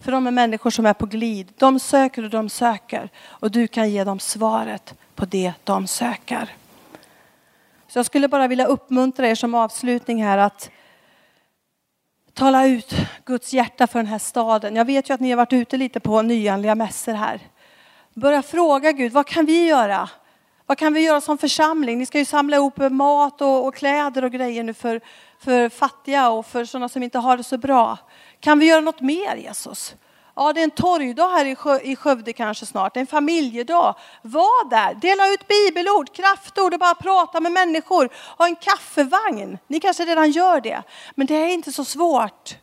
För 0.00 0.12
de 0.12 0.26
är 0.26 0.30
människor 0.30 0.70
som 0.70 0.86
är 0.86 0.92
på 0.92 1.06
glid. 1.06 1.52
De 1.58 1.78
söker 1.78 2.24
och 2.24 2.30
de 2.30 2.48
söker. 2.48 3.08
Och 3.26 3.50
du 3.50 3.66
kan 3.66 3.90
ge 3.90 4.04
dem 4.04 4.20
svaret 4.20 4.94
på 5.14 5.24
det 5.24 5.52
de 5.64 5.86
söker. 5.86 6.54
Så 7.88 7.98
jag 7.98 8.06
skulle 8.06 8.28
bara 8.28 8.48
vilja 8.48 8.66
uppmuntra 8.66 9.28
er 9.28 9.34
som 9.34 9.54
avslutning 9.54 10.24
här 10.24 10.38
att 10.38 10.70
Tala 12.34 12.66
ut 12.66 12.94
Guds 13.24 13.52
hjärta 13.52 13.86
för 13.86 13.98
den 13.98 14.06
här 14.06 14.18
staden. 14.18 14.76
Jag 14.76 14.84
vet 14.84 15.10
ju 15.10 15.14
att 15.14 15.20
ni 15.20 15.30
har 15.30 15.36
varit 15.36 15.52
ute 15.52 15.76
lite 15.76 16.00
på 16.00 16.22
nyanliga 16.22 16.74
mässor 16.74 17.12
här. 17.12 17.40
Börja 18.14 18.42
fråga 18.42 18.92
Gud, 18.92 19.12
vad 19.12 19.26
kan 19.26 19.46
vi 19.46 19.66
göra? 19.66 20.08
Vad 20.66 20.78
kan 20.78 20.94
vi 20.94 21.00
göra 21.00 21.20
som 21.20 21.38
församling? 21.38 21.98
Ni 21.98 22.06
ska 22.06 22.18
ju 22.18 22.24
samla 22.24 22.56
ihop 22.56 22.76
mat 22.90 23.40
och, 23.40 23.66
och 23.66 23.74
kläder 23.74 24.24
och 24.24 24.32
grejer 24.32 24.62
nu 24.62 24.74
för, 24.74 25.00
för 25.38 25.68
fattiga 25.68 26.30
och 26.30 26.46
för 26.46 26.64
sådana 26.64 26.88
som 26.88 27.02
inte 27.02 27.18
har 27.18 27.36
det 27.36 27.44
så 27.44 27.58
bra. 27.58 27.98
Kan 28.40 28.58
vi 28.58 28.66
göra 28.66 28.80
något 28.80 29.00
mer 29.00 29.36
Jesus? 29.36 29.94
Ja, 30.34 30.52
det 30.52 30.60
är 30.60 30.64
en 30.64 30.70
torgdag 30.70 31.28
här 31.28 31.44
i, 31.44 31.56
i 31.90 31.96
Skövde 31.96 32.32
kanske 32.32 32.66
snart, 32.66 32.96
en 32.96 33.06
familjedag. 33.06 33.94
Var 34.22 34.70
där, 34.70 34.94
dela 34.94 35.28
ut 35.28 35.48
bibelord, 35.48 36.14
kraftord 36.14 36.74
och 36.74 36.80
bara 36.80 36.94
prata 36.94 37.40
med 37.40 37.52
människor. 37.52 38.08
Ha 38.38 38.46
en 38.46 38.56
kaffevagn. 38.56 39.58
Ni 39.66 39.80
kanske 39.80 40.04
redan 40.04 40.30
gör 40.30 40.60
det, 40.60 40.82
men 41.14 41.26
det 41.26 41.34
är 41.34 41.48
inte 41.48 41.72
så 41.72 41.84
svårt. 41.84 42.56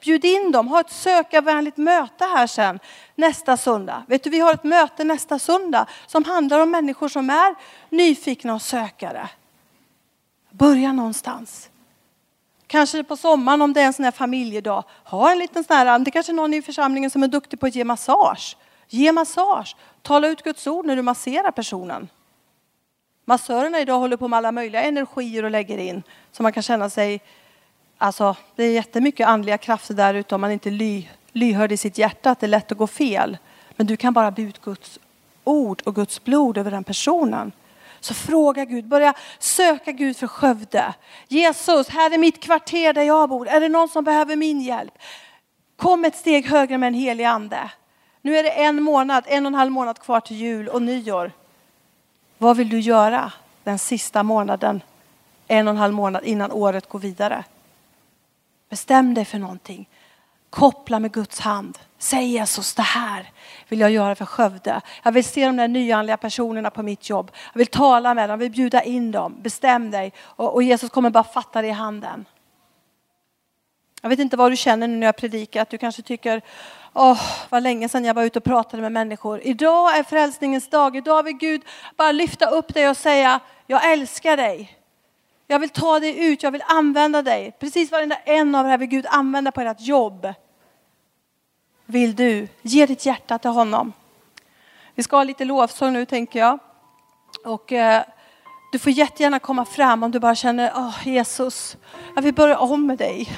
Bjud 0.00 0.24
in 0.24 0.52
dem, 0.52 0.68
ha 0.68 0.80
ett 0.80 0.90
sökarvänligt 0.90 1.76
möte 1.76 2.24
här 2.24 2.46
sen 2.46 2.78
nästa 3.14 3.56
söndag. 3.56 4.02
Vet 4.08 4.24
du, 4.24 4.30
vi 4.30 4.40
har 4.40 4.54
ett 4.54 4.64
möte 4.64 5.04
nästa 5.04 5.38
söndag 5.38 5.86
som 6.06 6.24
handlar 6.24 6.60
om 6.60 6.70
människor 6.70 7.08
som 7.08 7.30
är 7.30 7.54
nyfikna 7.88 8.54
och 8.54 8.62
sökare. 8.62 9.28
Börja 10.50 10.92
någonstans. 10.92 11.70
Kanske 12.74 13.02
på 13.02 13.16
sommaren 13.16 13.62
om 13.62 13.72
det 13.72 13.80
är 13.80 13.86
en 13.86 13.92
sån 13.92 14.04
här 14.04 14.12
familjedag. 14.12 14.84
Ha 15.04 15.32
en 15.32 15.38
liten 15.38 15.64
sån 15.64 15.76
här, 15.76 15.98
det 15.98 16.10
kanske 16.10 16.32
är 16.32 16.34
någon 16.34 16.54
i 16.54 16.62
församlingen 16.62 17.10
som 17.10 17.22
är 17.22 17.28
duktig 17.28 17.60
på 17.60 17.66
att 17.66 17.74
ge 17.74 17.84
massage. 17.84 18.56
Ge 18.88 19.12
massage. 19.12 19.76
Tala 20.02 20.28
ut 20.28 20.42
Guds 20.42 20.66
ord 20.66 20.86
när 20.86 20.96
du 20.96 21.02
masserar 21.02 21.50
personen. 21.50 22.08
Massörerna 23.24 23.80
idag 23.80 23.98
håller 23.98 24.16
på 24.16 24.28
med 24.28 24.36
alla 24.36 24.52
möjliga 24.52 24.82
energier 24.82 25.42
och 25.42 25.50
lägger 25.50 25.78
in 25.78 26.02
så 26.32 26.42
man 26.42 26.52
kan 26.52 26.62
känna 26.62 26.90
sig, 26.90 27.20
alltså 27.98 28.36
det 28.56 28.64
är 28.64 28.72
jättemycket 28.72 29.28
andliga 29.28 29.58
krafter 29.58 29.94
där 29.94 30.14
ute 30.14 30.34
om 30.34 30.40
man 30.40 30.50
inte 30.50 30.68
är 30.68 30.72
ly, 30.72 31.08
lyhörd 31.32 31.72
i 31.72 31.76
sitt 31.76 31.98
hjärta 31.98 32.30
att 32.30 32.40
det 32.40 32.46
är 32.46 32.48
lätt 32.48 32.72
att 32.72 32.78
gå 32.78 32.86
fel. 32.86 33.38
Men 33.76 33.86
du 33.86 33.96
kan 33.96 34.12
bara 34.12 34.30
be 34.30 34.42
ut 34.42 34.60
Guds 34.60 34.98
ord 35.44 35.82
och 35.84 35.94
Guds 35.94 36.24
blod 36.24 36.58
över 36.58 36.70
den 36.70 36.84
personen. 36.84 37.52
Så 38.04 38.14
fråga 38.14 38.64
Gud, 38.64 38.88
börja 38.88 39.14
söka 39.38 39.92
Gud 39.92 40.16
för 40.16 40.26
Skövde. 40.26 40.94
Jesus, 41.28 41.88
här 41.88 42.14
är 42.14 42.18
mitt 42.18 42.42
kvarter 42.42 42.92
där 42.92 43.02
jag 43.02 43.28
bor. 43.28 43.48
Är 43.48 43.60
det 43.60 43.68
någon 43.68 43.88
som 43.88 44.04
behöver 44.04 44.36
min 44.36 44.60
hjälp? 44.60 44.92
Kom 45.76 46.04
ett 46.04 46.16
steg 46.16 46.46
högre 46.46 46.78
med 46.78 46.86
en 46.86 46.94
helig 46.94 47.24
ande. 47.24 47.70
Nu 48.22 48.36
är 48.36 48.42
det 48.42 48.50
en 48.50 48.82
månad, 48.82 49.24
en 49.26 49.46
och 49.46 49.50
en 49.50 49.54
halv 49.54 49.72
månad 49.72 49.98
kvar 49.98 50.20
till 50.20 50.36
jul 50.36 50.68
och 50.68 50.82
nyår. 50.82 51.32
Vad 52.38 52.56
vill 52.56 52.68
du 52.68 52.80
göra 52.80 53.32
den 53.62 53.78
sista 53.78 54.22
månaden, 54.22 54.82
en 55.48 55.68
och 55.68 55.74
en 55.74 55.78
halv 55.78 55.94
månad 55.94 56.24
innan 56.24 56.52
året 56.52 56.88
går 56.88 56.98
vidare? 56.98 57.44
Bestäm 58.68 59.14
dig 59.14 59.24
för 59.24 59.38
någonting. 59.38 59.88
Koppla 60.54 60.98
med 61.00 61.12
Guds 61.12 61.40
hand. 61.40 61.78
Säg 61.98 62.24
Jesus, 62.24 62.74
det 62.74 62.82
här 62.82 63.30
vill 63.68 63.80
jag 63.80 63.90
göra 63.90 64.14
för 64.14 64.24
Skövde. 64.24 64.80
Jag 65.02 65.12
vill 65.12 65.24
se 65.24 65.46
de 65.46 65.56
där 65.56 65.68
nyanliga 65.68 66.16
personerna 66.16 66.70
på 66.70 66.82
mitt 66.82 67.10
jobb. 67.10 67.30
Jag 67.52 67.58
vill 67.58 67.66
tala 67.66 68.14
med 68.14 68.28
dem, 68.28 68.30
jag 68.30 68.36
vill 68.38 68.50
bjuda 68.50 68.82
in 68.82 69.12
dem. 69.12 69.36
Bestäm 69.42 69.90
dig 69.90 70.12
och, 70.18 70.54
och 70.54 70.62
Jesus 70.62 70.90
kommer 70.90 71.10
bara 71.10 71.24
fatta 71.24 71.62
dig 71.62 71.70
i 71.70 71.72
handen. 71.72 72.24
Jag 74.02 74.08
vet 74.08 74.18
inte 74.18 74.36
vad 74.36 74.52
du 74.52 74.56
känner 74.56 74.88
nu 74.88 74.96
när 74.96 75.06
jag 75.06 75.16
predikar, 75.16 75.62
att 75.62 75.70
du 75.70 75.78
kanske 75.78 76.02
tycker 76.02 76.42
Åh, 76.92 77.12
oh, 77.12 77.22
vad 77.48 77.62
länge 77.62 77.88
sedan 77.88 78.04
jag 78.04 78.14
var 78.14 78.22
ute 78.22 78.38
och 78.38 78.44
pratade 78.44 78.82
med 78.82 78.92
människor. 78.92 79.40
Idag 79.42 79.98
är 79.98 80.02
frälsningens 80.02 80.70
dag. 80.70 80.96
Idag 80.96 81.22
vill 81.22 81.36
Gud 81.36 81.62
bara 81.96 82.12
lyfta 82.12 82.46
upp 82.46 82.74
dig 82.74 82.88
och 82.88 82.96
säga, 82.96 83.40
jag 83.66 83.92
älskar 83.92 84.36
dig. 84.36 84.78
Jag 85.46 85.58
vill 85.58 85.70
ta 85.70 86.00
dig 86.00 86.26
ut, 86.26 86.42
jag 86.42 86.50
vill 86.50 86.64
använda 86.66 87.22
dig. 87.22 87.56
Precis 87.58 87.92
varenda 87.92 88.16
en 88.16 88.54
av 88.54 88.66
er 88.68 88.78
vill 88.78 88.88
Gud 88.88 89.06
använda 89.08 89.52
på 89.52 89.60
ert 89.60 89.80
jobb 89.80 90.34
vill 91.86 92.14
du 92.14 92.48
ge 92.62 92.86
ditt 92.86 93.06
hjärta 93.06 93.38
till 93.38 93.50
honom. 93.50 93.92
Vi 94.94 95.02
ska 95.02 95.16
ha 95.16 95.24
lite 95.24 95.44
lovsång 95.44 95.92
nu 95.92 96.06
tänker 96.06 96.38
jag. 96.38 96.58
Och 97.44 97.72
eh, 97.72 98.02
du 98.72 98.78
får 98.78 98.92
jättegärna 98.92 99.38
komma 99.38 99.64
fram 99.64 100.02
om 100.02 100.10
du 100.10 100.20
bara 100.20 100.34
känner, 100.34 100.72
åh 100.76 100.88
oh, 100.88 101.08
Jesus, 101.08 101.76
jag 102.14 102.22
vill 102.22 102.34
börja 102.34 102.58
om 102.58 102.86
med 102.86 102.98
dig. 102.98 103.28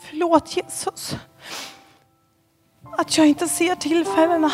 Förlåt 0.00 0.56
Jesus, 0.56 1.16
att 2.98 3.18
jag 3.18 3.26
inte 3.26 3.48
ser 3.48 3.74
tillfällena. 3.74 4.50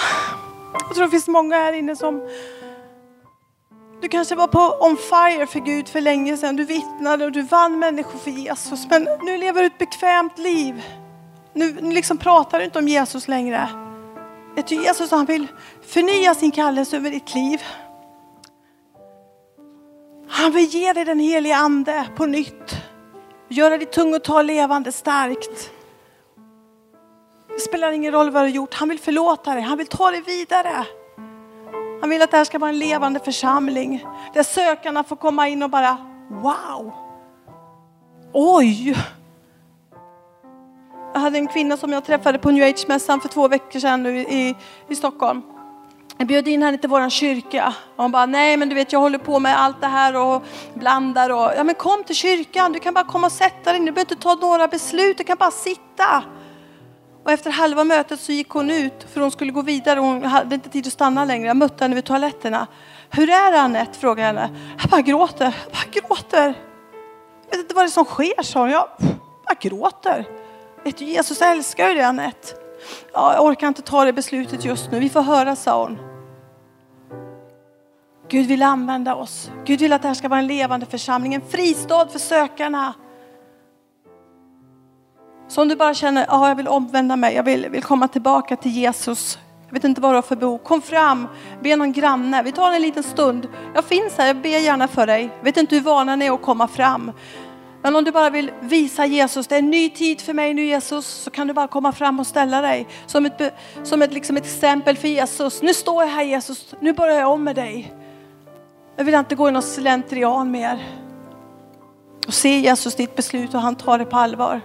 Jag 0.73 0.95
tror 0.95 1.05
det 1.05 1.11
finns 1.11 1.29
många 1.29 1.57
här 1.57 1.73
inne 1.73 1.97
som 1.97 2.29
du 4.03 4.09
kanske 4.09 4.35
var 4.35 4.47
på 4.47 4.77
on 4.81 4.97
fire 4.97 5.47
för 5.47 5.61
Gud 5.61 5.89
för 5.89 6.01
länge 6.01 6.37
sedan. 6.37 6.57
Du 6.57 6.65
vittnade 6.65 7.25
och 7.25 7.33
du 7.33 7.43
vann 7.43 7.79
människor 7.79 8.19
för 8.19 8.31
Jesus. 8.31 8.87
Men 8.91 9.09
nu 9.23 9.37
lever 9.37 9.61
du 9.61 9.67
ett 9.67 9.79
bekvämt 9.79 10.39
liv. 10.39 10.83
Nu, 11.53 11.77
nu 11.81 11.95
liksom 11.95 12.19
pratar 12.19 12.59
du 12.59 12.65
inte 12.65 12.79
om 12.79 12.89
Jesus 12.89 13.29
längre. 13.29 13.69
Vet 14.55 14.67
du, 14.67 14.75
Jesus 14.75 15.11
han 15.11 15.25
vill 15.25 15.47
förnya 15.87 16.35
sin 16.35 16.51
kallelse 16.51 16.97
över 16.97 17.11
ditt 17.11 17.35
liv. 17.35 17.63
Han 20.29 20.53
vill 20.53 20.65
ge 20.65 20.93
dig 20.93 21.05
den 21.05 21.21
heliga 21.21 21.57
ande 21.57 22.07
på 22.17 22.27
nytt. 22.27 22.77
Göra 23.49 23.79
ditt 23.79 23.93
tungotal 23.93 24.47
levande 24.47 24.93
starkt. 24.93 25.71
Det 27.55 27.61
spelar 27.61 27.93
ingen 27.93 28.13
roll 28.13 28.31
vad 28.31 28.43
du 28.43 28.47
har 28.47 28.55
gjort. 28.55 28.75
Han 28.75 28.89
vill 28.89 28.99
förlåta 28.99 29.55
dig. 29.55 29.63
Han 29.63 29.79
vill 29.79 29.87
ta 29.87 30.11
dig 30.11 30.21
vidare. 30.21 30.87
Han 32.01 32.11
vill 32.11 32.23
att 32.23 32.31
det 32.31 32.37
här 32.37 32.45
ska 32.45 32.59
vara 32.59 32.71
en 32.71 32.79
levande 32.79 33.21
församling. 33.21 34.05
Där 34.35 34.43
sökarna 34.43 35.05
får 35.05 35.17
komma 35.17 35.49
in 35.49 35.63
och 35.63 35.71
bara 35.71 35.97
wow. 36.29 36.93
Oj. 38.33 38.97
Jag 41.15 41.21
hade 41.21 41.39
en 41.39 41.49
kvinna 41.49 41.77
som 41.77 41.93
jag 41.93 42.05
träffade 42.05 42.39
på 42.39 42.51
New 42.51 42.65
Age-mässan 42.65 43.21
för 43.21 43.29
två 43.29 43.49
veckor 43.49 43.81
sedan 43.81 44.03
nu 44.03 44.19
i, 44.19 44.57
i 44.89 44.95
Stockholm. 44.95 45.43
Jag 46.17 46.27
bjöd 46.27 46.49
in 46.49 46.63
henne 46.63 46.79
till 46.79 46.91
vår 46.91 47.11
kyrka. 47.11 47.75
Och 47.97 48.03
hon 48.03 48.13
bara, 48.13 48.27
nej 48.27 48.57
men 48.57 48.69
du 48.69 48.75
vet 48.75 48.93
jag 48.93 49.01
håller 49.01 49.19
på 49.19 49.39
med 49.39 49.61
allt 49.61 49.81
det 49.81 49.87
här 49.87 50.17
och 50.17 50.43
blandar 50.75 51.31
och, 51.31 51.51
ja 51.57 51.65
men 51.65 51.75
kom 51.75 52.05
till 52.05 52.17
kyrkan, 52.17 52.73
du 52.73 52.79
kan 52.79 52.95
bara 52.95 53.05
komma 53.05 53.27
och 53.27 53.33
sätta 53.33 53.73
dig, 53.73 53.81
du 53.81 53.85
behöver 53.85 54.01
inte 54.01 54.17
ta 54.17 54.35
några 54.35 54.69
beslut, 54.69 55.19
du 55.19 55.25
kan 55.25 55.37
bara 55.39 55.51
sitta. 55.51 56.23
Och 57.25 57.33
efter 57.33 57.51
halva 57.51 57.85
mötet 57.85 58.21
så 58.21 58.33
gick 58.33 58.49
hon 58.49 58.71
ut 58.71 59.07
för 59.13 59.21
hon 59.21 59.31
skulle 59.31 59.53
gå 59.53 59.63
vidare. 59.63 60.01
Hon 60.01 60.25
hade 60.25 60.55
inte 60.55 60.69
tid 60.69 60.87
att 60.87 60.93
stanna 60.93 61.25
längre. 61.25 61.47
Jag 61.47 61.57
mötte 61.57 61.85
henne 61.85 61.95
vid 61.95 62.05
toaletterna. 62.05 62.67
Hur 63.11 63.31
är 63.31 63.53
det 63.53 63.61
Anette? 63.61 63.99
frågade 63.99 64.21
jag 64.21 64.27
henne. 64.27 64.59
Jag 64.81 64.91
bara 64.91 65.01
gråter. 65.01 65.45
Jag 65.45 65.73
bara 65.73 66.01
gråter. 66.01 66.55
Jag 67.51 67.57
vet 67.57 67.61
inte 67.61 67.75
vad 67.75 67.85
det 67.85 67.89
är 67.89 67.91
som 67.91 68.05
sker, 68.05 68.43
sa 68.43 68.61
hon. 68.61 68.71
Jag 68.71 68.89
bara 69.47 69.55
gråter. 69.61 70.27
Vet 70.85 70.99
du, 70.99 71.05
Jesus 71.05 71.41
älskar 71.43 71.89
ju 71.89 71.95
dig 71.95 72.05
Anette. 72.05 72.49
Ja, 73.13 73.35
jag 73.35 73.45
orkar 73.45 73.69
inte 73.69 73.83
ta 73.83 74.05
det 74.05 74.13
beslutet 74.13 74.65
just 74.65 74.91
nu. 74.91 75.01
Vi 75.01 75.09
får 75.09 75.23
höra, 75.23 75.57
sa 75.57 75.83
hon. 75.83 75.99
Gud 78.29 78.47
vill 78.47 78.63
använda 78.63 79.15
oss. 79.15 79.51
Gud 79.65 79.81
vill 79.81 79.93
att 79.93 80.03
det 80.03 80.09
här 80.09 80.15
ska 80.15 80.29
vara 80.29 80.41
en 80.41 80.47
levande 80.47 80.87
församling, 80.87 81.35
en 81.35 81.49
fristad 81.49 82.09
för 82.09 82.19
sökarna. 82.19 82.95
Så 85.53 85.63
om 85.63 85.69
du 85.69 85.77
bara 85.77 85.95
känner, 85.95 86.27
ja 86.29 86.49
jag 86.49 86.55
vill 86.55 86.69
omvända 86.69 87.17
mig, 87.17 87.35
jag 87.35 87.43
vill, 87.43 87.69
vill 87.69 87.83
komma 87.83 88.09
tillbaka 88.09 88.57
till 88.57 88.71
Jesus. 88.71 89.39
Jag 89.67 89.75
vet 89.75 89.85
inte 89.85 90.01
vad 90.01 90.11
du 90.11 90.15
har 90.15 90.23
för 90.23 90.37
behov. 90.37 90.59
Kom 90.59 90.83
fram, 90.83 91.29
be 91.63 91.77
någon 91.77 91.93
granne. 91.93 92.43
Vi 92.43 92.53
tar 92.53 92.73
en 92.73 92.83
liten 92.83 93.03
stund. 93.03 93.49
Jag 93.75 93.85
finns 93.85 94.19
här, 94.19 94.27
jag 94.27 94.37
ber 94.37 94.49
gärna 94.49 94.89
för 94.89 95.07
dig. 95.07 95.31
Jag 95.39 95.45
vet 95.45 95.57
inte 95.57 95.75
hur 95.75 95.83
vana 95.83 96.17
ni 96.17 96.27
är 96.27 96.33
att 96.33 96.43
komma 96.43 96.69
fram. 96.69 97.13
Men 97.83 97.97
om 97.97 98.05
du 98.05 98.13
bara 98.13 98.31
vill 98.31 98.51
visa 98.61 99.07
Jesus, 99.07 99.47
det 99.47 99.55
är 99.55 99.59
en 99.59 99.71
ny 99.71 99.91
tid 99.91 100.21
för 100.21 100.35
mig 100.35 100.55
nu 100.55 100.65
Jesus, 100.65 101.07
så 101.07 101.31
kan 101.31 101.47
du 101.47 101.55
bara 101.55 101.69
komma 101.69 101.93
fram 101.93 102.21
och 102.21 102.27
ställa 102.27 102.61
dig 102.61 102.89
som 103.07 103.27
ett, 103.27 103.55
som 103.83 104.03
ett, 104.03 104.13
liksom 104.13 104.37
ett 104.37 104.45
exempel 104.45 104.97
för 104.97 105.09
Jesus. 105.09 105.63
Nu 105.63 105.75
står 105.75 106.03
jag 106.03 106.11
här 106.11 106.25
Jesus, 106.25 106.75
nu 106.81 106.93
börjar 106.93 107.21
jag 107.21 107.31
om 107.31 107.45
med 107.45 107.57
dig. 107.57 107.95
Jag 108.97 109.05
vill 109.05 109.15
inte 109.15 109.35
gå 109.35 109.49
i 109.49 109.53
någon 109.53 109.63
slentrian 109.63 110.51
mer. 110.51 110.87
Och 112.27 112.35
se 112.35 112.59
Jesus 112.59 112.95
ditt 112.95 113.17
beslut 113.17 113.55
och 113.55 113.61
han 113.61 113.77
tar 113.77 113.99
det 113.99 114.05
på 114.05 114.17
allvar. 114.17 114.61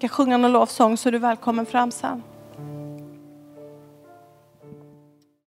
Jag 0.00 0.10
sjunga 0.10 0.36
någon 0.36 0.52
lovsång 0.52 0.96
så 0.96 1.08
är 1.08 1.12
du 1.12 1.18
välkommen 1.18 1.66
fram 1.66 1.90
sen. 1.90 2.22